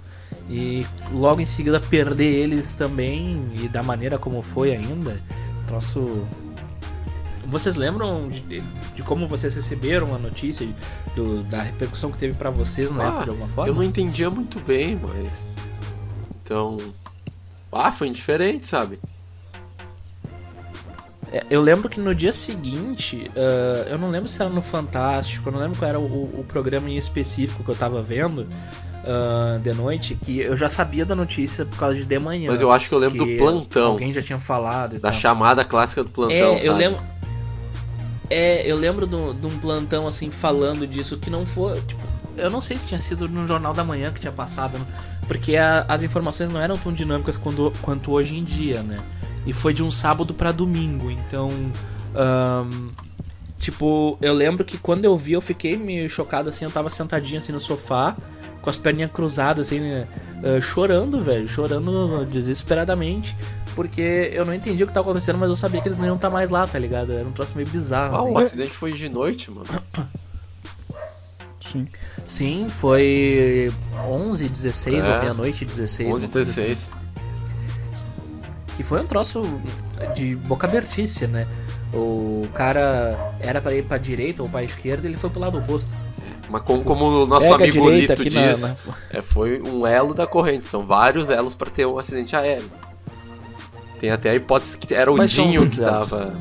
e 0.49 0.87
logo 1.13 1.41
em 1.41 1.47
seguida 1.47 1.81
perder 1.81 2.33
eles 2.33 2.75
também 2.75 3.51
e 3.61 3.69
da 3.69 3.83
maneira 3.83 4.19
como 4.19 4.43
foi 4.43 4.73
ainda. 4.73 5.21
Troço. 5.67 6.25
Vocês 7.47 7.77
lembram 7.77 8.29
de, 8.29 8.41
de 8.95 9.03
como 9.05 9.29
vocês 9.29 9.55
receberam 9.55 10.15
a 10.15 10.19
notícia 10.19 10.67
do- 11.15 11.43
da 11.45 11.63
repercussão 11.63 12.11
que 12.11 12.19
teve 12.19 12.35
pra 12.35 12.51
vocês 12.51 12.91
na 12.93 13.05
Ah, 13.05 13.07
época 13.09 13.25
de 13.25 13.31
alguma 13.31 13.49
forma? 13.49 13.71
Eu 13.71 13.75
não 13.75 13.83
entendia 13.83 14.29
muito 14.31 14.59
bem, 14.61 14.97
mas. 15.01 15.33
Então. 16.43 16.77
Ah, 17.73 17.93
foi 17.93 18.09
indiferente, 18.09 18.67
sabe? 18.67 18.99
É, 21.33 21.45
Eu 21.51 21.61
lembro 21.61 21.89
que 21.89 22.01
no 22.01 22.15
dia 22.15 22.33
seguinte, 22.33 23.31
ah, 23.37 23.87
eu 23.89 23.99
não 23.99 24.11
lembro 24.11 24.29
se 24.29 24.41
era 24.41 24.51
no 24.51 24.63
Fantástico, 24.63 25.49
eu 25.49 25.53
não 25.53 25.61
lembro 25.61 25.79
qual 25.79 25.89
era 25.89 25.99
o, 26.01 26.41
o 26.41 26.45
programa 26.47 26.89
em 26.89 26.97
específico 26.97 27.63
que 27.65 27.69
eu 27.71 27.77
tava 27.77 28.03
vendo 28.03 28.47
ah, 29.07 29.59
de 29.63 29.73
noite, 29.73 30.15
que 30.21 30.41
eu 30.41 30.57
já 30.57 30.69
sabia 30.69 31.05
da 31.05 31.15
notícia 31.15 31.65
por 31.65 31.79
causa 31.79 31.95
de 31.97 32.05
de 32.05 32.19
manhã. 32.19 32.51
Mas 32.51 32.61
eu 32.61 32.71
acho 32.73 32.89
que 32.89 32.95
eu 32.95 32.99
lembro 32.99 33.19
do 33.19 33.37
plantão. 33.37 33.93
Alguém 33.93 34.13
já 34.13 34.21
tinha 34.23 34.39
falado 34.41 34.95
Da 34.99 35.11
tal. 35.11 35.21
chamada 35.21 35.65
clássica 35.65 36.03
do 36.05 36.11
plantão. 36.11 36.37
É, 36.37 36.59
eu 36.67 36.73
sabe? 36.73 36.79
lembro. 36.85 37.01
É, 38.29 38.67
eu 38.71 38.77
lembro 38.77 39.07
do- 39.07 39.33
de 39.35 39.47
um 39.47 39.59
plantão 39.59 40.07
assim 40.07 40.31
falando 40.31 40.87
disso 40.87 41.17
que 41.17 41.31
não 41.31 41.47
foi. 41.47 41.81
Tipo, 41.83 42.03
eu 42.37 42.51
não 42.51 42.61
sei 42.61 42.77
se 42.79 42.87
tinha 42.87 42.99
sido 43.01 43.29
no 43.29 43.47
Jornal 43.47 43.73
da 43.73 43.85
Manhã 43.85 44.13
que 44.13 44.19
tinha 44.21 44.33
passado, 44.33 44.77
porque 45.29 45.57
a- 45.57 45.85
as 45.89 46.03
informações 46.03 46.51
não 46.51 46.61
eram 46.61 46.77
tão 46.77 46.93
dinâmicas 46.93 47.37
quando- 47.39 47.73
quanto 47.83 48.11
hoje 48.11 48.35
em 48.37 48.43
dia, 48.43 48.83
né? 48.83 48.99
E 49.47 49.53
foi 49.53 49.73
de 49.73 49.83
um 49.83 49.91
sábado 49.93 50.35
pra 50.35 50.51
domingo, 50.53 51.11
então. 51.11 51.49
ahn, 52.19 52.89
tipo, 53.59 54.17
eu 54.23 54.33
lembro 54.33 54.65
que 54.65 54.79
quando 54.79 55.05
eu 55.05 55.17
vi, 55.19 55.33
eu 55.35 55.41
fiquei 55.43 55.77
meio 55.77 56.09
chocado 56.09 56.49
assim, 56.49 56.65
eu 56.65 56.71
tava 56.71 56.89
sentadinho 56.89 57.39
assim 57.39 57.53
no 57.53 57.61
sofá, 57.61 58.17
com 58.67 58.71
as 58.71 58.77
perninhas 58.77 59.13
cruzadas, 59.13 59.69
assim, 59.69 59.79
né? 59.79 60.09
ah, 60.43 60.61
chorando, 60.61 61.21
velho, 61.23 61.47
chorando 61.47 62.27
desesperadamente. 62.27 63.37
Porque 63.77 64.31
eu 64.33 64.45
não 64.45 64.53
entendi 64.53 64.83
o 64.83 64.89
que 64.89 64.93
tava 64.93 65.09
acontecendo, 65.09 65.39
mas 65.39 65.49
eu 65.49 65.55
sabia 65.55 65.81
que 65.81 65.87
eles 65.87 65.97
não 65.97 66.07
iam 66.07 66.17
estar 66.17 66.31
mais 66.31 66.51
lá, 66.51 66.67
tá 66.67 66.77
ligado? 66.77 67.13
Era 67.13 67.25
um 67.29 67.31
troço 67.31 67.55
meio 67.55 67.69
bizarro. 67.69 68.17
Ah, 68.17 68.19
assim. 68.23 68.31
o 68.33 68.39
acidente 68.39 68.73
foi 68.73 68.93
de 68.93 69.09
noite, 69.09 69.53
mano. 69.53 69.67
Sim. 71.71 71.87
Sim, 72.27 72.67
foi 72.69 73.73
11, 74.09 74.49
16 74.49 75.05
É. 75.05 75.15
ou 75.15 75.21
meia-noite, 75.21 75.65
16. 75.65 76.09
11 76.09 76.25
uma 76.25 76.33
coisa 76.33 76.51
assim. 76.51 76.63
16. 76.63 76.89
Que 78.77 78.83
foi 78.83 79.01
um 79.01 79.07
troço 79.07 79.43
de 80.17 80.35
boca 80.35 80.67
abertícia, 80.67 81.29
né? 81.29 81.47
O 81.95 82.49
cara 82.53 83.17
era 83.39 83.61
pra 83.61 83.73
ir 83.75 83.85
pra 83.85 83.97
direita 83.97 84.43
ou 84.43 84.49
pra 84.49 84.65
esquerda, 84.65 85.07
ele 85.07 85.17
foi 85.17 85.31
pro 85.31 85.39
lado 85.39 85.57
oposto. 85.59 85.97
Mas 86.49 86.63
como, 86.63 86.85
como 86.85 87.05
o 87.25 87.27
nosso 87.27 87.53
amigo 87.53 87.91
Lito 87.91 88.13
aqui 88.13 88.31
na- 88.31 88.53
diz, 88.53 88.61
na- 88.61 88.77
é, 89.11 89.21
foi 89.23 89.61
um 89.63 89.87
elo 89.87 90.15
da 90.15 90.27
corrente. 90.27 90.67
São 90.67 90.81
vários 90.83 91.29
elos 91.29 91.55
pra 91.55 91.71
ter 91.71 91.87
um 91.87 91.99
acidente 91.99 92.35
aéreo. 92.37 92.71
Tem 93.99 94.11
até 94.11 94.31
a 94.31 94.35
hipótese 94.35 94.77
que 94.77 94.95
era 94.95 95.11
o 95.11 95.17
Mas 95.17 95.33
Dinho 95.33 95.69
que 95.69 95.81
elos. 95.81 96.09
tava 96.09 96.35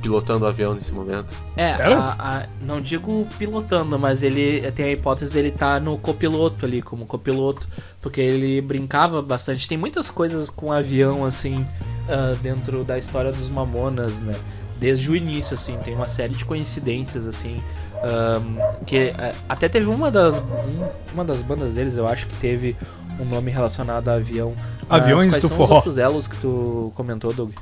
pilotando 0.00 0.44
o 0.46 0.48
avião 0.48 0.72
nesse 0.74 0.92
momento. 0.92 1.26
É, 1.56 1.72
a- 1.72 2.16
a- 2.18 2.46
não 2.62 2.80
digo 2.80 3.26
pilotando, 3.38 3.98
mas 3.98 4.22
ele 4.22 4.70
tem 4.72 4.86
a 4.86 4.90
hipótese 4.92 5.34
dele 5.34 5.48
estar 5.48 5.78
no 5.80 5.98
copiloto 5.98 6.64
ali, 6.64 6.80
como 6.80 7.04
copiloto, 7.04 7.68
porque 8.00 8.20
ele 8.20 8.60
brincava 8.62 9.20
bastante. 9.20 9.68
Tem 9.68 9.76
muitas 9.76 10.10
coisas 10.10 10.48
com 10.48 10.72
avião, 10.72 11.24
assim, 11.24 11.66
ah, 12.08 12.34
dentro 12.40 12.82
da 12.84 12.96
história 12.98 13.30
dos 13.30 13.50
Mamonas, 13.50 14.20
né? 14.20 14.34
Desde 14.78 15.10
o 15.10 15.16
início, 15.16 15.52
assim, 15.52 15.76
tem 15.84 15.94
uma 15.94 16.08
série 16.08 16.34
de 16.34 16.44
coincidências, 16.46 17.26
assim, 17.26 17.60
ahm, 18.02 18.58
que 18.86 19.12
ah, 19.18 19.32
até 19.48 19.68
teve 19.68 19.86
uma 19.88 20.10
das, 20.10 20.38
um- 20.38 20.88
uma 21.12 21.24
das 21.24 21.42
bandas 21.42 21.74
deles, 21.74 21.96
eu 21.96 22.06
acho 22.06 22.26
que 22.26 22.34
teve 22.36 22.76
um 23.18 23.24
nome 23.24 23.50
relacionado 23.50 24.08
a 24.08 24.14
avião. 24.14 24.54
Mas 24.88 25.02
Aviões 25.02 25.28
quais 25.32 25.42
do 25.42 25.48
são 25.48 25.56
forró. 25.56 25.68
os 25.70 25.76
outros 25.76 25.98
elos 25.98 26.26
que 26.26 26.36
tu 26.38 26.92
comentou, 26.96 27.32
Doug? 27.32 27.52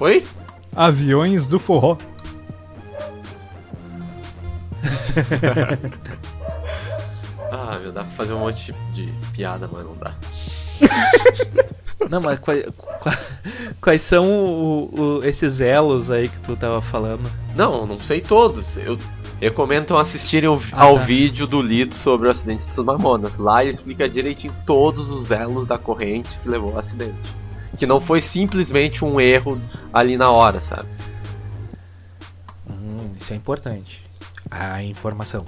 Oi? 0.00 0.24
Aviões 0.76 1.46
do 1.48 1.58
forró. 1.58 1.96
Ah, 7.50 7.78
meu, 7.80 7.90
dá 7.92 8.02
pra 8.04 8.12
fazer 8.12 8.34
um 8.34 8.40
monte 8.40 8.72
de 8.92 9.06
piada, 9.32 9.68
mas 9.72 9.82
não 9.84 9.96
dá. 9.96 10.14
Não, 12.10 12.20
mas 12.20 12.38
quais, 12.38 12.64
qua- 12.76 13.18
quais 13.80 14.02
são 14.02 14.24
o- 14.30 15.00
o- 15.18 15.24
esses 15.24 15.60
elos 15.60 16.10
aí 16.10 16.28
que 16.28 16.40
tu 16.40 16.56
tava 16.56 16.80
falando? 16.80 17.28
Não, 17.56 17.86
não 17.86 17.98
sei 18.00 18.20
todos. 18.20 18.76
Eu 18.76 18.96
Recomendo 19.40 19.96
assistirem 19.96 20.48
ao, 20.48 20.58
Ah, 20.72 20.82
ao 20.82 20.96
tá. 20.96 21.02
vídeo 21.04 21.46
do 21.46 21.62
Lito 21.62 21.94
sobre 21.94 22.26
o 22.26 22.30
acidente 22.32 22.66
dos 22.66 22.76
Mamonas. 22.78 23.38
Lá 23.38 23.62
ele 23.62 23.70
explica 23.70 24.08
direitinho 24.08 24.52
todos 24.66 25.08
os 25.10 25.30
elos 25.30 25.64
da 25.64 25.78
corrente 25.78 26.36
que 26.42 26.48
levou 26.48 26.72
ao 26.72 26.80
acidente. 26.80 27.14
Que 27.78 27.86
não 27.86 28.00
foi 28.00 28.20
simplesmente 28.20 29.04
um 29.04 29.20
erro 29.20 29.60
ali 29.92 30.16
na 30.16 30.28
hora, 30.32 30.60
sabe? 30.60 30.88
Hum, 32.68 33.12
isso 33.16 33.32
é 33.32 33.36
importante. 33.36 34.04
A 34.50 34.82
informação. 34.82 35.46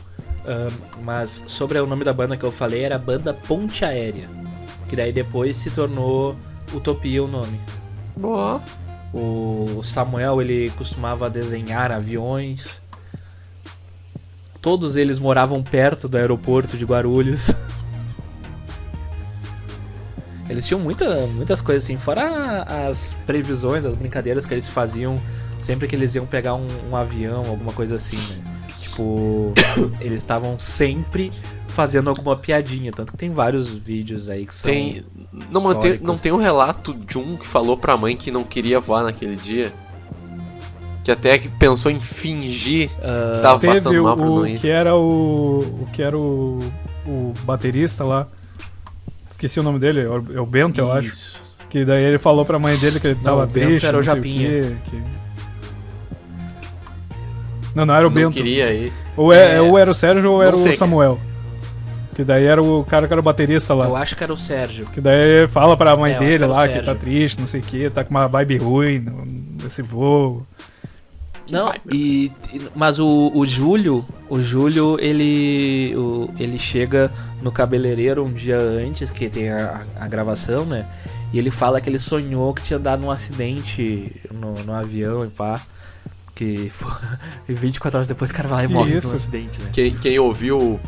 Mas 1.02 1.42
sobre 1.48 1.76
o 1.80 1.86
nome 1.86 2.04
da 2.04 2.12
banda 2.12 2.36
que 2.36 2.44
eu 2.44 2.52
falei 2.52 2.84
era 2.84 2.94
a 2.94 2.98
banda 2.98 3.34
Ponte 3.34 3.84
Aérea. 3.84 4.28
Que 4.90 4.96
daí 4.96 5.12
depois 5.12 5.56
se 5.56 5.70
tornou 5.70 6.36
Utopia 6.74 7.22
o 7.22 7.28
nome. 7.28 7.60
Boa. 8.16 8.60
O 9.14 9.80
Samuel 9.84 10.42
ele 10.42 10.70
costumava 10.70 11.30
desenhar 11.30 11.92
aviões. 11.92 12.82
Todos 14.60 14.96
eles 14.96 15.20
moravam 15.20 15.62
perto 15.62 16.08
do 16.08 16.16
aeroporto 16.16 16.76
de 16.76 16.84
Guarulhos. 16.84 17.52
Eles 20.50 20.66
tinham 20.66 20.80
muita, 20.80 21.28
muitas 21.28 21.60
coisas 21.60 21.84
assim, 21.84 21.96
fora 21.96 22.64
as 22.90 23.14
previsões, 23.24 23.86
as 23.86 23.94
brincadeiras 23.94 24.46
que 24.46 24.52
eles 24.52 24.68
faziam 24.68 25.20
sempre 25.60 25.86
que 25.86 25.94
eles 25.94 26.16
iam 26.16 26.26
pegar 26.26 26.54
um, 26.56 26.66
um 26.90 26.96
avião, 26.96 27.44
alguma 27.46 27.72
coisa 27.72 27.94
assim, 27.94 28.16
né? 28.16 28.42
Tipo, 28.80 29.54
eles 30.02 30.18
estavam 30.18 30.58
sempre 30.58 31.30
fazendo 31.70 32.10
alguma 32.10 32.36
piadinha, 32.36 32.92
tanto 32.92 33.12
que 33.12 33.18
tem 33.18 33.32
vários 33.32 33.68
vídeos 33.68 34.28
aí 34.28 34.44
que 34.46 34.54
são. 34.54 34.70
Tem. 34.70 35.04
Não, 35.50 35.60
mas 35.60 35.78
tem, 35.78 35.98
não 36.00 36.16
tem 36.18 36.32
um 36.32 36.36
relato 36.36 36.92
de 36.94 37.16
um 37.18 37.36
que 37.36 37.46
falou 37.46 37.76
pra 37.76 37.96
mãe 37.96 38.16
que 38.16 38.30
não 38.30 38.44
queria 38.44 38.80
voar 38.80 39.02
naquele 39.04 39.36
dia? 39.36 39.72
Que 41.02 41.10
até 41.10 41.38
que 41.38 41.48
pensou 41.48 41.90
em 41.90 41.98
fingir 41.98 42.90
Ah, 43.02 43.32
que 43.36 43.42
tava 43.42 43.58
Teve 43.60 43.74
passando 43.74 44.02
mal 44.02 44.16
pra 44.16 44.26
o 44.26 44.46
não 44.46 44.56
que 44.58 44.68
era 44.68 44.94
o. 44.94 45.58
o 45.82 45.86
que 45.92 46.02
era 46.02 46.16
o. 46.18 46.58
o 47.06 47.32
baterista 47.44 48.04
lá. 48.04 48.26
Esqueci 49.30 49.58
o 49.58 49.62
nome 49.62 49.78
dele, 49.78 50.00
é 50.00 50.08
o- 50.08 50.24
é 50.36 50.40
o 50.40 50.44
Bento, 50.44 50.78
eu 50.78 50.92
acho. 50.92 51.06
Isso. 51.08 51.40
Que 51.70 51.84
daí 51.84 52.02
ele 52.04 52.18
falou 52.18 52.44
pra 52.44 52.58
mãe 52.58 52.76
dele 52.78 53.00
que 53.00 53.06
ele 53.06 53.14
Não, 53.14 53.22
tava 53.22 53.44
o 53.44 53.46
Bento 53.46 53.66
triste. 53.68 53.86
era 53.86 53.96
o 53.96 54.00
não 54.00 54.04
Japinha. 54.04 54.48
quê, 54.48 54.76
que- 54.90 55.20
Não, 57.74 57.86
não 57.86 57.94
era 57.94 58.06
o 58.06 58.10
não 58.10 58.14
Bento. 58.14 58.32
queria 58.34 58.72
ir. 58.72 58.92
Ou, 59.16 59.32
é, 59.32 59.56
É. 59.56 59.60
ou 59.60 59.78
era 59.78 59.90
o 59.90 59.94
Sérgio 59.94 60.30
ou 60.32 60.38
Não 60.38 60.44
era 60.44 60.56
sei 60.56 60.72
o. 60.72 60.76
Samuel. 60.76 61.18
Que 62.20 62.24
daí 62.24 62.44
era 62.44 62.62
o 62.62 62.84
cara 62.84 63.06
que 63.06 63.12
era 63.14 63.20
o 63.20 63.22
baterista 63.24 63.72
lá. 63.72 63.86
Eu 63.86 63.96
acho 63.96 64.14
que 64.14 64.22
era 64.22 64.30
o 64.32 64.36
Sérgio. 64.36 64.84
Que 64.92 65.00
daí 65.00 65.48
fala 65.48 65.74
pra 65.74 65.96
mãe 65.96 66.12
É, 66.12 66.18
dele 66.18 66.44
lá 66.44 66.68
que 66.68 66.82
tá 66.82 66.94
triste, 66.94 67.40
não 67.40 67.46
sei 67.46 67.60
o 67.60 67.62
que, 67.62 67.88
tá 67.88 68.04
com 68.04 68.10
uma 68.10 68.26
vibe 68.28 68.58
ruim 68.58 68.98
no- 68.98 69.24
nesse 69.62 69.80
voo. 69.80 70.46
Não, 71.50 71.72
e, 71.90 72.30
e- 72.52 72.60
mas 72.76 72.98
o, 72.98 73.32
o 73.34 73.46
Júlio, 73.46 74.04
o 74.28 74.38
Júlio, 74.42 74.98
ele 75.00 75.94
o- 75.96 76.28
ele 76.38 76.58
chega 76.58 77.10
no 77.40 77.50
cabeleireiro 77.50 78.22
um 78.22 78.30
dia 78.32 78.58
antes 78.58 79.10
que 79.10 79.30
tem 79.30 79.48
a, 79.50 79.80
a 79.98 80.06
gravação, 80.06 80.66
né? 80.66 80.84
E 81.32 81.38
ele 81.38 81.50
fala 81.50 81.80
que 81.80 81.88
ele 81.88 81.98
sonhou 81.98 82.52
que 82.52 82.60
tinha 82.62 82.78
dado 82.78 83.02
um 83.02 83.10
acidente 83.10 84.14
no, 84.36 84.52
no 84.62 84.74
avião 84.74 85.24
e 85.24 85.28
pá. 85.28 85.58
Que 86.34 86.68
foi, 86.70 86.92
e 87.48 87.54
24 87.54 87.96
horas 87.98 88.08
depois 88.08 88.30
o 88.30 88.34
cara 88.34 88.46
vai 88.46 88.58
lá 88.58 88.64
e 88.64 88.68
Que 88.68 88.74
morre 88.74 88.92
num 89.02 89.12
acidente, 89.12 89.60
né? 89.62 89.70
Quem, 89.72 89.96
quem 89.96 90.18
ouviu 90.18 90.78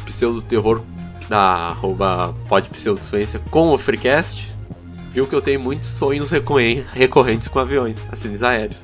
o 0.00 0.04
Pseudo 0.04 0.42
Terror 0.42 0.82
da 1.28 1.38
arroba 1.68 2.34
Pod 2.48 2.68
Pseudosciência 2.70 3.38
com 3.50 3.72
o 3.72 3.78
Freecast, 3.78 4.52
viu 5.12 5.26
que 5.26 5.34
eu 5.34 5.42
tenho 5.42 5.60
muitos 5.60 5.88
sonhos 5.90 6.30
recorren- 6.30 6.84
recorrentes 6.92 7.48
com 7.48 7.58
aviões, 7.58 7.98
acidentes 8.10 8.42
aéreos. 8.42 8.82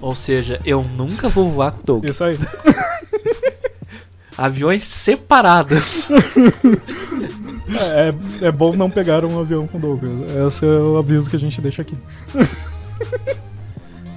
Ou 0.00 0.14
seja, 0.14 0.60
eu 0.64 0.84
nunca 0.96 1.28
vou 1.28 1.50
voar 1.50 1.72
com 1.72 1.80
o 1.80 1.84
Doug. 1.84 2.04
Isso 2.10 2.22
aí. 2.22 2.38
Aviões 4.38 4.84
separados. 4.84 6.08
É, 7.70 8.46
é 8.46 8.52
bom 8.52 8.76
não 8.76 8.90
pegar 8.90 9.24
um 9.24 9.40
avião 9.40 9.66
com 9.66 9.78
o 9.78 9.80
Douglas. 9.80 10.12
Esse 10.54 10.64
é 10.66 10.68
o 10.68 10.98
aviso 10.98 11.30
que 11.30 11.36
a 11.36 11.38
gente 11.38 11.58
deixa 11.60 11.80
aqui. 11.82 11.96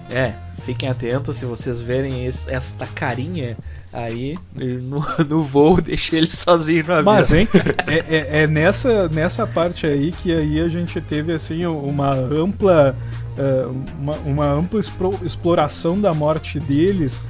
É, 0.09 0.33
fiquem 0.65 0.89
atentos 0.89 1.37
se 1.37 1.45
vocês 1.45 1.79
verem 1.79 2.25
esse- 2.25 2.49
esta 2.51 2.85
carinha 2.85 3.55
aí 3.93 4.37
no, 4.55 5.03
no 5.25 5.41
voo, 5.43 5.81
deixe 5.81 6.15
ele 6.15 6.29
sozinho 6.29 6.85
no 6.87 6.93
avião. 6.93 7.13
Mas, 7.13 7.31
hein, 7.31 7.47
é, 7.87 8.15
é- 8.15 8.43
é 8.43 8.47
nessa, 8.47 9.07
nessa 9.09 9.45
parte 9.47 9.85
aí 9.85 10.11
que 10.11 10.33
aí 10.33 10.59
a 10.59 10.67
gente 10.67 10.99
teve, 11.01 11.31
assim, 11.33 11.65
uma 11.65 12.11
ampla, 12.13 12.95
eh, 13.37 13.67
uma, 13.99 14.15
uma 14.25 14.51
ampla 14.53 14.79
exploração 15.23 15.99
da 15.99 16.13
morte 16.13 16.59
deles, 16.59 17.21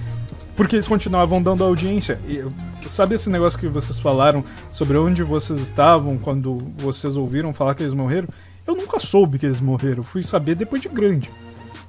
porque 0.55 0.75
eles 0.75 0.87
continuavam 0.87 1.41
dando 1.41 1.63
audiência. 1.63 2.19
E, 2.27 2.43
sabe 2.89 3.15
esse 3.15 3.29
negócio 3.29 3.57
que 3.57 3.67
vocês 3.67 3.97
falaram 3.99 4.43
sobre 4.71 4.97
onde 4.97 5.23
vocês 5.23 5.59
estavam 5.61 6.17
quando 6.17 6.55
vocês 6.77 7.15
ouviram 7.15 7.53
falar 7.53 7.75
que 7.75 7.83
eles 7.83 7.93
morreram? 7.93 8.27
Eu 8.67 8.75
nunca 8.75 8.99
soube 8.99 9.39
que 9.39 9.45
eles 9.45 9.61
morreram, 9.61 10.03
fui 10.03 10.21
saber 10.21 10.55
depois 10.55 10.81
de 10.81 10.89
grande, 10.89 11.31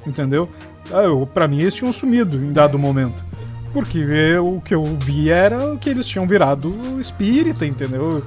entendeu? 0.06 0.48
Ah, 0.92 1.02
eu, 1.02 1.26
pra 1.26 1.46
mim 1.46 1.60
eles 1.60 1.74
tinham 1.74 1.92
sumido 1.92 2.36
em 2.38 2.52
dado 2.52 2.78
momento. 2.78 3.29
Porque 3.72 3.98
eu- 3.98 4.56
o 4.56 4.60
que 4.60 4.74
eu 4.74 4.82
vi 4.84 5.30
era 5.30 5.76
que 5.76 5.88
eles 5.90 6.06
tinham 6.06 6.26
virado 6.26 6.74
espírita, 7.00 7.64
entendeu? 7.64 8.22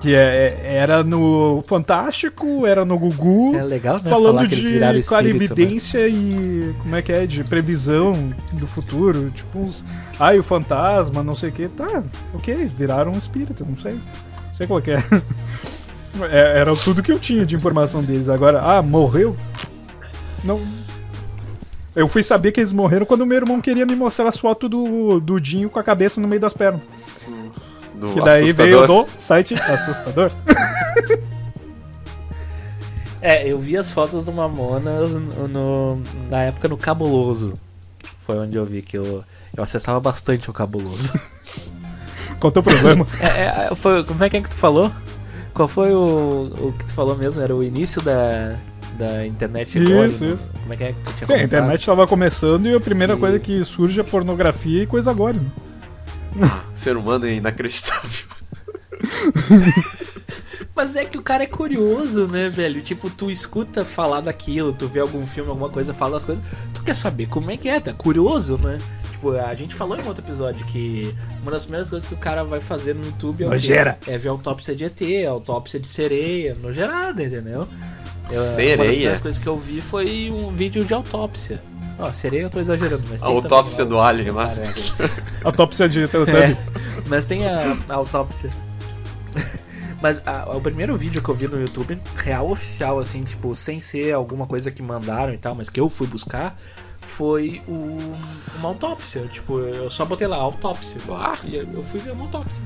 Que 0.00 0.14
é- 0.14 0.56
é- 0.64 0.74
era 0.76 1.02
no 1.02 1.62
Fantástico, 1.66 2.64
era 2.66 2.84
no 2.84 2.96
Gugu, 2.98 3.56
É 3.56 3.62
legal, 3.64 3.96
né? 4.02 4.08
falando 4.10 4.46
de 4.46 4.54
espírito, 4.54 4.80
né? 4.80 5.02
clarividência 5.02 6.06
e. 6.08 6.72
como 6.82 6.94
é 6.94 7.02
que 7.02 7.10
é? 7.12 7.26
De 7.26 7.42
previsão 7.42 8.12
do 8.52 8.66
futuro. 8.66 9.30
Tipo 9.30 9.58
uns. 9.58 9.84
Ai, 10.20 10.38
o 10.38 10.42
fantasma, 10.44 11.22
não 11.22 11.34
sei 11.34 11.48
o 11.50 11.52
que. 11.52 11.66
Tá, 11.68 12.02
ok, 12.34 12.70
viraram 12.76 13.12
um 13.12 13.18
espírito, 13.18 13.64
não 13.68 13.76
sei. 13.76 13.94
Não 13.94 14.54
sei 14.56 14.66
qual 14.66 14.80
que 14.80 14.92
é. 14.92 15.02
É, 16.32 16.58
Era 16.58 16.74
tudo 16.74 17.00
que 17.02 17.12
eu 17.12 17.18
tinha 17.18 17.46
de 17.46 17.54
informação 17.54 18.02
deles. 18.02 18.28
Agora, 18.28 18.60
ah, 18.60 18.82
morreu? 18.82 19.36
Não. 20.42 20.60
Eu 21.96 22.06
fui 22.06 22.22
saber 22.22 22.52
que 22.52 22.60
eles 22.60 22.72
morreram 22.72 23.04
quando 23.06 23.26
meu 23.26 23.36
irmão 23.36 23.60
queria 23.60 23.84
me 23.86 23.96
mostrar 23.96 24.28
as 24.28 24.38
fotos 24.38 24.68
do, 24.70 25.18
do 25.20 25.40
Dinho 25.40 25.68
com 25.70 25.78
a 25.78 25.82
cabeça 25.84 26.20
no 26.20 26.28
meio 26.28 26.40
das 26.40 26.52
pernas. 26.52 26.88
Do 27.94 28.12
Que 28.14 28.20
daí 28.20 28.44
assustador. 28.50 28.86
veio 28.86 28.86
do 28.86 29.06
site 29.18 29.54
assustador. 29.54 30.30
É, 33.20 33.48
eu 33.48 33.58
vi 33.58 33.76
as 33.76 33.90
fotos 33.90 34.26
do 34.26 34.32
Mamonas 34.32 35.16
no, 35.16 35.48
no- 35.48 36.02
na 36.30 36.42
época 36.44 36.68
no 36.68 36.76
Cabuloso. 36.76 37.54
Foi 38.18 38.38
onde 38.38 38.56
eu 38.56 38.64
vi 38.64 38.80
que 38.80 38.96
eu, 38.96 39.24
eu 39.56 39.62
acessava 39.62 39.98
bastante 39.98 40.48
o 40.48 40.52
Cabuloso. 40.52 41.12
Qual 42.38 42.48
o 42.50 42.52
teu 42.52 42.62
problema? 42.62 43.04
É, 43.20 43.66
é, 43.70 43.74
foi, 43.74 44.04
como 44.04 44.22
é 44.22 44.30
que 44.30 44.36
é 44.36 44.40
que 44.40 44.48
tu 44.48 44.56
falou? 44.56 44.92
Qual 45.52 45.66
foi 45.66 45.92
o, 45.92 46.52
o 46.60 46.74
que 46.78 46.84
tu 46.84 46.94
falou 46.94 47.16
mesmo? 47.16 47.42
Era 47.42 47.54
o 47.56 47.64
início 47.64 48.00
da, 48.00 48.56
da 48.98 49.26
internet 49.26 49.78
agora, 49.78 50.08
Isso, 50.08 50.24
né? 50.24 50.34
isso. 50.34 50.50
Como 50.60 50.72
é 50.72 50.76
que 50.76 50.84
é 50.84 50.92
que 50.92 51.00
tu 51.02 51.12
tinha 51.12 51.26
Sim, 51.26 51.32
a 51.32 51.36
comentado? 51.36 51.44
internet 51.44 51.86
tava 51.86 52.06
começando 52.06 52.66
e 52.66 52.74
a 52.74 52.80
primeira 52.80 53.14
E- 53.14 53.16
coisa 53.16 53.38
que 53.38 53.64
surge 53.64 54.00
é 54.00 54.02
pornografia 54.02 54.82
e 54.82 54.86
coisa 54.86 55.10
agora. 55.10 55.34
Né? 56.34 56.50
Ser 56.74 56.96
humano 56.96 57.26
é 57.26 57.34
inacreditável. 57.34 58.26
Mas 60.74 60.94
é 60.94 61.04
que 61.04 61.18
o 61.18 61.22
cara 61.22 61.42
é 61.42 61.46
curioso, 61.46 62.28
né, 62.28 62.48
velho? 62.48 62.80
Tipo, 62.80 63.10
tu 63.10 63.30
escuta 63.30 63.84
falar 63.84 64.20
daquilo, 64.20 64.72
tu 64.72 64.86
vê 64.86 65.00
algum 65.00 65.26
filme, 65.26 65.50
alguma 65.50 65.68
coisa, 65.68 65.92
fala 65.92 66.16
as 66.16 66.24
coisas, 66.24 66.44
tu 66.72 66.82
quer 66.82 66.94
saber 66.94 67.26
como 67.26 67.50
é 67.50 67.56
que 67.56 67.68
é, 67.68 67.80
tá 67.80 67.92
curioso, 67.92 68.58
né? 68.62 68.78
Tipo, 69.10 69.32
a 69.32 69.54
gente 69.54 69.74
falou 69.74 69.98
em 69.98 70.06
outro 70.06 70.24
episódio 70.24 70.64
que 70.66 71.12
uma 71.42 71.50
das 71.50 71.64
primeiras 71.64 71.90
coisas 71.90 72.08
que 72.08 72.14
o 72.14 72.18
cara 72.18 72.44
vai 72.44 72.60
fazer 72.60 72.94
no 72.94 73.04
YouTube 73.04 73.42
é 73.42 73.48
o. 73.48 73.50
É 74.06 74.16
ver 74.18 74.28
autópsia 74.28 74.74
de 74.76 74.84
ET, 74.84 75.00
autópsia 75.28 75.80
de 75.80 75.88
sereia, 75.88 76.56
nojerada, 76.62 77.24
entendeu? 77.24 77.66
Eu- 78.30 78.40
Uma 78.42 78.46
das 78.46 78.54
Sereia? 78.56 78.76
primeiras 78.78 79.20
coisas 79.20 79.42
que 79.42 79.46
eu 79.48 79.56
vi 79.58 79.80
foi 79.80 80.30
um 80.30 80.48
vídeo 80.50 80.84
de 80.84 80.92
autópsia. 80.94 81.62
Ó, 81.98 82.12
sereia 82.12 82.42
eu 82.42 82.50
tô 82.50 82.60
exagerando, 82.60 83.02
mas 83.10 83.22
A 83.22 83.26
tem 83.26 83.34
autópsia 83.34 83.76
também 83.78 83.88
do 83.88 84.00
alien 84.00 84.30
lá. 84.30 84.52
Autópsia 85.44 85.88
de. 85.88 86.00
É, 86.06 86.56
mas 87.08 87.26
tem 87.26 87.46
a, 87.48 87.76
a 87.88 87.94
autópsia. 87.94 88.50
Mas 90.00 90.22
a- 90.24 90.48
o 90.56 90.60
primeiro 90.60 90.96
vídeo 90.96 91.20
que 91.20 91.28
eu 91.28 91.34
vi 91.34 91.48
no 91.48 91.58
YouTube, 91.60 92.00
real 92.14 92.48
oficial, 92.48 93.00
assim, 93.00 93.24
tipo, 93.24 93.56
sem 93.56 93.80
ser 93.80 94.12
alguma 94.14 94.46
coisa 94.46 94.70
que 94.70 94.80
mandaram 94.80 95.34
e 95.34 95.36
tal, 95.38 95.56
mas 95.56 95.68
que 95.68 95.80
eu 95.80 95.90
fui 95.90 96.06
buscar, 96.06 96.56
foi 97.00 97.60
o, 97.66 97.96
uma 98.58 98.68
autópsia. 98.68 99.22
Tipo, 99.26 99.58
eu 99.58 99.90
só 99.90 100.04
botei 100.04 100.28
lá, 100.28 100.36
autópsia. 100.36 101.00
Ah. 101.10 101.36
E 101.42 101.56
eu 101.56 101.66
eu 101.74 101.82
fui 101.82 101.98
ver 101.98 102.12
uma 102.12 102.26
autópsia. 102.26 102.62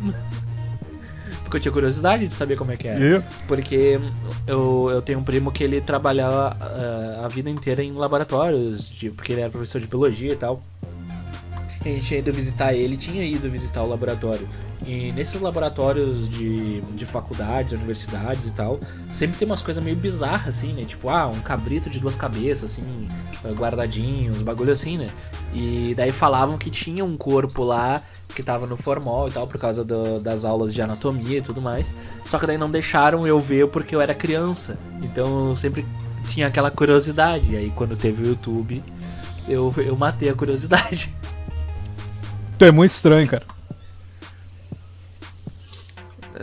Porque 1.53 1.59
eu 1.59 1.63
tinha 1.65 1.73
curiosidade 1.73 2.27
de 2.27 2.33
saber 2.33 2.57
como 2.57 2.73
é 2.73 2.79
que 2.79 2.89
era. 2.89 3.05
Porque 3.47 4.01
eu, 4.47 4.89
eu 4.91 5.03
tenho 5.03 5.19
um 5.19 5.23
primo 5.23 5.53
que 5.53 5.63
ele 5.63 5.83
trabalhava 5.83 6.57
ah, 6.59 7.27
a 7.27 7.29
vida 7.29 7.51
inteira 7.51 7.85
em 7.85 7.93
laboratórios, 7.93 8.89
de, 8.89 9.11
porque 9.11 9.33
ele 9.33 9.43
era 9.43 9.51
professor 9.51 9.79
de 9.79 9.87
biologia 9.87 10.33
e 10.33 10.37
tal. 10.37 10.63
A 11.89 11.93
gente 11.95 12.07
tinha 12.07 12.20
ido 12.20 12.33
visitar 12.33 12.72
ele, 12.72 12.97
tinha 12.97 13.24
ido 13.24 13.51
visitar 13.51 13.83
o 13.83 13.89
laboratório. 13.89 14.49
E 14.85 15.12
nesses 15.12 15.41
laboratórios 15.41 16.28
de, 16.28 16.80
de 16.80 17.07
faculdades, 17.07 17.72
universidades 17.72 18.47
e 18.47 18.53
tal, 18.53 18.80
sempre 19.07 19.39
tem 19.39 19.47
umas 19.47 19.62
coisas 19.62 19.83
meio 19.83 19.95
bizarras, 19.95 20.57
assim, 20.57 20.72
né? 20.72 20.85
Tipo, 20.85 21.09
ah, 21.09 21.28
um 21.28 21.41
cabrito 21.41 21.89
de 21.89 22.01
duas 22.01 22.16
cabeças, 22.16 22.72
assim, 22.72 23.07
guardadinho, 23.55 24.33
uns 24.33 24.43
bagulho 24.43 24.72
assim, 24.72 24.99
né? 24.99 25.11
E 25.55 25.95
daí 25.97 26.11
falavam 26.11 26.59
que 26.59 26.68
tinha 26.68 27.05
um 27.05 27.16
corpo 27.16 27.62
lá 27.62 28.03
que 28.35 28.43
tava 28.43 28.66
no 28.66 28.76
formal 28.76 29.28
e 29.28 29.30
tal, 29.30 29.47
por 29.47 29.61
causa 29.61 29.85
do, 29.85 30.18
das 30.18 30.45
aulas 30.45 30.74
de 30.74 30.83
anatomia 30.83 31.39
e 31.39 31.43
tudo 31.43 31.61
mais. 31.61 31.95
Só 32.24 32.39
que 32.39 32.47
daí 32.47 32.59
não 32.59 32.70
deixaram 32.70 33.26
eu 33.26 33.39
ver 33.39 33.68
porque 33.68 33.95
eu 33.95 34.01
era 34.01 34.14
criança. 34.14 34.78
Então 35.03 35.51
eu 35.51 35.57
sempre 35.57 35.87
tinha 36.28 36.47
aquela 36.47 36.70
curiosidade. 36.70 37.53
E 37.53 37.57
aí 37.57 37.72
quando 37.76 37.97
teve 37.97 38.22
o 38.22 38.26
YouTube, 38.26 38.83
eu, 39.49 39.72
eu 39.76 39.97
matei 39.97 40.28
a 40.28 40.35
curiosidade. 40.35 41.12
Tu 42.63 42.67
é 42.67 42.71
muito 42.71 42.93
estranho, 42.93 43.27
cara. 43.27 43.43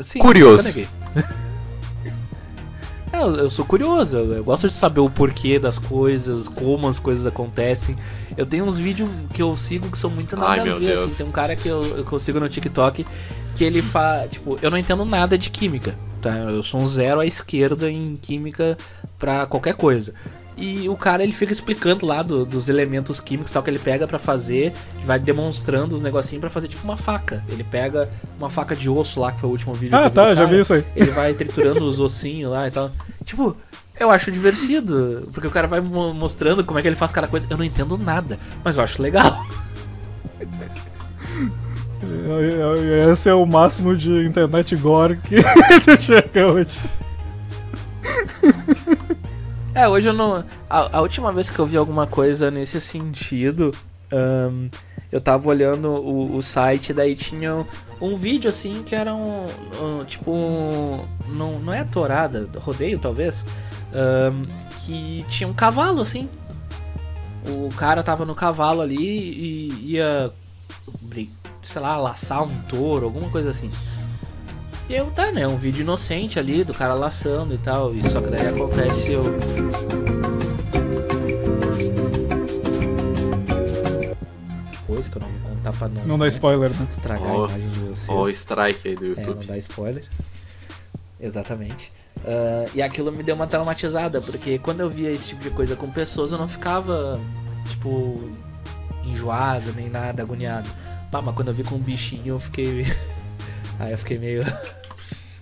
Sim, 0.02 0.20
Curioso. 0.20 0.68
É, 3.14 3.24
eu, 3.24 3.36
eu 3.38 3.50
sou 3.50 3.64
curioso, 3.64 4.18
eu, 4.18 4.34
eu 4.34 4.44
gosto 4.44 4.68
de 4.68 4.74
saber 4.74 5.00
o 5.00 5.10
porquê 5.10 5.58
das 5.58 5.78
coisas, 5.78 6.50
como 6.50 6.90
as 6.90 7.00
coisas 7.00 7.26
acontecem. 7.26 7.96
Eu 8.36 8.46
tenho 8.46 8.66
uns 8.66 8.78
vídeos 8.78 9.10
que 9.34 9.42
eu 9.42 9.56
sigo 9.56 9.90
que 9.90 9.98
são 9.98 10.10
muito 10.10 10.36
nada 10.36 10.62
Ai, 10.62 10.70
a 10.70 10.74
ver, 10.74 10.92
assim. 10.92 11.14
Tem 11.16 11.26
um 11.26 11.32
cara 11.32 11.56
que 11.56 11.70
eu, 11.70 12.04
que 12.04 12.12
eu 12.12 12.20
sigo 12.20 12.38
no 12.38 12.50
TikTok 12.50 13.08
que 13.56 13.64
ele 13.64 13.82
faz. 13.82 14.32
Tipo, 14.32 14.60
eu 14.62 14.70
não 14.70 14.78
entendo 14.78 15.06
nada 15.06 15.38
de 15.38 15.50
química, 15.50 15.96
tá? 16.22 16.36
Eu 16.36 16.64
sou 16.64 16.82
um 16.82 16.88
zero 16.88 17.22
à 17.22 17.26
esquerda 17.26 17.90
em 17.90 18.18
química 18.18 18.78
pra 19.18 19.46
qualquer 19.46 19.74
coisa. 19.74 20.14
E 20.62 20.90
o 20.90 20.98
cara 20.98 21.24
ele 21.24 21.32
fica 21.32 21.54
explicando 21.54 22.06
lá 22.06 22.22
do- 22.22 22.46
dos 22.46 22.68
elementos 22.68 23.22
químicos 23.22 23.50
tal 23.52 23.64
que 23.64 23.70
ele 23.70 23.80
pega 23.80 24.06
pra 24.06 24.20
fazer, 24.20 24.74
vai 25.06 25.18
demonstrando 25.18 25.96
os 25.96 26.02
negocinhos 26.02 26.42
pra 26.42 26.50
fazer 26.50 26.68
tipo 26.68 26.84
uma 26.84 26.98
faca. 26.98 27.42
Ele 27.50 27.64
pega 27.64 28.10
uma 28.38 28.50
faca 28.50 28.76
de 28.76 28.90
osso 28.90 29.22
lá, 29.22 29.32
que 29.32 29.40
foi 29.40 29.48
o 29.48 29.52
último 29.54 29.74
vídeo 29.74 29.96
eu 29.96 30.00
Ah, 30.04 30.10
tá, 30.10 30.26
do 30.32 30.36
já 30.36 30.44
cara. 30.44 30.48
vi 30.56 30.62
isso 30.62 30.74
aí. 30.74 30.84
Ele 30.96 31.12
vai 31.12 31.34
triturando 31.34 31.86
os 31.86 32.00
ossinhos 32.02 32.52
lá 32.52 32.68
e 32.68 32.72
tal. 32.72 32.92
Tipo, 33.24 33.56
eu 33.98 34.12
acho 34.12 34.30
divertido. 34.32 35.30
Porque 35.34 35.48
o 35.48 35.52
cara 35.52 35.66
vai 35.66 35.80
mo- 35.80 36.14
mostrando 36.14 36.62
como 36.66 36.78
é 36.78 36.82
que 36.82 36.88
ele 36.90 36.96
faz 36.98 37.12
cada 37.14 37.28
coisa. 37.28 37.48
Eu 37.50 37.58
não 37.58 37.64
entendo 37.64 37.98
nada, 37.98 38.38
mas 38.62 38.76
eu 38.76 38.84
acho 38.84 39.02
legal. 39.02 39.46
É, 42.02 43.08
é, 43.08 43.12
Esse 43.12 43.30
é 43.30 43.34
o 43.34 43.46
máximo 43.46 43.96
de 43.96 44.26
internet 44.26 44.76
gore 44.76 45.18
que 45.18 45.36
tu 45.86 46.02
chega 46.02 46.48
hoje. 46.48 46.80
É, 49.74 49.88
hoje 49.88 50.10
eu 50.10 50.14
não. 50.14 50.44
A, 50.70 50.98
a 50.98 51.02
última 51.02 51.32
vez 51.32 51.50
que 51.50 51.60
eu 51.60 51.66
vi 51.66 51.78
alguma 51.78 52.08
coisa 52.08 52.50
nesse 52.50 52.82
sentido, 52.82 53.74
ahn, 54.12 54.68
eu 55.12 55.22
tava 55.22 55.48
olhando 55.50 55.90
o, 55.90 56.36
o 56.36 56.42
site, 56.44 56.94
daí 56.94 57.16
tinha 57.16 57.66
um 58.02 58.18
vídeo 58.18 58.50
assim 58.50 58.84
que 58.84 58.96
era 58.96 59.14
um. 59.14 59.46
um, 59.82 60.04
tipo. 60.06 60.32
um- 60.32 61.06
não, 61.30 61.60
não 61.60 61.74
é 61.74 61.84
tourada, 61.84 62.50
rodeio 62.60 63.00
talvez. 63.00 63.46
que 64.86 65.26
tinha 65.30 65.48
um 65.48 65.54
cavalo 65.54 66.02
assim. 66.02 66.28
O 67.48 67.70
cara 67.76 68.04
tava 68.04 68.26
no 68.26 68.36
cavalo 68.36 68.82
ali 68.82 68.98
e 68.98 69.94
ia. 69.94 70.32
sei 71.62 71.82
lá, 71.82 71.96
laçar 71.98 72.44
um 72.44 72.62
touro, 72.64 73.06
alguma 73.06 73.30
coisa 73.30 73.52
assim. 73.52 73.70
E 74.90 74.96
eu, 74.96 75.06
tá, 75.12 75.32
né? 75.32 75.48
Um 75.48 75.56
vídeo 75.58 75.82
inocente 75.84 76.40
ali 76.40 76.64
do 76.64 76.74
cara 76.74 76.94
laçando 76.96 77.54
e 77.54 77.58
tal. 77.60 77.94
E 77.94 78.02
só 78.10 78.20
que 78.22 78.30
daí 78.30 78.48
acontece 78.48 79.12
eu. 79.12 79.24
Coisa 84.88 85.10
que 85.10 85.18
eu 85.18 85.22
não 85.22 85.30
vou 85.30 85.50
contar 85.52 85.72
pra 85.74 85.88
não. 85.88 86.06
Não 86.06 86.18
dá 86.18 86.26
né, 86.26 86.30
spoiler, 86.30 86.70
né? 86.72 86.88
Estragar 86.90 87.28
Ó, 87.32 87.46
a 87.46 87.50
imagem 87.50 87.70
de 87.70 87.80
vocês. 87.80 88.10
Ó, 88.10 88.24
o 88.24 88.30
strike 88.30 88.88
aí 88.90 88.96
do 88.96 89.06
É, 89.06 89.08
YouTube. 89.10 89.40
não 89.40 89.46
dá 89.46 89.58
spoiler. 89.58 90.04
Exatamente. 91.20 91.92
Ah, 92.26 92.66
e 92.74 92.82
aquilo 92.82 93.12
me 93.12 93.22
deu 93.24 93.36
uma 93.36 93.46
traumatizada, 93.48 94.20
porque 94.22 94.58
quando 94.58 94.80
eu 94.82 94.90
via 94.90 95.12
esse 95.12 95.28
tipo 95.30 95.42
de 95.42 95.52
coisa 95.52 95.76
com 95.76 95.90
pessoas, 95.92 96.32
eu 96.32 96.38
não 96.38 96.48
ficava, 96.48 97.20
tipo, 97.70 98.30
enjoado, 99.06 99.72
nem 99.74 99.90
nada, 99.90 100.24
agoniado. 100.24 100.70
Pá, 101.12 101.22
mas 101.22 101.36
quando 101.36 101.50
eu 101.50 101.54
vi 101.54 101.64
com 101.64 101.76
um 101.76 101.80
bichinho, 101.80 102.36
eu 102.36 102.40
fiquei. 102.40 102.86
Aí 103.80 103.92
eu 103.92 103.98
fiquei 103.98 104.18
meio. 104.18 104.44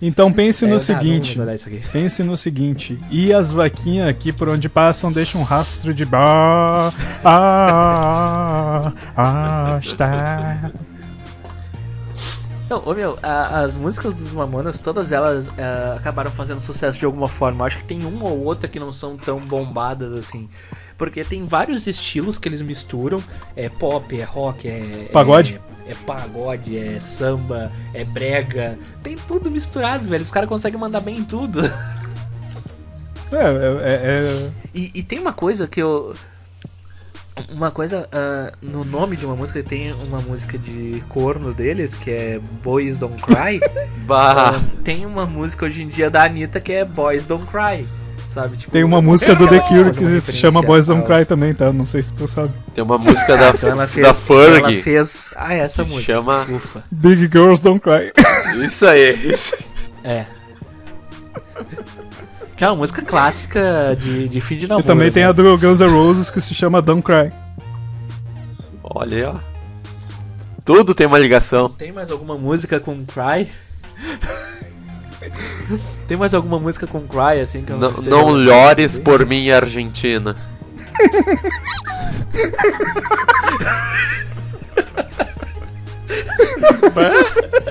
Então 0.00 0.32
pense 0.32 0.64
É, 0.64 0.68
no 0.68 0.74
não 0.74 0.78
seguinte. 0.80 1.36
Pense 1.92 2.22
no 2.22 2.36
seguinte, 2.36 2.98
e 3.10 3.32
as 3.32 3.50
vaquinhas 3.50 4.06
aqui 4.06 4.32
por 4.32 4.48
onde 4.48 4.68
passam 4.68 5.10
deixam 5.10 5.40
um 5.40 5.44
rastro 5.44 5.92
de 5.92 6.04
ba 6.04 6.92
ah, 7.24 8.92
ah, 9.16 9.80
está. 9.82 10.70
Não, 12.70 12.82
ô 12.84 12.92
meu, 12.94 13.18
a- 13.22 13.60
as 13.60 13.76
músicas 13.76 14.14
dos 14.14 14.32
Mamonas, 14.32 14.78
todas 14.78 15.10
elas 15.10 15.48
ah, 15.58 15.96
acabaram 15.98 16.30
fazendo 16.30 16.60
sucesso 16.60 16.98
de 16.98 17.04
alguma 17.06 17.26
forma. 17.26 17.64
Acho 17.64 17.78
que 17.78 17.84
tem 17.84 18.04
uma 18.04 18.26
ou 18.28 18.44
outra 18.44 18.68
que 18.68 18.78
não 18.78 18.92
são 18.92 19.16
tão 19.16 19.40
bombadas 19.40 20.12
assim. 20.12 20.48
Porque 20.98 21.22
tem 21.24 21.44
vários 21.44 21.86
estilos 21.86 22.38
que 22.38 22.48
eles 22.48 22.60
misturam. 22.60 23.22
É 23.56 23.68
pop, 23.68 24.20
é 24.20 24.24
rock, 24.24 24.68
é. 24.68 25.08
Pagode? 25.12 25.60
É, 25.86 25.92
é 25.92 25.94
pagode, 25.94 26.76
é 26.76 27.00
samba, 27.00 27.70
é 27.94 28.04
brega. 28.04 28.76
Tem 29.02 29.16
tudo 29.16 29.48
misturado, 29.50 30.08
velho. 30.08 30.24
Os 30.24 30.30
caras 30.30 30.48
conseguem 30.48 30.78
mandar 30.78 31.00
bem 31.00 31.18
em 31.18 31.24
tudo. 31.24 31.60
É, 33.30 33.36
é, 33.36 33.94
é- 33.94 34.50
E, 34.74 34.90
e 34.94 35.02
tem 35.02 35.18
uma 35.18 35.32
coisa 35.32 35.68
que 35.68 35.80
eu. 35.80 36.14
Uma 37.50 37.70
coisa, 37.70 38.08
ah, 38.10 38.52
no 38.60 38.84
nome 38.84 39.16
de 39.16 39.24
uma 39.24 39.36
música, 39.36 39.62
tem 39.62 39.92
uma 39.92 40.20
música 40.20 40.58
de 40.58 41.00
corno 41.08 41.54
deles, 41.54 41.94
que 41.94 42.10
é 42.10 42.40
Boys 42.64 42.98
Don't 42.98 43.22
Cry. 43.22 43.60
Bah! 44.08 44.56
Ah, 44.56 44.64
tem 44.82 45.06
uma 45.06 45.24
música 45.24 45.66
hoje 45.66 45.82
em 45.84 45.88
dia 45.88 46.10
da 46.10 46.24
Anitta 46.24 46.58
que 46.60 46.72
é 46.72 46.84
Boys 46.84 47.24
Don't 47.24 47.46
Cry, 47.46 47.86
sabe? 48.28 48.56
Tipo, 48.56 48.70
tem 48.72 48.84
uma 48.84 49.00
música 49.02 49.34
do 49.34 49.48
sei 49.48 49.60
The 49.60 49.66
Cure 49.68 49.90
que 49.92 50.20
se 50.20 50.32
chama 50.34 50.62
Boys 50.62 50.86
Don't 50.86 51.04
Cry 51.06 51.24
também, 51.24 51.52
tá? 51.54 51.72
Não 51.72 51.86
sei 51.86 52.02
se 52.02 52.14
tu 52.14 52.28
sabe. 52.28 52.50
Tem 52.74 52.84
uma 52.84 52.98
música 52.98 53.36
da, 53.36 53.50
Então 53.56 53.70
ela 53.70 53.86
fez, 53.86 54.06
da 54.06 54.10
Ela 54.12 54.18
Ferg. 54.20 54.82
fez. 54.82 55.30
Ah, 55.36 55.54
é 55.54 55.58
essa 55.60 55.82
Que 55.84 55.90
música. 55.90 56.14
chama- 56.14 56.42
Ufa. 56.50 56.82
Big 56.90 57.22
Girls 57.22 57.62
Don't 57.62 57.80
Cry. 57.80 58.12
Isso 58.64 58.84
aí, 58.88 59.32
isso 59.32 59.54
aí. 60.04 60.12
É. 60.12 60.26
Que 62.56 62.64
é 62.64 62.68
uma 62.68 62.76
música 62.76 63.02
clássica 63.02 63.96
de, 63.98 64.28
de 64.28 64.40
fim 64.40 64.56
de 64.56 64.66
namoro. 64.68 64.84
E 64.84 64.86
também 64.86 65.10
tem 65.12 65.22
né? 65.22 65.28
a 65.28 65.32
do 65.32 65.56
Guns 65.58 65.80
N' 65.80 65.88
Roses 65.88 66.28
que 66.30 66.40
se 66.40 66.54
chama 66.54 66.82
Don't 66.82 67.02
Cry. 67.02 67.30
Olha 68.82 69.16
aí, 69.16 69.24
ó. 69.24 69.34
Tudo 70.64 70.94
tem 70.94 71.06
uma 71.06 71.18
ligação. 71.18 71.68
Tem 71.70 71.92
mais 71.92 72.10
alguma 72.10 72.36
música 72.36 72.78
com 72.80 73.04
Cry? 73.06 73.48
Tem 76.06 76.16
mais 76.16 76.34
alguma 76.34 76.58
música 76.58 76.86
com 76.86 77.00
Cry 77.06 77.40
assim 77.42 77.62
que 77.64 77.72
eu 77.72 77.78
Não, 77.78 77.90
não 77.90 77.98
lembrando? 78.00 78.44
llores 78.44 78.96
por 78.98 79.24
mim, 79.26 79.50
Argentina. 79.50 80.36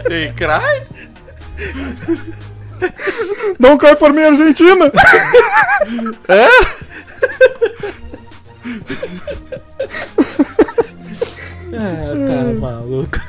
Ei, 0.09 0.31
cry? 0.33 0.83
Don't 3.59 3.79
Cry 3.79 3.95
for 3.97 4.13
me, 4.13 4.23
Argentina! 4.23 4.91
Ah, 11.73 12.13
tá 12.27 12.53
maluco. 12.59 13.19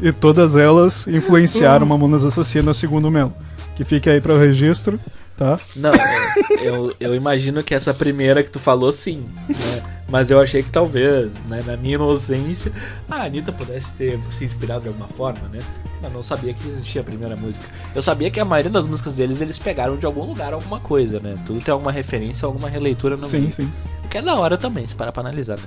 E 0.00 0.12
todas 0.12 0.56
elas 0.56 1.06
influenciaram 1.06 1.86
Mamonas 1.86 2.24
Assassinas 2.24 2.76
segundo 2.76 3.08
o 3.08 3.10
Melo. 3.10 3.32
Que 3.76 3.84
fique 3.84 4.08
aí 4.08 4.20
para 4.20 4.32
o 4.32 4.38
registro, 4.38 4.98
tá? 5.36 5.58
Não, 5.76 5.92
eu, 6.62 6.94
eu 6.98 7.14
imagino 7.14 7.62
que 7.62 7.74
essa 7.74 7.92
primeira 7.92 8.42
que 8.42 8.50
tu 8.50 8.58
falou, 8.58 8.90
sim. 8.90 9.26
Né? 9.48 9.82
Mas 10.08 10.30
eu 10.30 10.40
achei 10.40 10.62
que 10.62 10.70
talvez, 10.70 11.30
né, 11.44 11.62
na 11.66 11.76
minha 11.76 11.96
inocência, 11.96 12.72
a 13.10 13.24
Anitta 13.24 13.52
pudesse 13.52 13.92
ter 13.94 14.18
se 14.30 14.44
inspirado 14.44 14.82
de 14.82 14.88
alguma 14.88 15.08
forma, 15.08 15.46
né? 15.48 15.58
Eu 16.02 16.10
não 16.10 16.22
sabia 16.22 16.54
que 16.54 16.66
existia 16.68 17.00
a 17.00 17.04
primeira 17.04 17.36
música. 17.36 17.66
Eu 17.94 18.00
sabia 18.00 18.30
que 18.30 18.38
a 18.40 18.44
maioria 18.44 18.70
das 18.70 18.86
músicas 18.86 19.16
deles 19.16 19.40
eles 19.40 19.58
pegaram 19.58 19.96
de 19.96 20.06
algum 20.06 20.24
lugar 20.24 20.54
alguma 20.54 20.80
coisa, 20.80 21.18
né? 21.20 21.34
Tudo 21.44 21.60
tem 21.60 21.72
alguma 21.72 21.92
referência, 21.92 22.46
alguma 22.46 22.70
releitura 22.70 23.16
no 23.16 23.24
Sim, 23.26 23.40
meio. 23.40 23.52
sim. 23.52 23.70
O 24.04 24.08
que 24.08 24.18
é 24.18 24.22
da 24.22 24.36
hora 24.36 24.56
também, 24.56 24.86
se 24.86 24.94
parar 24.94 25.12
pra 25.12 25.20
analisar, 25.20 25.56
né? 25.58 25.64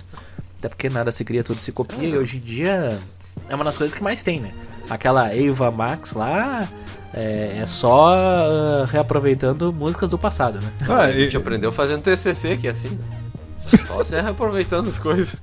Até 0.58 0.70
porque 0.70 0.90
nada 0.90 1.12
se 1.12 1.24
cria, 1.24 1.44
tudo 1.44 1.60
se 1.60 1.72
copia, 1.72 2.08
e 2.08 2.18
hoje 2.18 2.38
em 2.38 2.42
dia 2.42 3.00
é 3.48 3.56
uma 3.56 3.64
das 3.64 3.78
coisas 3.78 3.96
que 3.96 4.04
mais 4.04 4.24
tem, 4.24 4.40
né? 4.40 4.52
Aquela 4.90 5.34
Eva 5.36 5.70
Max 5.70 6.14
lá 6.14 6.68
é, 7.14 7.60
é 7.62 7.66
só 7.66 8.14
ah, 8.14 8.86
reaproveitando 8.90 9.74
músicas 9.74 10.10
do 10.10 10.18
passado, 10.18 10.60
né? 10.62 10.72
Ah, 10.88 11.04
a 11.04 11.12
gente 11.12 11.36
aprendeu 11.36 11.72
fazendo 11.72 12.02
TCC 12.04 12.50
aqui 12.54 12.68
assim. 12.68 12.90
né? 12.90 13.80
Só 13.88 13.96
você 13.96 14.18
aproveitando 14.18 14.90
as 14.90 14.98
coisas. 15.00 15.36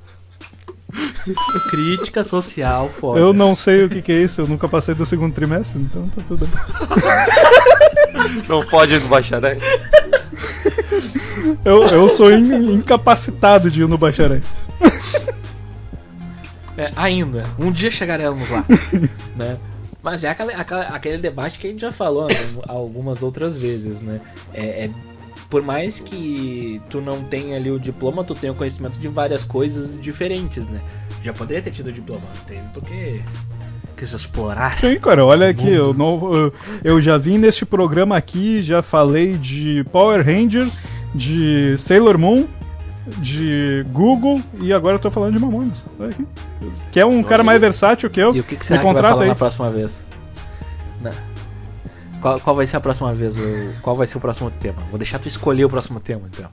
Crítica 1.70 2.22
social 2.24 2.88
foda. 2.88 3.18
eu 3.20 3.32
não 3.32 3.54
sei 3.54 3.84
o 3.84 3.88
que, 3.88 4.00
que 4.00 4.12
é 4.12 4.22
isso, 4.22 4.40
eu 4.40 4.46
nunca 4.46 4.68
passei 4.68 4.94
do 4.94 5.04
segundo 5.04 5.34
trimestre, 5.34 5.80
então 5.80 6.08
tá 6.08 6.22
tudo 6.26 6.46
bem. 6.46 6.60
Não 8.48 8.64
pode 8.64 8.94
ir 8.94 9.00
no 9.02 9.08
bacharéis. 9.08 9.62
Eu, 11.64 11.82
eu 11.88 12.08
sou 12.08 12.32
in- 12.32 12.72
incapacitado 12.74 13.70
de 13.70 13.82
ir 13.82 13.88
no 13.88 13.98
Bacharéis. 13.98 14.54
É, 16.78 16.90
ainda. 16.96 17.44
Um 17.58 17.70
dia 17.70 17.90
chegaremos 17.90 18.48
lá. 18.50 18.64
né? 19.36 19.56
Mas 20.06 20.22
é 20.22 20.28
aquele, 20.28 20.52
aquela- 20.52 20.84
aquele 20.86 21.18
debate 21.18 21.58
que 21.58 21.66
a 21.66 21.70
gente 21.70 21.80
já 21.80 21.90
falou 21.90 22.28
né, 22.28 22.36
algumas 22.68 23.24
outras 23.24 23.58
vezes, 23.58 24.02
né? 24.02 24.20
É, 24.54 24.84
é- 24.84 24.90
por 25.50 25.62
mais 25.62 25.98
que 25.98 26.80
tu 26.88 27.00
não 27.00 27.24
tenha 27.24 27.56
ali 27.56 27.72
o 27.72 27.78
diploma, 27.80 28.22
tu 28.22 28.32
tem 28.32 28.48
o 28.48 28.54
conhecimento 28.54 28.96
de 29.00 29.08
várias 29.08 29.42
coisas 29.42 29.98
diferentes, 29.98 30.68
né? 30.68 30.80
Já 31.24 31.32
poderia 31.32 31.60
ter 31.60 31.72
tido 31.72 31.88
o 31.88 31.92
diploma, 31.92 32.22
não 32.36 32.44
teve 32.44 32.60
porque 32.72 33.20
quis 33.96 34.12
explorar. 34.12 34.78
Sim, 34.78 34.96
cara, 35.00 35.24
olha 35.26 35.48
aqui, 35.48 35.68
eu, 35.72 35.92
não, 35.92 36.32
eu, 36.32 36.54
eu 36.84 37.02
já 37.02 37.18
vim 37.18 37.36
neste 37.38 37.66
programa 37.66 38.16
aqui, 38.16 38.62
já 38.62 38.82
falei 38.82 39.36
de 39.36 39.82
Power 39.90 40.24
Ranger, 40.24 40.68
de 41.12 41.74
Sailor 41.78 42.16
Moon, 42.16 42.46
de 43.18 43.84
Google 43.90 44.40
e 44.60 44.72
agora 44.72 44.96
eu 44.96 45.00
tô 45.00 45.10
falando 45.10 45.34
de 45.34 45.38
Mamonas. 45.40 45.82
Olha 45.98 46.10
aqui. 46.10 46.26
Quer 46.92 47.04
um 47.06 47.22
cara 47.22 47.42
mais 47.44 47.60
versátil 47.60 48.08
que 48.10 48.20
eu? 48.20 48.34
E 48.34 48.40
o 48.40 48.44
que, 48.44 48.56
que 48.56 48.62
Me 48.62 48.64
será 48.64 48.78
que 48.80 48.84
vai 48.84 48.94
contrata 48.94 49.12
falar 49.14 49.22
aí. 49.24 49.28
na 49.28 49.34
próxima 49.34 49.70
vez? 49.70 50.04
Qual, 52.20 52.40
qual 52.40 52.56
vai 52.56 52.66
ser 52.66 52.76
a 52.78 52.80
próxima 52.80 53.12
vez? 53.12 53.36
o- 53.36 53.72
Qual 53.82 53.94
vai 53.94 54.06
ser 54.06 54.16
o 54.16 54.20
próximo 54.20 54.50
tema? 54.50 54.78
Vou 54.90 54.98
deixar 54.98 55.18
tu 55.18 55.28
escolher 55.28 55.64
o 55.64 55.68
próximo 55.68 56.00
tema, 56.00 56.22
então. 56.32 56.50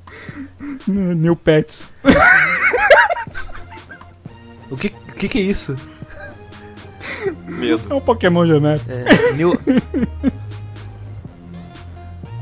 New 0.88 1.36
Pets. 1.36 1.88
O 4.70 4.76
que, 4.78 4.88
o 5.10 5.14
que, 5.14 5.30
que 5.30 5.38
é 5.40 5.42
isso? 5.42 5.76
Medo. 7.48 7.82
É 7.90 7.94
um 7.94 8.02
Pokémon 8.02 8.46
genérico. 8.46 8.86
É, 8.92 9.32
new... 9.34 9.58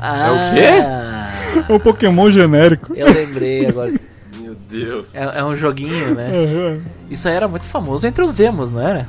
ah, 0.00 0.58
É 0.58 1.21
um 1.68 1.78
Pokémon 1.78 2.30
genérico. 2.30 2.94
Eu 2.94 3.06
lembrei 3.12 3.66
agora. 3.66 3.92
Meu 4.38 4.54
Deus. 4.54 5.06
É, 5.12 5.38
é 5.40 5.44
um 5.44 5.54
joguinho, 5.56 6.14
né? 6.14 6.28
Aham. 6.28 6.80
Isso 7.10 7.28
aí 7.28 7.34
era 7.34 7.46
muito 7.48 7.66
famoso 7.66 8.06
entre 8.06 8.22
os 8.24 8.38
emos, 8.40 8.72
não 8.72 8.86
era? 8.86 9.08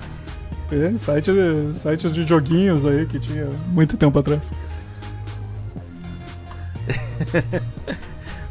É, 0.72 0.98
site, 0.98 1.32
de- 1.32 1.78
site 1.78 2.10
de 2.10 2.24
joguinhos 2.24 2.86
aí 2.86 3.06
que 3.06 3.20
tinha 3.20 3.48
muito 3.68 3.96
tempo 3.98 4.18
atrás. 4.20 4.52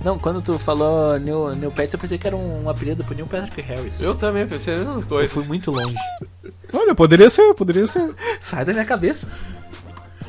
Não, 0.05 0.18
quando 0.18 0.43
tu 0.43 0.59
falou 0.59 1.16
New, 1.18 1.55
New 1.55 1.70
Pets, 1.70 1.95
eu 1.95 2.01
pensei 2.01 2.18
que 2.18 2.26
era 2.26 2.34
um, 2.34 2.68
apelido 2.68 3.05
pro 3.05 3.14
Neil 3.14 3.26
Patrick 3.26 3.61
Harris. 3.62 4.01
Eu 4.01 4.16
também 4.16 4.45
pensei 4.49 4.74
a 4.74 4.78
mesma 4.78 4.95
Eu 4.95 5.03
coisa. 5.03 5.32
fui 5.32 5.45
muito 5.45 5.70
longe. 5.70 5.95
Olha, 6.72 6.93
poderia 6.93 7.30
ser, 7.30 7.55
poderia 7.55 7.86
ser. 7.86 8.12
Sai 8.40 8.64
da 8.64 8.72
minha 8.72 8.84
cabeça. 8.84 9.28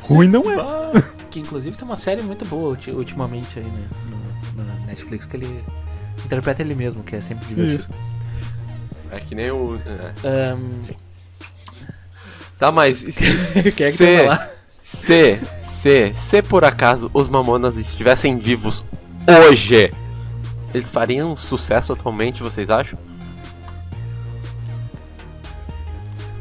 Ruim 0.04 0.28
não 0.28 0.44
é. 0.50 1.02
Que 1.34 1.40
inclusive 1.40 1.76
tem 1.76 1.88
uma 1.88 1.98
série 1.98 2.22
muito 2.22 2.46
boa 2.46 2.70
ulti- 2.70 2.92
ultimamente 2.92 3.58
aí 3.58 3.66
né, 3.66 3.88
no, 4.56 4.64
no 4.64 4.86
Netflix 4.86 5.26
que 5.26 5.36
ele 5.38 5.64
interpreta 6.24 6.62
ele 6.62 6.76
mesmo, 6.76 7.04
que 7.04 7.16
é 7.16 7.22
sempre 7.22 7.46
divertido. 7.48 7.80
Isso. 7.82 7.90
É 9.10 9.20
que 9.20 9.34
nem 9.34 9.50
o. 9.50 9.80
é. 10.24 10.28
Ahn, 10.52 10.84
Tá, 12.60 12.72
mas. 12.72 12.98
se- 13.10 13.72
Quem 13.72 13.88
é 13.88 13.92
que 13.92 13.98
se- 13.98 14.18
falar? 14.20 14.50
Se, 14.80 15.40
se, 15.60 16.14
se 16.14 16.42
por 16.44 16.64
acaso 16.64 17.10
os 17.14 17.28
Mamonas 17.28 17.78
estivessem 17.78 18.38
vivos 18.38 18.86
hoje, 19.50 19.92
eles 20.74 20.90
fariam 20.90 21.36
sucesso 21.36 21.94
atualmente, 21.94 22.44
vocês 22.44 22.70
acham? 22.70 23.00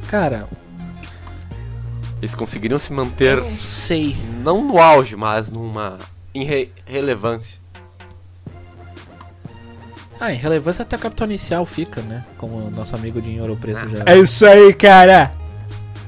Cara, 0.08 0.46
Eles 2.22 2.34
conseguiriam 2.36 2.78
se 2.78 2.90
eu 2.90 2.96
manter, 2.96 3.36
não 3.42 3.56
sei. 3.58 4.16
não 4.44 4.62
no 4.64 4.80
auge, 4.80 5.16
mas 5.16 5.50
numa 5.50 5.98
irre- 6.32 6.70
relevância. 6.86 7.60
Ah, 10.20 10.32
em 10.32 10.36
relevância 10.36 10.82
até 10.84 10.94
a 10.94 10.98
capital 11.00 11.26
inicial 11.26 11.66
fica, 11.66 12.00
né? 12.02 12.24
Como 12.38 12.54
o 12.56 12.70
nosso 12.70 12.94
amigo 12.94 13.20
de 13.20 13.40
Ouro 13.40 13.56
Preto 13.56 13.88
já. 13.88 14.04
É 14.06 14.16
isso 14.16 14.46
aí, 14.46 14.72
cara. 14.72 15.32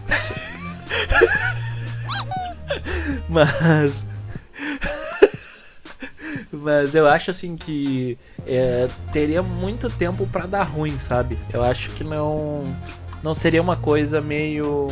Mas. 3.28 4.06
Mas 6.52 6.94
eu 6.94 7.08
acho 7.08 7.32
assim 7.32 7.56
que 7.56 8.16
é, 8.46 8.88
teria 9.12 9.42
muito 9.42 9.90
tempo 9.90 10.24
pra 10.28 10.46
dar 10.46 10.62
ruim, 10.62 10.96
sabe? 10.98 11.36
Eu 11.52 11.64
acho 11.64 11.90
que 11.90 12.04
não. 12.04 12.62
Não 13.22 13.34
seria 13.34 13.60
uma 13.60 13.76
coisa 13.76 14.20
meio. 14.20 14.86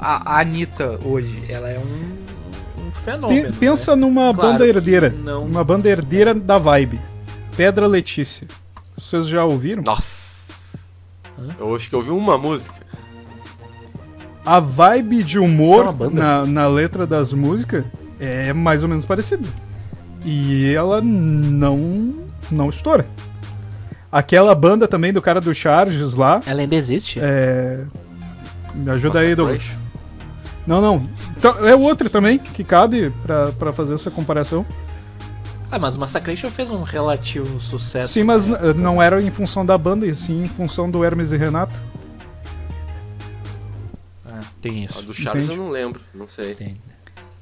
A, 0.00 0.34
a 0.36 0.40
Anitta 0.40 0.98
hoje, 1.04 1.42
ela 1.48 1.68
é 1.68 1.78
um, 1.78 2.86
um 2.86 2.90
fenômeno. 2.92 3.52
Pe- 3.52 3.58
Pensa 3.58 3.94
né? 3.96 4.00
numa 4.02 4.32
Claro 4.34 4.52
banda 4.52 4.66
herdeira. 4.66 5.10
não- 5.24 5.44
Uma 5.44 5.64
banda 5.64 5.88
herdeira 5.88 6.32
da 6.34 6.58
vibe. 6.58 7.00
Pedra 7.56 7.86
Letícia. 7.86 8.46
Vocês 8.96 9.26
já 9.26 9.44
ouviram? 9.44 9.82
Nossa! 9.82 10.28
Eu 11.58 11.74
acho 11.74 11.88
que 11.88 11.94
eu 11.94 12.00
ouvi 12.00 12.10
uma 12.10 12.36
música. 12.38 12.74
A 14.44 14.60
vibe 14.60 15.22
de 15.22 15.36
é 15.36 15.40
humor 15.40 15.92
banda? 15.92 16.20
na, 16.20 16.46
na 16.46 16.66
letra 16.68 17.06
das 17.06 17.32
músicas 17.32 17.84
é 18.18 18.52
mais 18.52 18.82
ou 18.82 18.88
menos 18.88 19.04
parecida. 19.04 19.46
E 20.24 20.72
ela 20.74 21.00
não 21.02 22.14
não 22.50 22.68
estoura. 22.70 23.06
Aquela 24.10 24.54
banda 24.54 24.88
também 24.88 25.12
do 25.12 25.20
cara 25.20 25.40
do 25.40 25.52
Charges 25.54 26.14
lá. 26.14 26.40
Ela 26.46 26.62
ainda 26.62 26.74
existe? 26.74 27.20
É... 27.22 27.84
Me 28.74 28.90
ajuda 28.90 29.20
aí, 29.20 29.34
Douglas. 29.34 29.70
Não, 30.68 30.82
não. 30.82 31.08
Então, 31.34 31.66
é 31.66 31.74
outra 31.74 32.10
também 32.10 32.38
que 32.38 32.62
cabe 32.62 33.08
pra, 33.22 33.50
pra 33.52 33.72
fazer 33.72 33.94
essa 33.94 34.10
comparação. 34.10 34.66
Ah, 35.70 35.78
mas 35.78 35.96
Massacration 35.96 36.50
fez 36.50 36.68
um 36.68 36.82
relativo 36.82 37.58
sucesso. 37.58 38.12
Sim, 38.12 38.24
mas 38.24 38.46
né? 38.46 38.74
não 38.76 39.00
era 39.00 39.20
em 39.22 39.30
função 39.30 39.64
da 39.64 39.78
banda, 39.78 40.06
e 40.06 40.14
sim 40.14 40.44
em 40.44 40.48
função 40.48 40.90
do 40.90 41.02
Hermes 41.02 41.32
e 41.32 41.38
Renato. 41.38 41.72
Ah, 44.26 44.40
tem 44.60 44.82
A 44.82 44.84
isso. 44.84 45.02
do 45.02 45.14
Charles 45.14 45.46
Entendi. 45.46 45.58
eu 45.58 45.64
não 45.64 45.72
lembro, 45.72 46.02
não 46.14 46.28
sei. 46.28 46.54
Tem. 46.54 46.78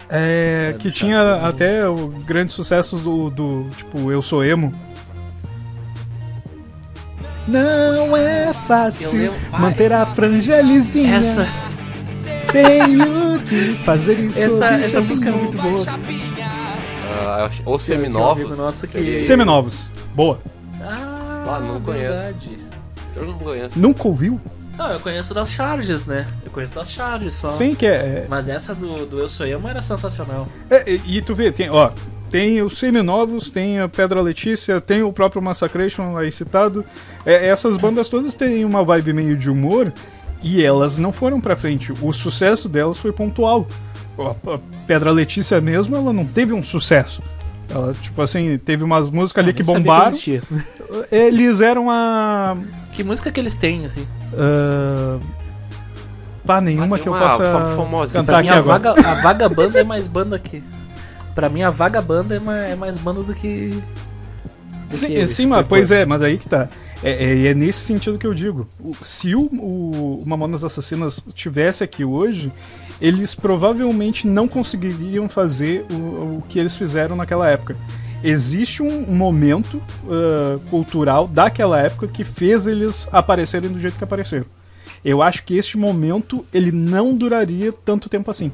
É, 0.09 0.71
É, 0.73 0.79
que 0.79 0.93
tinha 0.93 1.19
Charles, 1.19 1.45
até 1.45 1.89
o 1.89 2.07
grandes 2.25 2.55
sucessos 2.55 3.03
do, 3.03 3.29
do 3.29 3.67
tipo 3.77 4.13
Eu 4.13 4.23
Sou 4.23 4.45
Emo. 4.45 4.73
Não 7.49 8.17
é 8.17 8.53
fácil 8.53 9.33
manter 9.59 9.93
a 9.93 10.07
franja 10.07 10.61
lisinha. 10.61 11.17
Essa, 11.17 11.49
Tenho 12.65 13.43
que 13.43 13.75
fazer 13.85 14.19
isso. 14.21 14.43
essa, 14.43 14.67
essa 14.67 15.01
música 15.01 15.29
é 15.29 15.33
muito 15.33 15.59
boa. 15.59 15.85
Ah, 17.09 17.51
ou 17.65 17.77
um 17.77 17.79
seminovos. 17.79 18.45
amigo 18.45 18.57
nosso 18.57 18.87
que-. 18.87 19.21
Seminovos. 19.21 19.91
Boa. 20.15 20.39
Ah, 20.83 21.45
Ah, 21.49 21.61
não 21.61 21.81
conheço. 21.81 22.05
verdade. 22.05 22.59
Eu 23.15 23.27
não 23.27 23.35
conheço. 23.39 23.79
Nunca 23.79 24.09
ouviu? 24.09 24.41
Não, 24.77 24.91
eu 24.93 25.01
conheço 25.01 25.33
das 25.33 25.51
charges, 25.51 26.05
né? 26.05 26.27
Eu 26.45 26.51
conheço 26.51 26.75
das 26.75 26.91
charges 26.91 27.35
só. 27.35 27.49
Sim, 27.51 27.75
que 27.75 27.87
é. 27.87 28.27
Mas 28.29 28.49
essa 28.49 28.75
do, 28.75 29.07
do 29.07 29.19
Eu 29.19 29.29
Sou 29.29 29.47
Emo 29.47 29.69
era 29.69 29.81
sensacional. 29.81 30.47
é- 30.71 30.93
é- 30.95 31.01
e 31.07 31.23
tu 31.23 31.35
vê, 31.35 31.51
tem, 31.51 31.71
ó. 31.71 31.91
Tem 32.31 32.61
os 32.61 32.77
seminovos, 32.79 33.51
tem 33.51 33.79
a 33.81 33.89
Pedra 33.89 34.21
Letícia, 34.21 34.81
tem 34.81 35.03
o 35.03 35.13
próprio 35.13 35.41
Massacration 35.41 36.17
aí 36.19 36.31
citado. 36.33 36.85
É, 37.25 37.47
essas 37.47 37.77
bandas 37.79 38.09
todas 38.09 38.35
têm 38.35 38.65
uma 38.65 38.85
vibe 38.85 39.13
meio 39.13 39.37
de 39.37 39.49
humor 39.49 39.93
e 40.43 40.63
elas 40.63 40.97
não 40.97 41.13
foram 41.13 41.41
pra 41.41 41.57
frente. 41.57 41.93
O 42.01 42.13
sucesso 42.13 42.69
delas 42.69 42.99
foi 42.99 43.13
pontual. 43.13 43.67
A 44.19 44.59
Pedra 44.87 45.11
Letícia 45.11 45.61
mesmo, 45.61 45.95
ela 45.97 46.13
não 46.13 46.25
teve 46.25 46.53
um 46.55 46.63
sucesso. 46.63 47.21
Ela, 47.69 47.93
tipo 47.95 48.23
assim, 48.23 48.57
teve 48.59 48.85
umas 48.85 49.11
músicas 49.11 49.43
ali 49.43 49.51
Eu 49.51 49.57
que 49.57 49.63
bombaram. 49.65 50.09
existia. 50.09 50.43
Eles 51.13 51.61
eram 51.61 51.91
a. 51.91 52.55
Que 52.93 53.03
música 53.05 53.31
que 53.31 53.39
eles 53.41 53.55
têm, 53.55 53.85
assim? 53.85 54.07
ah, 54.35 55.19
Pá, 56.47 56.61
nenhuma 56.61 56.97
Ah, 56.97 56.99
que 56.99 57.09
eu 57.09 57.13
possa 57.13 57.45
fam- 57.45 57.77
famosinha. 57.77 58.21
cantar 58.21 58.25
Pra 58.33 58.39
aqui 58.39 58.49
mim, 58.51 58.55
a, 58.55 58.59
agora. 58.59 58.79
vaga, 58.95 59.09
a 59.11 59.15
vaga 59.21 59.49
banda 59.49 59.81
é 59.81 59.85
mais 59.85 60.07
banda 60.07 60.39
que. 60.39 60.63
Pra 61.35 61.49
mim, 61.49 61.63
a 61.63 61.71
vaga 61.71 62.01
banda 62.01 62.37
é 62.37 62.39
mais, 62.39 62.73
é 62.73 62.75
mais 62.77 62.97
banda 62.97 63.23
do 63.23 63.35
que. 63.35 63.83
do 64.89 64.97
Sim, 64.97 65.09
que 65.09 65.13
eles, 65.13 65.31
sim 65.33 65.47
mas, 65.47 65.67
pois 65.67 65.91
é, 65.91 66.07
mas 66.07 66.23
aí 66.23 66.39
que 66.39 66.49
tá. 66.49 66.69
É, 67.03 67.11
é- 67.11 67.47
é 67.49 67.55
nesse 67.55 67.81
sentido 67.81 68.19
que 68.19 68.27
eu 68.27 68.35
digo. 68.35 68.67
Se 69.03 69.35
o, 69.35 69.43
o 69.45 70.23
Mamonas 70.25 70.65
Assassinas 70.65 71.23
tivesse 71.35 71.85
aqui 71.85 72.05
hoje, 72.05 72.51
eles 73.01 73.35
provavelmente 73.35 74.27
não 74.27 74.49
conseguiriam 74.49 75.29
fazer 75.29 75.85
o, 75.91 76.39
o 76.39 76.45
que 76.49 76.59
eles 76.59 76.75
fizeram 76.77 77.15
naquela 77.17 77.49
época. 77.49 77.77
Existe 78.25 78.83
um 78.83 79.03
momento 79.03 79.81
ah, 80.09 80.59
cultural 80.71 81.29
daquela 81.29 81.79
época 81.81 82.09
que 82.09 82.25
fez 82.25 82.67
eles 82.67 83.07
aparecerem 83.13 83.71
do 83.71 83.79
jeito 83.79 83.99
que 83.99 84.05
apareceram. 84.05 84.47
Eu 85.05 85.23
acho 85.23 85.45
que 85.45 85.57
este 85.57 85.77
momento 85.77 86.45
ele 86.53 86.73
não 86.73 87.15
duraria 87.15 87.73
tanto 87.73 88.09
tempo 88.09 88.31
assim. 88.31 88.51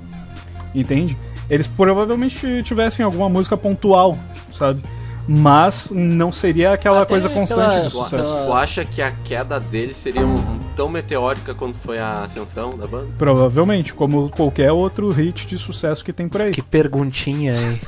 Entende? 0.74 1.16
Eles 1.48 1.66
provavelmente 1.66 2.62
tivessem 2.64 3.04
alguma 3.04 3.28
música 3.28 3.56
pontual, 3.56 4.18
sabe? 4.50 4.82
Mas 5.28 5.92
não 5.94 6.32
seria 6.32 6.72
aquela 6.72 7.02
Até 7.02 7.10
coisa 7.10 7.28
constante 7.28 7.70
pela- 7.70 7.80
de 7.82 7.90
Tu, 7.90 7.90
sucesso. 7.90 8.32
pela- 8.34 8.46
tu 8.46 8.52
acha 8.52 8.84
que 8.84 9.00
a 9.00 9.10
queda 9.12 9.60
dele 9.60 9.94
seria 9.94 10.26
um- 10.26 10.34
um 10.34 10.58
tão 10.76 10.88
meteórica 10.88 11.54
quanto 11.54 11.78
foi 11.78 11.98
a 11.98 12.24
ascensão 12.24 12.76
da 12.76 12.86
banda? 12.88 13.06
Provavelmente, 13.18 13.94
como 13.94 14.28
qualquer 14.30 14.72
outro 14.72 15.10
hit 15.10 15.46
de 15.46 15.56
sucesso 15.56 16.04
que 16.04 16.12
tem 16.12 16.28
por 16.28 16.42
aí. 16.42 16.50
Que 16.50 16.60
perguntinha, 16.62 17.54
hein? 17.54 17.80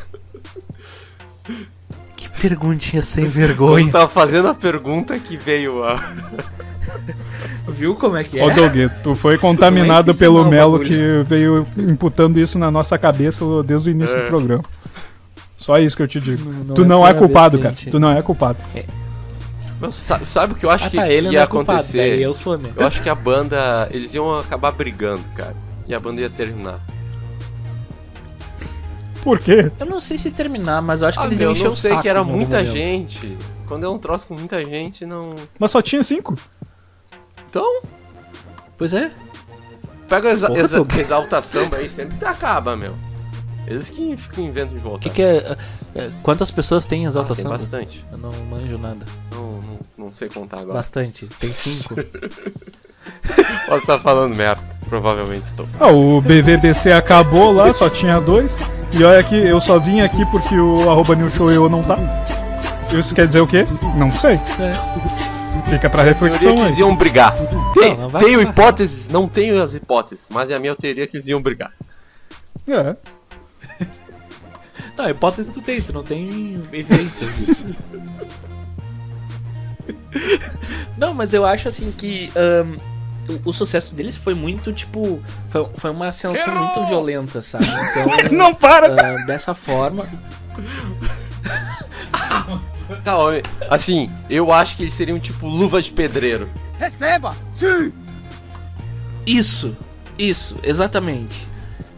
que 2.17 2.31
perguntinha 2.41 3.03
sem 3.03 3.27
vergonha. 3.27 3.91
tava 3.91 4.09
fazendo 4.09 4.49
a 4.49 4.55
pergunta 4.55 5.19
que 5.19 5.37
veio 5.37 5.83
a. 5.83 6.13
Viu 7.67 7.97
como 7.97 8.17
é 8.17 8.25
que 8.25 8.39
é? 8.39 8.45
Ô 8.45 8.51
Doug, 8.55 8.77
tu 9.03 9.15
foi 9.15 9.39
contaminado 9.39 10.11
é 10.11 10.13
que 10.15 10.19
pelo 10.21 10.47
é 10.47 10.49
Melo 10.49 10.79
que 10.81 11.25
veio 11.27 11.67
imputando 11.77 12.39
isso 12.39 12.59
na 12.59 12.71
nossa 12.71 12.97
cabeça 12.99 13.45
desde 13.65 13.89
o 13.89 13.91
início 13.91 14.17
do 14.17 14.27
programa. 14.29 14.63
Só 15.65 15.79
isso 15.79 15.97
que 15.97 16.03
eu 16.03 16.09
te 16.09 16.21
digo. 16.21 16.45
Não- 16.45 16.65
não 16.65 16.75
tu 16.75 16.83
é 16.83 16.85
não 16.85 17.07
é 17.07 17.15
culpado, 17.15 17.57
que 17.57 17.63
cara. 17.63 17.75
gente- 17.75 17.91
Tu 17.91 17.99
não 17.99 18.11
é 18.11 18.21
culpado. 18.21 18.59
Mas 19.81 19.95
sa- 19.95 20.23
sabe 20.27 20.53
o 20.53 20.57
que 20.57 20.67
eu 20.67 20.71
acho 20.71 20.85
Ah, 20.85 20.91
que, 20.91 20.97
tá, 20.99 21.07
que 21.07 21.13
ia 21.23 21.41
é 21.41 21.47
culpado, 21.47 21.79
acontecer? 21.79 21.97
daí 22.11 22.23
eu 22.23 22.35
sou, 22.35 22.59
né? 22.59 22.71
Eu 22.77 22.87
acho 22.87 23.03
que 23.03 23.09
a 23.09 23.15
banda. 23.15 23.89
Eles 23.91 24.13
iam 24.13 24.39
acabar 24.39 24.73
brigando, 24.73 25.23
cara. 25.35 25.57
E 25.89 25.95
a 25.95 25.99
banda 25.99 26.21
ia 26.21 26.29
terminar. 26.29 26.79
Por 29.23 29.39
quê? 29.39 29.73
Eu 29.81 29.87
não 29.87 30.01
sei 30.01 30.19
se 30.19 30.31
terminar, 30.31 30.83
mas 30.83 31.01
eu 31.01 31.09
acho 31.09 31.17
que 31.19 31.25
Ah, 31.25 31.27
eles 31.29 31.41
iam 31.41 31.53
encher 31.53 31.65
não 31.65 31.73
o 31.73 31.77
sei 31.77 31.91
saco 31.93 32.03
que 32.03 32.09
era 32.11 32.19
em 32.19 32.21
algum 32.23 32.37
muita 32.37 32.59
momento. 32.59 32.73
gente. 32.75 33.39
Quando 33.67 33.87
é 33.87 33.89
um 33.89 33.97
troço 33.99 34.27
com 34.27 34.35
muita 34.35 34.63
gente, 34.67 35.07
não. 35.07 35.35
Mas 35.59 35.71
só 35.71 35.81
tinha 35.81 36.05
cinco. 36.05 36.35
Então, 37.49 37.81
Pois 38.77 38.93
é. 38.93 39.11
pega 40.11 40.29
a 40.29 40.33
exa 40.33 40.47
Porra, 40.49 40.61
exa 40.61 40.77
Doug. 40.77 40.93
exalta 40.93 41.41
samba 41.41 41.79
aí, 41.79 41.89
sempre 41.89 42.23
acaba, 42.27 42.77
meu. 42.77 42.95
Eles 43.67 43.89
que 43.91 44.17
ficam 44.17 44.45
inventam 44.45 44.75
de 44.75 44.81
voltar. 44.81 44.99
O 44.99 45.01
que, 45.01 45.11
que 45.11 45.23
é, 45.23 45.57
é- 45.95 46.11
Quantas 46.23 46.51
pessoas 46.51 46.85
tem 46.87 47.05
Ah, 47.05 47.09
exalta 47.09 47.35
tem 47.35 47.43
samba? 47.45 47.57
bastante. 47.59 48.05
Eu 48.13 48.19
não 48.19 48.31
manjo 48.51 48.77
nada. 48.79 49.07
Não, 49.33 49.53
não, 49.63 49.79
não 49.99 50.09
sei 50.11 50.29
contar 50.29 50.59
agora. 50.59 50.75
Bastante. 50.75 51.27
Tem 51.41 51.51
cinco. 51.51 51.95
Posso 53.67 53.81
estar 53.81 53.99
falando 54.01 54.35
merda. 54.35 54.63
Provavelmente 54.89 55.45
estou. 55.47 55.67
Ah, 55.81 55.89
o 55.91 56.21
BVBC 56.21 56.93
acabou 56.93 57.53
lá, 57.53 57.73
só 57.73 57.89
tinha 57.89 58.21
dois. 58.21 58.57
E 58.93 59.03
olha 59.03 59.19
aqui, 59.19 59.35
eu 59.37 59.59
só 59.61 59.79
vim 59.79 60.01
aqui 60.03 60.25
porque 60.27 60.55
o 60.59 60.91
arroba 60.91 61.15
New 61.17 61.31
Show 61.31 61.51
eu 61.51 61.69
não 61.69 61.83
tá. 61.83 61.97
Isso 62.93 63.15
quer 63.15 63.27
dizer 63.27 63.41
o 63.41 63.47
quê? 63.47 63.67
Não 63.99 64.15
sei. 64.17 64.35
É. 64.35 65.71
Fica 65.71 65.89
pra 65.89 66.03
Eu 66.03 66.09
reflexão 66.09 66.55
que 66.55 66.61
eles 66.61 66.75
aí. 66.75 66.81
iam 66.81 66.95
brigar. 66.95 67.35
Tem, 67.73 67.97
Não, 67.97 68.09
não 68.11 68.21
tenho 68.21 68.41
acabar. 68.41 68.53
hipóteses, 68.53 69.09
não 69.09 69.27
tenho 69.27 69.63
as 69.63 69.75
hipóteses, 69.75 70.27
mas 70.31 70.51
é 70.51 70.55
a 70.55 70.59
minha 70.59 70.77
teoria 70.77 71.07
que 71.07 71.17
eles 71.17 71.27
iam 71.27 71.41
brigar. 71.41 71.73
É. 72.69 72.95
Não, 74.97 75.09
hipótese 75.09 75.51
tu 75.51 75.61
tem, 75.61 75.83
tu 75.83 75.93
não 75.93 76.05
tem 76.05 76.55
evidências 76.73 77.37
disso. 77.37 77.67
não, 80.97 81.13
mas 81.13 81.33
eu 81.33 81.45
acho 81.45 81.67
assim 81.69 81.91
que 81.91 82.31
ahn, 82.37 82.77
o, 83.29 83.51
o 83.51 83.53
sucesso 83.53 83.95
deles 83.95 84.17
foi 84.17 84.35
muito, 84.35 84.73
tipo. 84.73 85.23
Foi, 85.51 85.69
foi 85.77 85.91
uma 85.91 86.09
ascensão 86.09 86.55
muito 86.55 86.87
violenta, 86.87 87.43
sabe? 87.43 87.67
Então. 87.67 88.31
Não 88.37 88.55
para! 88.55 88.95
ah, 89.01 89.25
dessa 89.25 89.55
forma. 89.55 90.07
Tá, 93.03 93.19
ó, 93.19 93.31
assim, 93.71 94.11
eu 94.29 94.53
acho 94.53 94.77
que 94.77 94.83
eles 94.83 94.95
seriam 94.95 95.19
tipo 95.19 95.47
luva 95.47 95.81
de 95.81 95.91
pedreiro. 95.91 96.49
Isso, 99.27 99.75
isso, 100.19 100.57
exatamente. 100.63 101.49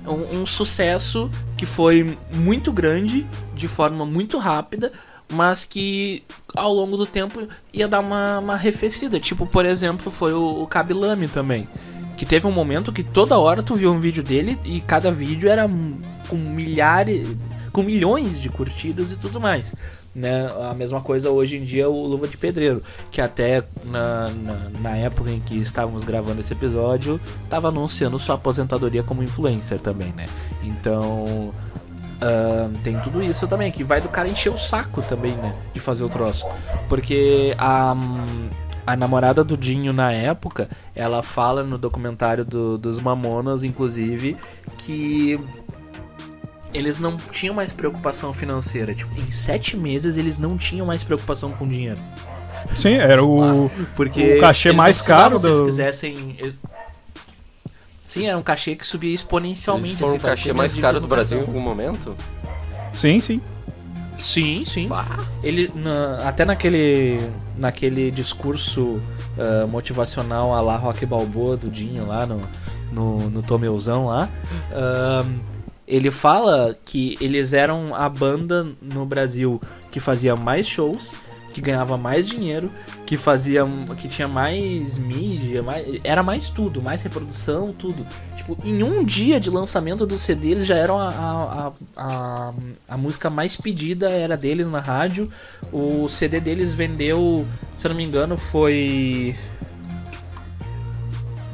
Um, 0.06 0.42
um 0.42 0.46
sucesso 0.46 1.30
que 1.56 1.66
foi 1.66 2.16
muito 2.34 2.72
grande, 2.72 3.26
de 3.54 3.66
forma 3.66 4.06
muito 4.06 4.38
rápida, 4.38 4.92
mas 5.32 5.64
que 5.64 6.22
ao 6.54 6.72
longo 6.72 6.96
do 6.96 7.06
tempo 7.06 7.48
ia 7.72 7.88
dar 7.88 8.00
uma, 8.00 8.38
uma 8.38 8.54
arrefecida. 8.54 9.18
Tipo, 9.18 9.46
por 9.46 9.64
exemplo, 9.64 10.10
foi 10.10 10.32
o, 10.32 10.62
o 10.62 10.66
Kabilame 10.66 11.28
também. 11.28 11.68
Que 12.16 12.24
teve 12.24 12.46
um 12.46 12.52
momento 12.52 12.92
que 12.92 13.02
toda 13.02 13.38
hora 13.38 13.62
tu 13.62 13.74
via 13.74 13.90
um 13.90 13.98
vídeo 13.98 14.22
dele 14.22 14.58
e 14.64 14.80
cada 14.80 15.12
vídeo 15.12 15.48
era 15.48 15.68
com 16.28 16.36
milhares, 16.36 17.28
com 17.76 17.82
milhões 17.82 18.40
de 18.40 18.48
curtidas 18.48 19.12
e 19.12 19.16
tudo 19.18 19.38
mais. 19.38 19.74
Né? 20.14 20.50
A 20.70 20.72
mesma 20.72 21.02
coisa 21.02 21.28
hoje 21.30 21.58
em 21.58 21.62
dia 21.62 21.90
o 21.90 22.06
Luva 22.06 22.26
de 22.26 22.38
Pedreiro, 22.38 22.82
que 23.12 23.20
até 23.20 23.62
na, 23.84 24.30
na, 24.30 24.80
na 24.80 24.96
época 24.96 25.30
em 25.30 25.40
que 25.40 25.58
estávamos 25.58 26.02
gravando 26.04 26.40
esse 26.40 26.54
episódio, 26.54 27.20
estava 27.44 27.68
anunciando 27.68 28.18
sua 28.18 28.36
aposentadoria 28.36 29.02
como 29.02 29.22
influencer 29.22 29.78
também, 29.78 30.14
né? 30.16 30.24
Então 30.64 31.52
ahn, 32.22 32.72
tem 32.82 32.98
tudo 33.00 33.22
isso 33.22 33.46
também, 33.46 33.70
que 33.70 33.84
vai 33.84 34.00
do 34.00 34.08
cara 34.08 34.26
encher 34.26 34.50
o 34.50 34.56
saco 34.56 35.02
também, 35.02 35.32
né? 35.32 35.54
De 35.74 35.80
fazer 35.80 36.02
o 36.02 36.08
troço. 36.08 36.46
Porque 36.88 37.54
a, 37.58 37.94
a 38.86 38.96
namorada 38.96 39.44
do 39.44 39.54
Dinho 39.54 39.92
na 39.92 40.12
época, 40.12 40.66
ela 40.94 41.22
fala 41.22 41.62
no 41.62 41.76
documentário 41.76 42.42
do- 42.42 42.78
dos 42.78 43.00
Mamonas, 43.00 43.64
inclusive, 43.64 44.34
que 44.78 45.38
eles 46.76 46.98
não 46.98 47.16
tinham 47.16 47.54
mais 47.54 47.72
preocupação 47.72 48.32
financeira. 48.32 48.94
Tipo, 48.94 49.18
em 49.20 49.30
sete 49.30 49.76
meses 49.76 50.16
eles 50.16 50.38
não 50.38 50.56
tinham 50.56 50.86
mais 50.86 51.02
preocupação 51.02 51.52
com 51.52 51.66
dinheiro. 51.66 51.98
Sim, 52.76 52.94
era 52.94 53.22
o. 53.24 53.70
Porque 53.94 54.36
O 54.36 54.40
cachê 54.40 54.72
mais 54.72 55.00
caro 55.00 55.38
Se 55.38 55.46
eles 55.46 55.60
quisessem. 55.60 56.36
eles- 56.38 56.60
Sim, 58.04 58.26
era 58.26 58.38
um 58.38 58.42
cachê 58.42 58.76
que 58.76 58.86
subia 58.86 59.12
exponencialmente. 59.12 59.88
Eles 59.88 59.98
foram 59.98 60.12
o 60.12 60.16
assim, 60.16 60.26
cachê 60.26 60.52
mais 60.52 60.74
caro 60.74 61.00
do 61.00 61.08
Brasil 61.08 61.38
em 61.38 61.40
algum 61.40 61.60
momento? 61.60 62.14
Sim, 62.92 63.18
sim. 63.20 63.40
Sim, 64.18 64.64
sim. 64.64 64.88
Bah. 64.88 65.18
Ele, 65.42 65.70
na- 65.74 66.18
até 66.28 66.44
naquele, 66.44 67.20
naquele 67.58 68.10
discurso 68.10 69.02
ah, 69.38 69.66
motivacional 69.66 70.54
a 70.54 70.60
lá 70.60 70.76
Rock 70.76 71.04
Balboa 71.04 71.56
do 71.56 71.68
Dinho 71.70 72.06
lá 72.06 72.24
no, 72.26 72.40
no, 72.92 73.28
no 73.28 73.42
Tomeuzão 73.42 74.06
lá, 74.06 74.28
ahn, 74.72 75.38
ele 75.86 76.10
fala 76.10 76.74
que 76.84 77.16
eles 77.20 77.52
eram 77.52 77.94
a 77.94 78.08
banda 78.08 78.66
no 78.80 79.06
Brasil 79.06 79.60
que 79.92 80.00
fazia 80.00 80.34
mais 80.36 80.66
shows, 80.66 81.14
que 81.52 81.60
ganhava 81.62 81.96
mais 81.96 82.28
dinheiro, 82.28 82.70
que 83.06 83.16
fazia, 83.16 83.62
que 83.96 84.08
tinha 84.08 84.28
mais 84.28 84.98
mídia, 84.98 85.62
mais, 85.62 86.00
era 86.04 86.22
mais 86.22 86.50
tudo, 86.50 86.82
mais 86.82 87.02
reprodução, 87.02 87.72
tudo. 87.72 88.06
Tipo, 88.36 88.58
em 88.62 88.82
um 88.82 89.02
dia 89.02 89.40
de 89.40 89.48
lançamento 89.48 90.06
do 90.06 90.18
CD, 90.18 90.50
eles 90.50 90.66
já 90.66 90.76
eram 90.76 90.98
a, 91.00 91.08
a, 91.08 91.72
a, 91.96 92.52
a, 92.90 92.96
música 92.98 93.30
mais 93.30 93.56
pedida, 93.56 94.10
era 94.10 94.36
deles 94.36 94.68
na 94.68 94.80
rádio. 94.80 95.30
O 95.72 96.08
CD 96.10 96.40
deles 96.40 96.74
vendeu, 96.74 97.46
se 97.74 97.86
eu 97.86 97.88
não 97.88 97.96
me 97.96 98.04
engano, 98.04 98.36
foi. 98.36 99.34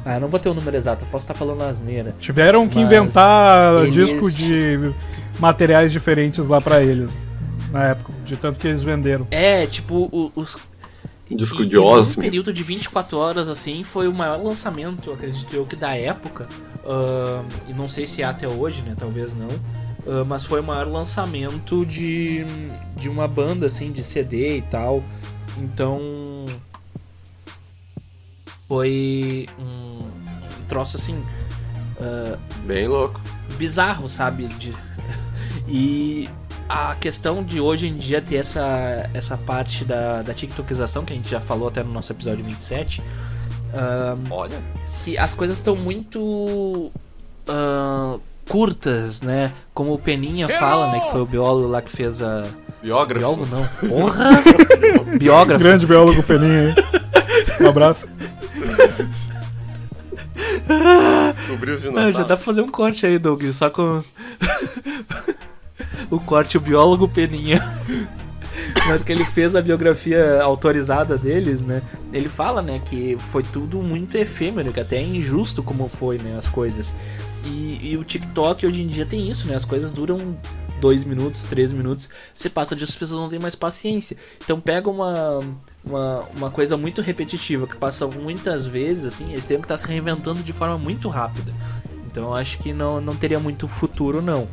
Ah, 0.05 0.15
eu 0.15 0.19
não 0.21 0.27
vou 0.27 0.39
ter 0.39 0.49
o 0.49 0.53
número 0.53 0.75
exato, 0.75 1.03
eu 1.03 1.07
posso 1.09 1.23
estar 1.23 1.33
falando 1.33 1.61
asneira. 1.63 2.13
Tiveram 2.19 2.67
que 2.67 2.79
inventar 2.79 3.85
eles- 3.85 3.93
disco 4.09 4.31
de 4.31 4.91
materiais 5.39 5.91
diferentes 5.91 6.45
lá 6.45 6.59
pra 6.59 6.83
eles. 6.83 7.09
Na 7.71 7.85
época, 7.85 8.13
de 8.25 8.37
tanto 8.37 8.59
que 8.59 8.67
eles 8.67 8.81
venderam. 8.81 9.27
É, 9.31 9.65
tipo, 9.65 10.07
o- 10.11 10.31
os. 10.35 10.57
Disco 11.31 11.63
e- 11.63 11.67
de 11.67 11.75
num 11.77 11.85
Osmo. 11.85 12.21
período 12.21 12.53
de 12.53 12.61
24 12.61 13.17
horas, 13.17 13.47
assim, 13.49 13.83
foi 13.83 14.07
o 14.07 14.13
maior 14.13 14.39
lançamento, 14.43 15.11
acredito 15.11 15.51
eu, 15.55 15.65
que 15.65 15.75
da 15.75 15.95
época. 15.95 16.47
ahn, 16.85 17.45
e 17.69 17.73
não 17.73 17.87
sei 17.87 18.05
se 18.05 18.21
é 18.21 18.25
até 18.25 18.47
hoje, 18.47 18.81
né? 18.81 18.93
Talvez 18.99 19.31
não. 19.35 19.47
ah, 20.05 20.25
mas 20.25 20.43
foi 20.43 20.59
o 20.59 20.63
maior 20.63 20.85
lançamento 20.85 21.85
de, 21.85 22.45
de 22.97 23.07
uma 23.09 23.25
banda, 23.27 23.65
assim, 23.67 23.91
de 23.91 24.03
CD 24.03 24.57
e 24.57 24.61
tal. 24.63 25.01
Então. 25.57 26.45
Foi 28.67 29.45
um, 29.59 29.99
um 29.99 30.65
troço 30.67 30.97
assim. 30.97 31.21
ah, 31.99 32.37
Bem 32.65 32.87
louco. 32.87 33.19
bizarro, 33.57 34.07
sabe? 34.09 34.47
De- 34.47 34.73
E 35.67 36.29
a 36.67 36.95
questão 36.95 37.41
de 37.43 37.59
hoje 37.61 37.87
em 37.87 37.95
dia 37.95 38.21
ter 38.21 38.35
essa, 38.37 39.09
essa 39.13 39.37
parte 39.37 39.85
da, 39.85 40.21
da 40.21 40.33
TikTokização, 40.33 41.05
que 41.05 41.13
a 41.13 41.15
gente 41.15 41.29
já 41.29 41.39
falou 41.39 41.67
até 41.69 41.81
no 41.83 41.91
nosso 41.91 42.11
episódio 42.11 42.43
27, 42.43 43.01
ahn, 43.73 44.17
Olha. 44.29 44.57
que 45.03 45.17
as 45.17 45.33
coisas 45.33 45.57
estão 45.57 45.75
muito 45.75 46.91
ahn, 47.47 48.19
curtas, 48.49 49.21
né? 49.21 49.53
Como 49.73 49.93
o 49.93 49.97
Peninha 49.97 50.47
fala, 50.59 50.91
né? 50.91 50.99
Que 51.01 51.11
foi 51.11 51.21
o 51.21 51.25
biólogo 51.25 51.67
lá 51.69 51.81
que 51.81 51.91
fez 51.91 52.21
a. 52.21 52.43
Biógrafo. 52.81 53.19
Biólogo 53.19 53.45
não. 53.45 53.67
Porra! 53.89 54.29
Biógrafo. 55.17 55.63
Grande 55.63 55.85
biólogo 55.87 56.21
Peninha 56.23 56.75
aí. 56.75 57.65
Um 57.65 57.69
abraço. 57.69 58.07
Descobriu 61.37 61.75
os 61.75 61.83
Não, 61.83 62.11
já 62.11 62.19
dá 62.19 62.35
pra 62.35 62.37
fazer 62.37 62.61
um 62.61 62.69
corte 62.69 63.05
aí, 63.05 63.19
Doug, 63.19 63.43
só 63.51 63.69
com. 63.69 64.03
o 66.09 66.19
corte, 66.19 66.57
o 66.57 66.61
biólogo 66.61 67.07
Peninha. 67.07 67.59
Mas 68.87 69.03
que 69.03 69.11
ele 69.11 69.25
fez 69.25 69.55
a 69.55 69.61
biografia 69.61 70.41
autorizada 70.41 71.17
deles, 71.17 71.61
né? 71.61 71.81
Ele 72.11 72.29
fala, 72.29 72.61
né, 72.61 72.81
que 72.83 73.15
foi 73.17 73.43
tudo 73.43 73.81
muito 73.81 74.17
efêmero, 74.17 74.73
que 74.73 74.79
até 74.79 74.97
é 74.97 75.03
injusto 75.03 75.63
como 75.63 75.87
foi, 75.87 76.17
né, 76.17 76.35
as 76.37 76.47
coisas. 76.47 76.95
E, 77.45 77.91
e 77.91 77.97
o 77.97 78.03
TikTok 78.03 78.65
hoje 78.65 78.81
em 78.81 78.87
dia 78.87 79.05
tem 79.05 79.29
isso, 79.29 79.47
né? 79.47 79.55
As 79.55 79.65
coisas 79.65 79.91
duram 79.91 80.35
dois 80.83 81.05
minutos, 81.05 81.45
três 81.45 81.71
minutos. 81.71 82.09
Você 82.35 82.49
passa 82.49 82.75
disso, 82.75 82.91
as 82.91 82.97
pessoas 82.97 83.21
não 83.21 83.29
têm 83.29 83.39
mais 83.39 83.55
paciência. 83.55 84.17
Então 84.43 84.59
pega 84.59 84.89
uma, 84.89 85.39
uma, 85.81 86.27
uma 86.35 86.51
coisa 86.51 86.75
muito 86.75 87.01
repetitiva, 87.01 87.65
que 87.65 87.77
passa 87.77 88.05
muitas 88.05 88.65
vezes, 88.65 89.05
assim, 89.05 89.31
eles 89.31 89.45
têm 89.45 89.57
que 89.59 89.63
estar 89.63 89.77
se 89.77 89.85
reinventando 89.85 90.43
de 90.43 90.51
forma 90.51 90.77
muito 90.77 91.07
rápida. 91.07 91.53
Então 92.05 92.25
eu 92.25 92.33
acho 92.33 92.57
que 92.57 92.73
não, 92.73 92.99
não 92.99 93.15
teria 93.15 93.39
muito 93.39 93.65
futuro, 93.65 94.21
não. 94.21 94.45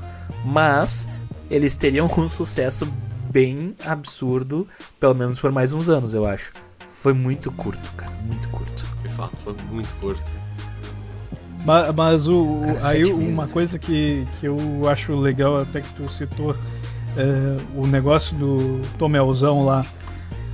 Mas 0.44 1.08
eles 1.50 1.76
teriam 1.76 2.06
um 2.16 2.28
sucesso 2.28 2.86
bem 3.28 3.72
absurdo, 3.84 4.68
pelo 5.00 5.14
menos 5.14 5.40
por 5.40 5.50
mais 5.50 5.72
uns 5.72 5.88
anos, 5.88 6.14
eu 6.14 6.24
acho. 6.24 6.52
Foi 6.92 7.12
muito 7.12 7.50
curto, 7.50 7.90
cara, 7.96 8.12
muito 8.22 8.48
curto. 8.50 8.86
E 9.04 9.08
fato, 9.08 9.36
foi 9.42 9.56
muito 9.68 9.92
curto. 10.00 10.39
Mas, 11.64 11.94
mas 11.94 12.28
o, 12.28 12.56
Cara, 12.60 12.72
aí 12.88 13.04
sete 13.04 13.12
uma 13.12 13.22
meses. 13.22 13.52
coisa 13.52 13.78
que, 13.78 14.26
que 14.38 14.46
eu 14.46 14.56
acho 14.88 15.14
legal, 15.14 15.58
até 15.58 15.80
que 15.80 15.88
tu 15.94 16.10
citou, 16.10 16.56
é, 17.16 17.56
o 17.76 17.86
negócio 17.86 18.34
do 18.36 18.80
Tomelzão 18.98 19.64
lá, 19.64 19.84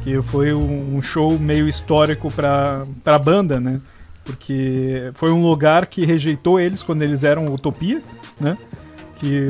que 0.03 0.21
foi 0.23 0.53
um, 0.53 0.97
um 0.97 1.03
show 1.03 1.39
meio 1.39 1.69
histórico 1.69 2.31
pra, 2.31 2.85
pra 3.05 3.19
banda, 3.19 3.61
né? 3.61 3.79
Porque 4.25 5.11
foi 5.15 5.31
um 5.31 5.41
lugar 5.41 5.87
que 5.87 6.05
rejeitou 6.05 6.59
eles 6.59 6.83
quando 6.83 7.03
eles 7.03 7.23
eram 7.23 7.47
Utopia, 7.47 8.01
né? 8.41 8.59
Que. 9.17 9.47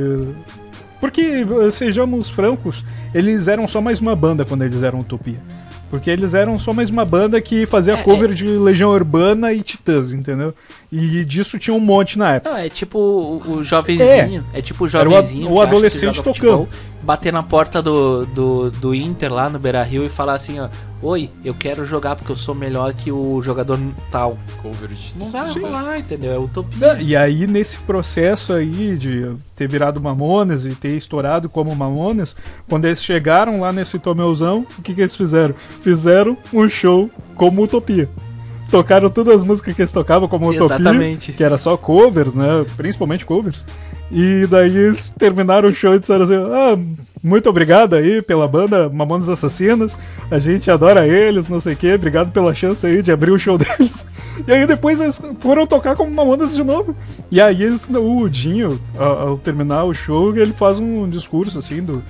Porque, 1.01 1.47
sejamos 1.73 2.29
francos, 2.29 2.85
eles 3.15 3.49
eram 3.49 3.67
só 3.69 3.81
mais 3.81 4.01
uma 4.01 4.17
banda 4.17 4.45
quando 4.45 4.63
eles 4.65 4.83
eram 4.83 5.01
Utopia. 5.01 5.41
Porque 5.89 6.11
eles 6.11 6.35
eram 6.35 6.59
só 6.59 6.73
mais 6.73 6.91
uma 6.91 7.05
banda 7.05 7.41
que 7.41 7.65
fazia 7.67 7.95
É, 7.95 8.03
cover 8.03 8.35
de 8.35 8.45
Legião 8.45 8.91
Urbana 8.91 9.53
e 9.53 9.63
Titãs, 9.63 10.13
entendeu? 10.13 10.53
E 10.91 11.25
disso 11.25 11.59
tinha 11.59 11.75
um 11.75 11.81
monte 11.81 12.19
na 12.19 12.35
época. 12.35 12.51
Não, 12.51 12.59
é 12.59 12.69
tipo 12.69 12.99
o, 12.99 13.53
o 13.59 13.63
jovenzinho. 13.63 14.45
É, 14.53 14.61
tipo 14.61 14.85
o 14.85 14.89
Era 14.89 15.09
o 15.09 15.13
jovenzinho. 15.13 15.51
o 15.53 15.61
adolescente 15.61 16.17
joga 16.17 16.33
futebol, 16.33 16.67
tocando. 16.67 16.69
Bater 17.03 17.33
na 17.33 17.43
porta 17.43 17.81
do, 17.81 18.27
do, 18.27 18.71
do 18.71 18.95
Inter 18.95 19.33
lá 19.33 19.49
no 19.49 19.59
Beira 19.59 19.83
Rio 19.83 20.05
e 20.05 20.09
falar 20.09 20.35
assim: 20.35 20.59
ó, 20.59 20.69
Oi, 21.03 21.31
eu 21.45 21.53
quero 21.53 21.85
jogar 21.85 22.17
porque 22.17 22.33
eu 22.33 22.37
sou 22.37 22.55
melhor 22.55 22.93
que 22.95 23.13
o 23.13 23.41
jogador 23.43 23.79
tal. 24.11 24.39
Não 25.15 25.31
vai 25.31 25.47
Sim. 25.47 25.61
rolar, 25.61 25.99
entendeu? 25.99 26.33
É 26.33 26.39
utopia. 26.39 26.97
E 27.01 27.15
aí, 27.15 27.47
nesse 27.47 27.79
processo 27.79 28.55
aí 28.55 28.97
de 28.97 29.37
ter 29.55 29.69
virado 29.69 30.01
Mamonas 30.01 30.65
e 30.65 30.75
ter 30.75 30.97
estourado 30.97 31.51
como 31.51 31.75
Mamonas, 31.77 32.35
quando 32.67 32.87
eles 32.87 33.03
chegaram 33.03 33.61
lá 33.61 33.73
nesse 33.73 33.99
Tomeuzão, 33.99 34.67
o 34.79 34.83
que, 34.83 34.95
que 34.95 35.03
eles 35.03 35.15
fizeram? 35.15 35.55
Fizeram 35.83 36.37
um 36.53 36.69
show 36.69 37.11
como 37.35 37.63
Utopia. 37.63 38.09
Tocaram 38.71 39.09
todas 39.09 39.37
as 39.37 39.43
músicas 39.45 39.75
que 39.75 39.83
eles 39.83 39.93
tocavam 39.93 40.29
como 40.29 40.49
Utopia, 40.51 40.75
Exatamente. 40.77 41.33
que 41.33 41.45
era 41.45 41.57
só 41.57 41.77
covers, 41.77 42.35
né? 42.35 42.65
Principalmente 42.77 43.25
covers. 43.25 43.65
E 44.11 44.47
daí 44.51 44.77
eles 44.77 45.11
terminaram 45.19 45.69
o 45.69 45.75
show 45.75 45.95
e 45.95 45.99
disseram 46.01 46.25
assim: 46.25 46.35
Ah, 46.35 46.77
muito 47.23 47.49
obrigado 47.49 47.95
aí 47.95 48.21
pela 48.23 48.47
banda 48.49 48.89
Mamonas 48.89 49.29
Assassinas. 49.29 49.97
A 50.31 50.39
gente 50.39 50.71
adora 50.71 51.07
eles, 51.07 51.49
não 51.49 51.61
sei 51.61 51.75
o 51.75 51.77
quê. 51.77 51.95
Obrigado 51.95 52.33
pela 52.33 52.55
chance 52.55 52.85
aí 52.87 53.03
de 53.03 53.13
abrir 53.13 53.31
o 53.31 53.39
show 53.39 53.57
deles. 53.59 54.05
E 54.47 54.53
aí 54.53 54.67
depois 54.67 55.01
eles 55.01 55.21
foram 55.41 55.67
tocar 55.67 55.95
como 55.97 56.13
Mamonas 56.13 56.55
de 56.55 56.63
novo. 56.65 56.95
E 57.31 57.41
aí 57.41 57.63
eles, 57.63 57.89
o 57.89 58.29
Dinho, 58.29 58.81
ao, 58.99 59.29
ao 59.31 59.39
terminar 59.39 59.85
o 59.85 59.95
show, 59.95 60.37
ele 60.37 60.53
faz 60.53 60.79
um 60.79 61.09
discurso 61.09 61.59
assim 61.59 61.83
do. 61.83 62.03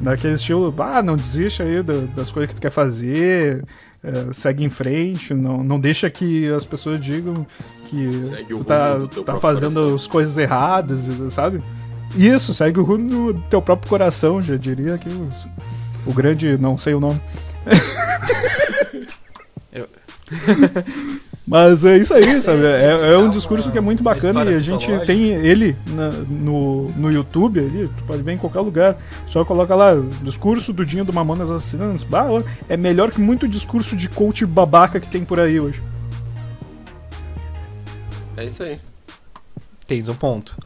Daquele 0.00 0.34
estilo, 0.34 0.74
ah, 0.78 1.00
não 1.00 1.14
desiste 1.14 1.62
aí 1.62 1.80
da- 1.80 1.94
das 2.16 2.28
coisas 2.30 2.48
que 2.48 2.56
tu 2.56 2.60
quer 2.60 2.70
fazer, 2.70 3.62
é, 4.04 4.32
segue 4.34 4.62
em 4.64 4.68
frente, 4.68 5.32
não, 5.34 5.64
não 5.64 5.80
deixa 5.80 6.08
que 6.10 6.52
as 6.52 6.64
pessoas 6.66 7.00
digam 7.00 7.46
que 7.86 8.12
Segue 8.24 8.48
tu 8.54 8.64
tá, 8.64 8.98
tá 9.24 9.36
fazendo 9.38 9.74
coração. 9.76 9.94
as 9.96 10.06
coisas 10.06 10.36
erradas, 10.38 11.00
sabe? 11.32 11.60
Isso, 12.16 12.52
segue 12.54 12.78
o 12.78 12.84
rumo 12.84 13.32
do 13.32 13.40
teu 13.48 13.60
próprio 13.62 13.88
coração, 13.88 14.40
já 14.40 14.56
diria 14.56 14.96
que 14.98 15.08
o, 15.08 15.28
o 16.06 16.12
grande, 16.12 16.56
não 16.58 16.76
sei 16.78 16.94
o 16.94 17.00
nome. 17.00 17.20
Eu- 19.72 19.86
Mas 21.46 21.84
é 21.84 21.98
isso 21.98 22.14
aí, 22.14 22.40
sabe? 22.40 22.64
É, 22.64 22.94
é 22.94 23.10
Dá 23.10 23.18
um 23.18 23.28
discurso 23.28 23.70
que 23.70 23.76
é 23.76 23.80
muito 23.80 24.02
bacana 24.02 24.50
e 24.50 24.54
a 24.54 24.60
gente 24.60 24.86
tem 25.06 25.24
ele 25.24 25.76
na- 25.88 26.10
no, 26.10 26.84
no 26.96 27.12
YouTube 27.12 27.60
ali, 27.60 27.86
tu 27.86 28.02
pode 28.04 28.22
ver 28.22 28.32
em 28.32 28.38
qualquer 28.38 28.60
lugar. 28.60 28.96
Só 29.28 29.44
coloca 29.44 29.74
lá, 29.74 29.90
discurso 30.22 30.72
do 30.72 30.86
Dinho 30.86 31.04
do 31.04 31.12
Mamonas 31.12 31.50
Assassinas. 31.50 32.02
Bah, 32.02 32.28
é 32.66 32.78
melhor 32.78 33.10
que 33.10 33.20
muito 33.20 33.46
discurso 33.46 33.94
de 33.94 34.08
coach 34.08 34.46
babaca 34.46 34.98
que 34.98 35.06
tem 35.06 35.22
por 35.22 35.38
aí 35.38 35.60
hoje. 35.60 35.82
É 38.36 38.46
isso 38.46 38.62
aí. 38.62 38.80
Tens 39.86 40.08
um 40.08 40.14
ponto. 40.14 40.56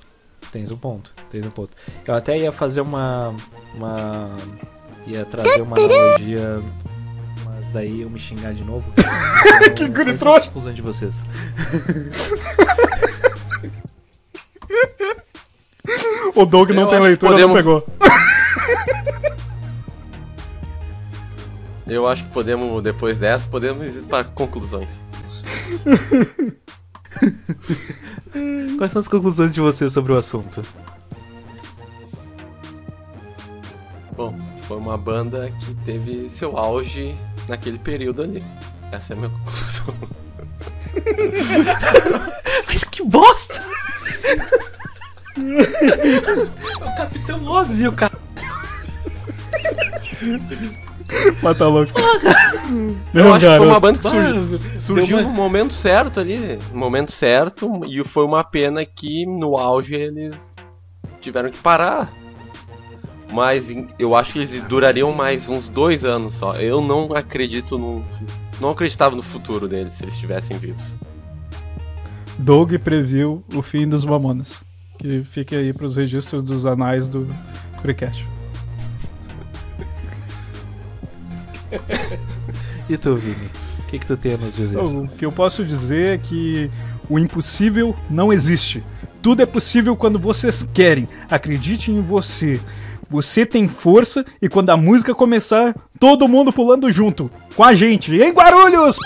Tens 0.53 0.71
um 0.71 0.77
ponto. 0.77 1.13
Tens 1.29 1.45
um 1.45 1.51
ponto. 1.51 1.71
Eu 2.07 2.15
até 2.15 2.39
ia 2.39 2.53
fazer 2.53 2.81
uma. 2.81 3.35
uma 3.77 4.31
ia 5.07 5.25
trazer 5.25 5.61
uma 5.61 5.77
analogia. 5.77 6.61
Daí 7.73 8.01
eu 8.03 8.11
me 8.11 8.19
xingar 8.19 8.53
de 8.55 8.65
novo. 8.65 8.91
Que 9.77 9.85
Então, 9.85 9.89
guri 9.89 10.17
quais 10.17 10.21
são 10.21 10.51
trouxa. 10.51 10.73
de 10.73 10.83
vocês. 10.83 11.25
O 16.35 16.45
Doug 16.45 16.71
não 16.71 16.83
Eu 16.83 16.89
tem 16.89 16.99
que 17.01 17.05
leitura, 17.07 17.33
podemos- 17.33 17.55
não 17.55 17.57
pegou. 17.57 17.87
Eu 21.87 22.07
acho 22.07 22.25
que 22.25 22.31
podemos, 22.31 22.83
depois 22.83 23.19
dessa, 23.19 23.47
podemos 23.49 23.97
ir 23.97 24.03
para 24.03 24.25
conclusões. 24.25 24.89
Quais 28.77 28.93
são 28.93 29.01
as 29.01 29.09
conclusões 29.09 29.53
de 29.53 29.61
vocês 29.61 29.91
sobre 29.93 30.13
o 30.13 30.17
assunto? 30.17 30.63
Bom, 34.15 34.37
foi 34.65 34.77
uma 34.77 34.99
banda 34.99 35.51
que 35.61 35.75
teve 35.85 36.29
seu 36.31 36.59
auge 36.59 37.17
naquele 37.49 37.79
período 37.79 38.23
ali. 38.23 38.43
Essa 38.93 39.13
é 39.13 39.17
a 39.17 39.19
minha 39.19 39.31
conclusão. 39.31 39.95
Mas 42.67 42.85
que 42.85 43.03
bosta! 43.05 43.63
é 45.37 46.85
o 46.85 46.97
Capitão 46.97 47.45
Óbvio, 47.47 47.93
cara. 47.93 48.19
Mas 51.43 51.57
tá 51.59 51.67
louco. 51.69 51.93
Eu 51.99 52.97
Meu 53.15 53.33
acho 53.35 53.47
que 53.47 53.57
foi 53.57 53.67
uma 53.67 53.81
garoto. 53.81 53.81
banda 53.81 53.99
que 53.99 54.03
surgiu, 54.11 54.81
surgiu 54.81 55.17
uma- 55.19 55.23
no 55.29 55.31
momento 55.35 55.73
certo 55.73 56.21
ali, 56.21 56.59
no 56.73 56.79
momento 56.79 57.13
certo, 57.13 57.81
e 57.87 58.05
foi 58.05 58.25
uma 58.25 58.45
pena 58.45 58.85
que 58.85 59.25
no 59.27 59.57
auge 59.57 59.95
eles 59.95 60.55
tiveram 61.21 61.51
que 61.51 61.59
parar. 61.59 62.13
Mas 63.33 63.67
eu 63.99 64.15
acho 64.15 64.33
que 64.33 64.39
eles 64.39 64.63
durariam 64.63 65.13
mais 65.13 65.49
uns 65.49 65.69
dois 65.69 66.05
anos 66.05 66.35
só. 66.35 66.53
Eu 66.53 66.81
não 66.81 67.15
acredito 67.15 67.79
no. 67.79 68.05
Não 68.61 68.71
acreditava 68.71 69.15
no 69.15 69.23
futuro 69.23 69.69
deles 69.69 69.95
se 69.95 70.05
eles 70.05 70.15
estivessem 70.15 70.59
vivos. 70.59 70.95
Doug 72.39 72.75
previu 72.77 73.45
o 73.55 73.63
fim 73.63 73.89
dos 73.89 74.05
Mamonas. 74.05 74.63
Que 74.99 75.23
fique 75.23 75.55
aí 75.55 75.73
pros 75.73 75.95
registros 75.95 76.43
dos 76.43 76.67
anais 76.67 77.09
do 77.09 77.27
Freecast. 77.81 78.27
E 82.89 82.97
tu, 82.97 83.17
Vini? 83.17 83.51
O 83.81 83.83
que, 83.83 83.99
que 83.99 84.07
tu 84.07 84.17
tem 84.17 84.35
a 84.35 84.37
nos 84.39 84.57
dizer? 84.57 84.79
O 84.79 85.07
que 85.09 85.25
eu 85.25 85.31
posso 85.31 85.65
dizer 85.65 86.15
é 86.15 86.19
que 86.19 86.71
o 87.09 87.19
impossível 87.19 87.95
não 88.09 88.33
existe. 88.33 88.83
Tudo 89.21 89.43
é 89.43 89.47
possível 89.47 89.95
quando 89.95 90.19
vocês 90.19 90.67
querem. 90.73 91.07
Acredite 91.31 91.91
em 91.91 92.01
você. 92.01 92.61
Você 93.11 93.45
tem 93.47 93.67
força 93.67 94.25
e 94.41 94.49
quando 94.49 94.71
a 94.71 94.77
música 94.77 95.15
começar, 95.15 95.75
todo 95.99 96.29
mundo 96.29 96.53
pulando 96.53 96.91
junto. 96.91 97.31
Com 97.57 97.65
a 97.65 97.75
gente. 97.75 98.15
Em 98.15 98.31
Guarulhos! 98.33 98.97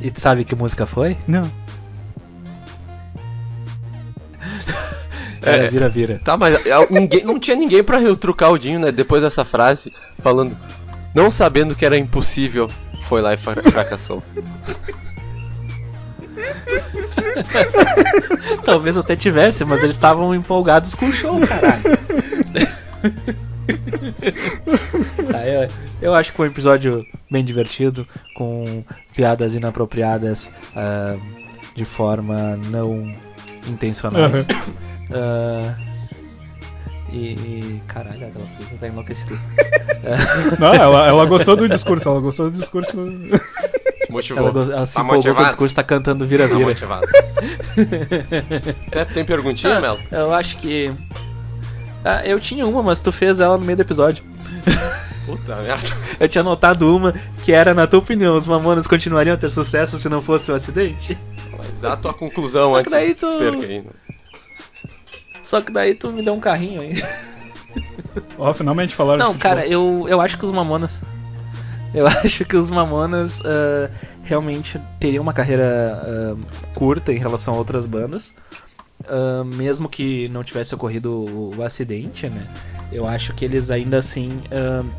E 0.00 0.10
tu 0.10 0.20
sabe 0.20 0.44
que 0.44 0.54
música 0.54 0.84
foi? 0.86 1.16
Não. 1.26 1.42
Era 5.42 5.64
É. 5.64 5.68
vira-vira. 5.68 6.18
Tá, 6.24 6.36
mas 6.36 6.66
é, 6.66 6.72
ninguém, 6.90 7.24
não 7.24 7.38
tinha 7.38 7.56
ninguém 7.56 7.82
pra 7.84 7.98
retrucar 7.98 8.50
o 8.52 8.58
Dinho, 8.58 8.80
né? 8.80 8.90
Depois 8.92 9.22
dessa 9.22 9.44
frase, 9.44 9.92
falando. 10.18 10.56
Não 11.14 11.30
sabendo 11.30 11.74
que 11.74 11.86
era 11.86 11.96
impossível, 11.96 12.68
foi 13.08 13.22
lá 13.22 13.32
e 13.32 13.36
fra- 13.38 13.62
fracassou. 13.70 14.22
Talvez 18.64 18.96
até 18.96 19.16
tivesse, 19.16 19.64
mas 19.64 19.82
eles 19.82 19.96
estavam 19.96 20.34
empolgados 20.34 20.94
com 20.94 21.06
o 21.06 21.12
show, 21.12 21.38
caralho. 21.46 21.82
Eu, 25.46 25.68
eu 26.02 26.14
acho 26.14 26.30
que 26.32 26.36
foi 26.36 26.48
um 26.48 26.50
episódio 26.50 27.04
bem 27.30 27.44
divertido, 27.44 28.06
com 28.34 28.80
piadas 29.14 29.54
inapropriadas 29.54 30.50
ah, 30.74 31.16
de 31.74 31.84
forma 31.84 32.58
não 32.68 33.14
intencionais. 33.68 34.46
Ah, 35.12 35.74
e, 37.12 37.32
e- 37.32 37.82
Caralho, 37.86 38.26
aquela 38.26 38.46
coisa 38.56 38.72
tá 38.80 38.88
enlouquecida. 38.88 39.36
Não, 40.58 40.74
ela, 40.74 41.06
ela 41.06 41.24
gostou 41.26 41.56
do 41.56 41.68
discurso. 41.68 42.08
Ela 42.08 42.20
gostou 42.20 42.50
do 42.50 42.58
discurso. 42.58 42.96
Motivou. 44.16 44.48
Ela, 44.48 44.74
ela 44.76 44.86
se 44.86 44.94
Tá 44.94 45.02
empolgou 45.02 45.34
com 45.34 45.42
o 45.42 45.44
discurso, 45.46 45.74
tá 45.76 45.82
cantando 45.82 46.24
Tá 46.24 46.28
vira-vira. 46.28 46.58
motivado. 46.60 47.06
Tem- 48.90 49.04
Tem 49.14 49.24
perguntinha, 49.24 49.76
Ah, 49.76 49.80
Melo? 49.80 49.98
Eu 50.10 50.32
acho 50.34 50.56
que. 50.56 50.92
Ah, 52.04 52.24
eu 52.26 52.38
tinha 52.40 52.66
uma, 52.66 52.82
mas 52.82 53.00
tu 53.00 53.10
fez 53.12 53.40
ela 53.40 53.58
no 53.58 53.64
meio 53.64 53.76
do 53.76 53.82
episódio. 53.82 54.24
Puta 55.26 55.56
merda. 55.56 55.88
Eu 56.20 56.28
tinha 56.28 56.40
anotado 56.40 56.94
uma 56.96 57.12
que 57.44 57.50
era, 57.52 57.74
na 57.74 57.84
tua 57.86 57.98
opinião, 57.98 58.36
os 58.36 58.46
Mamonas 58.46 58.86
continuariam 58.86 59.34
a 59.34 59.38
ter 59.38 59.50
sucesso 59.50 59.98
se 59.98 60.08
não 60.08 60.22
fosse 60.22 60.52
o 60.52 60.54
acidente? 60.54 61.18
Mas 61.58 61.66
dá 61.80 61.94
a 61.94 61.96
tua 61.96 62.14
conclusão 62.14 62.68
Só 62.68 62.74
que 62.74 62.78
antes 62.80 62.92
daí 62.92 63.08
que 63.08 63.14
tu 63.16 63.30
se 63.32 63.36
tu- 63.38 63.42
aí, 63.64 63.80
né? 63.80 63.90
Só 65.42 65.60
que 65.60 65.72
daí 65.72 65.94
tu 65.94 66.12
me 66.12 66.22
deu 66.22 66.32
um 66.32 66.38
carrinho 66.40 66.80
aí. 66.80 67.02
Ó, 68.38 68.54
finalmente 68.54 68.94
falaram. 68.94 69.18
Não, 69.18 69.34
cara, 69.36 69.66
eu, 69.66 70.06
eu 70.08 70.20
acho 70.20 70.38
que 70.38 70.44
os 70.44 70.52
Mamonas. 70.52 71.02
Eu 71.96 72.06
acho 72.06 72.44
que 72.44 72.54
os 72.54 72.70
Mamonas 72.70 73.40
uh, 73.40 73.90
realmente 74.22 74.78
teriam 75.00 75.22
uma 75.22 75.32
carreira 75.32 76.02
uh, 76.04 76.38
curta 76.74 77.10
em 77.10 77.16
relação 77.16 77.54
a 77.54 77.56
outras 77.56 77.86
bandas. 77.86 78.36
Uh, 79.00 79.42
mesmo 79.44 79.88
que 79.88 80.28
não 80.28 80.44
tivesse 80.44 80.74
ocorrido 80.74 81.10
o, 81.10 81.56
o, 81.56 81.62
acidente, 81.62 82.28
né? 82.28 82.46
Eu 82.92 83.08
acho 83.08 83.34
que 83.34 83.46
eles 83.46 83.70
ainda 83.70 83.98
assim 83.98 84.42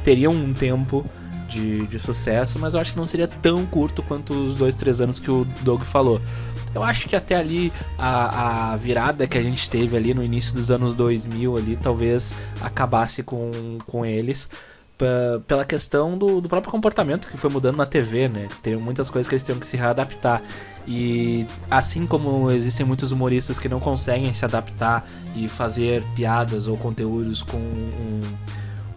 teriam 0.03 0.33
um 0.33 0.53
tempo 0.53 1.05
de, 1.47 1.85
de 1.87 1.99
sucesso, 1.99 2.59
mas 2.59 2.73
eu 2.73 2.79
acho 2.79 2.91
que 2.91 2.97
não 2.97 3.05
seria 3.05 3.27
tão 3.27 3.65
curto 3.65 4.03
quanto 4.03 4.33
os 4.33 4.55
dois, 4.55 4.75
três 4.75 4.99
anos 4.99 5.19
que 5.19 5.31
o 5.31 5.45
Doug 5.61 5.83
falou. 5.83 6.19
Eu 6.75 6.83
acho 6.83 7.07
que 7.07 7.15
até 7.15 7.35
ali 7.35 7.71
a, 7.97 8.73
a 8.73 8.75
virada 8.75 9.25
que 9.25 9.37
a 9.37 9.43
gente 9.43 9.69
teve 9.69 9.95
ali 9.95 10.13
no 10.13 10.23
início 10.23 10.53
dos 10.53 10.69
anos 10.69 10.93
2000 10.95 11.57
ali 11.57 11.77
talvez 11.77 12.33
acabasse 12.59 13.23
com, 13.23 13.77
com 13.85 14.05
eles 14.05 14.49
pela 15.47 15.63
questão 15.63 16.17
do, 16.17 16.41
do, 16.41 16.49
próprio 16.49 16.71
comportamento 16.71 17.27
que 17.27 17.37
foi 17.37 17.49
mudando 17.49 17.77
na 17.77 17.85
TV, 17.85 18.27
né? 18.27 18.47
Tem 18.63 18.75
muitas 18.75 19.09
coisas 19.09 19.27
que 19.27 19.35
eles 19.35 19.43
têm 19.43 19.57
que 19.59 19.65
se 19.65 19.77
readaptar. 19.77 20.41
E 20.87 21.45
assim 21.69 22.07
como 22.07 22.49
existem 22.49 22.85
muitos 22.85 23.11
humoristas 23.11 23.59
que 23.59 23.69
não 23.69 23.79
conseguem 23.79 24.33
se 24.33 24.43
adaptar 24.43 25.07
e 25.35 25.47
fazer 25.47 26.01
piadas 26.15 26.67
ou 26.67 26.75
conteúdos 26.77 27.43
com 27.43 27.57
um, 27.57 28.21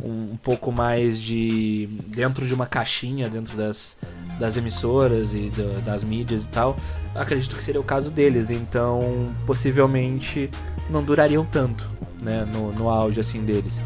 um, 0.03 0.27
um 0.33 0.37
pouco 0.37 0.73
mais 0.73 1.21
de. 1.21 1.89
dentro 2.07 2.47
de 2.47 2.55
uma 2.55 2.67
caixinha, 2.67 3.29
dentro 3.29 3.55
das, 3.57 3.99
das 4.39 4.57
emissoras 4.57 5.35
e 5.35 5.51
do, 5.51 5.83
das 5.83 6.03
mídias 6.03 6.45
e 6.45 6.49
tal, 6.49 6.77
acredito 7.15 7.55
que 7.55 7.63
seria 7.63 7.81
o 7.81 7.85
caso 7.85 8.11
deles. 8.11 8.51
Então, 8.51 9.27
possivelmente 9.45 10.51
não 10.89 11.03
durariam 11.03 11.45
tanto, 11.45 11.87
né? 12.23 12.47
No, 12.51 12.73
no 12.73 12.89
auge 12.89 13.21
assim 13.21 13.45
deles. 13.45 13.85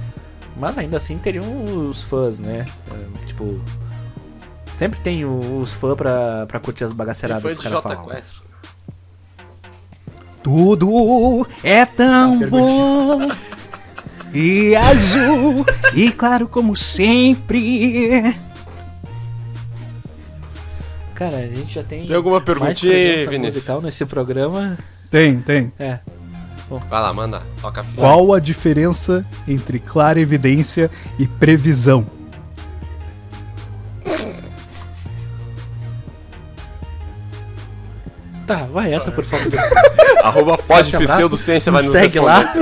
Mas 0.57 0.79
ainda 0.79 0.97
assim 0.97 1.19
teriam 1.19 1.89
os 1.89 2.03
fãs, 2.03 2.39
né? 2.39 2.67
É, 2.91 3.27
tipo. 3.27 3.61
Sempre 4.75 4.99
tem 5.01 5.25
os 5.25 5.73
fãs 5.73 5.97
pra, 5.97 6.47
pra 6.47 6.61
curtir 6.61 6.85
as 6.85 6.93
bagaceiradas 6.93 7.43
que 7.43 7.51
os 7.51 7.59
caras 7.59 7.83
falam. 7.83 8.09
Tudo 10.43 11.47
é 11.63 11.87
tão 11.87 12.39
bom 12.51 13.29
e 14.35 14.77
azul 14.77 15.65
e 15.95 16.13
claro 16.13 16.47
como 16.49 16.77
sempre. 16.77 18.37
Cara, 21.15 21.37
a 21.37 21.47
gente 21.47 21.73
já 21.73 21.83
tem. 21.83 22.07
Tem 22.07 22.17
alguma 22.17 22.41
perguntinha 22.41 22.93
aí, 22.93 23.27
Vinícius? 23.27 23.55
musical 23.55 23.81
nesse 23.81 24.05
programa? 24.05 24.77
Tem, 25.11 25.41
tem. 25.41 25.73
É. 25.79 26.01
Vai 26.69 27.01
lá, 27.01 27.13
manda. 27.13 27.43
Toca 27.61 27.83
a 27.83 27.85
Qual 27.95 28.33
a 28.33 28.41
diferença 28.41 29.25
entre 29.47 29.79
clara 29.79 30.21
evidência 30.21 30.91
e 31.19 31.27
previsão? 31.27 32.07
Tá, 38.47 38.57
vai 38.73 38.93
essa 38.93 39.11
por 39.11 39.25
favor. 39.25 39.53
Arroba 40.23 40.59
pode 40.59 40.97
pseudociência 40.97 41.73
vai 41.73 41.83
nos 41.83 41.93
segue 41.93 42.19
lá. 42.21 42.55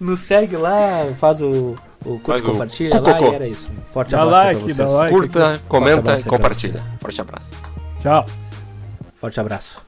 nos 0.00 0.20
segue 0.26 0.56
lá, 0.56 1.06
faz 1.16 1.40
o, 1.40 1.76
o 2.04 2.18
curte, 2.18 2.42
compartilha 2.42 3.00
lá 3.00 3.20
e 3.20 3.34
era 3.34 3.46
isso. 3.46 3.70
Forte 3.92 4.10
dá 4.12 4.22
abraço 4.22 4.44
like, 4.44 4.60
pra 4.60 4.74
vocês. 4.74 4.92
Like, 4.92 5.14
Curta, 5.14 5.62
comenta 5.68 6.14
e 6.14 6.24
compartilha. 6.24 6.80
Forte 7.00 7.20
abraço. 7.20 7.48
Tchau. 8.02 8.26
Forte 9.14 9.40
abraço. 9.40 9.85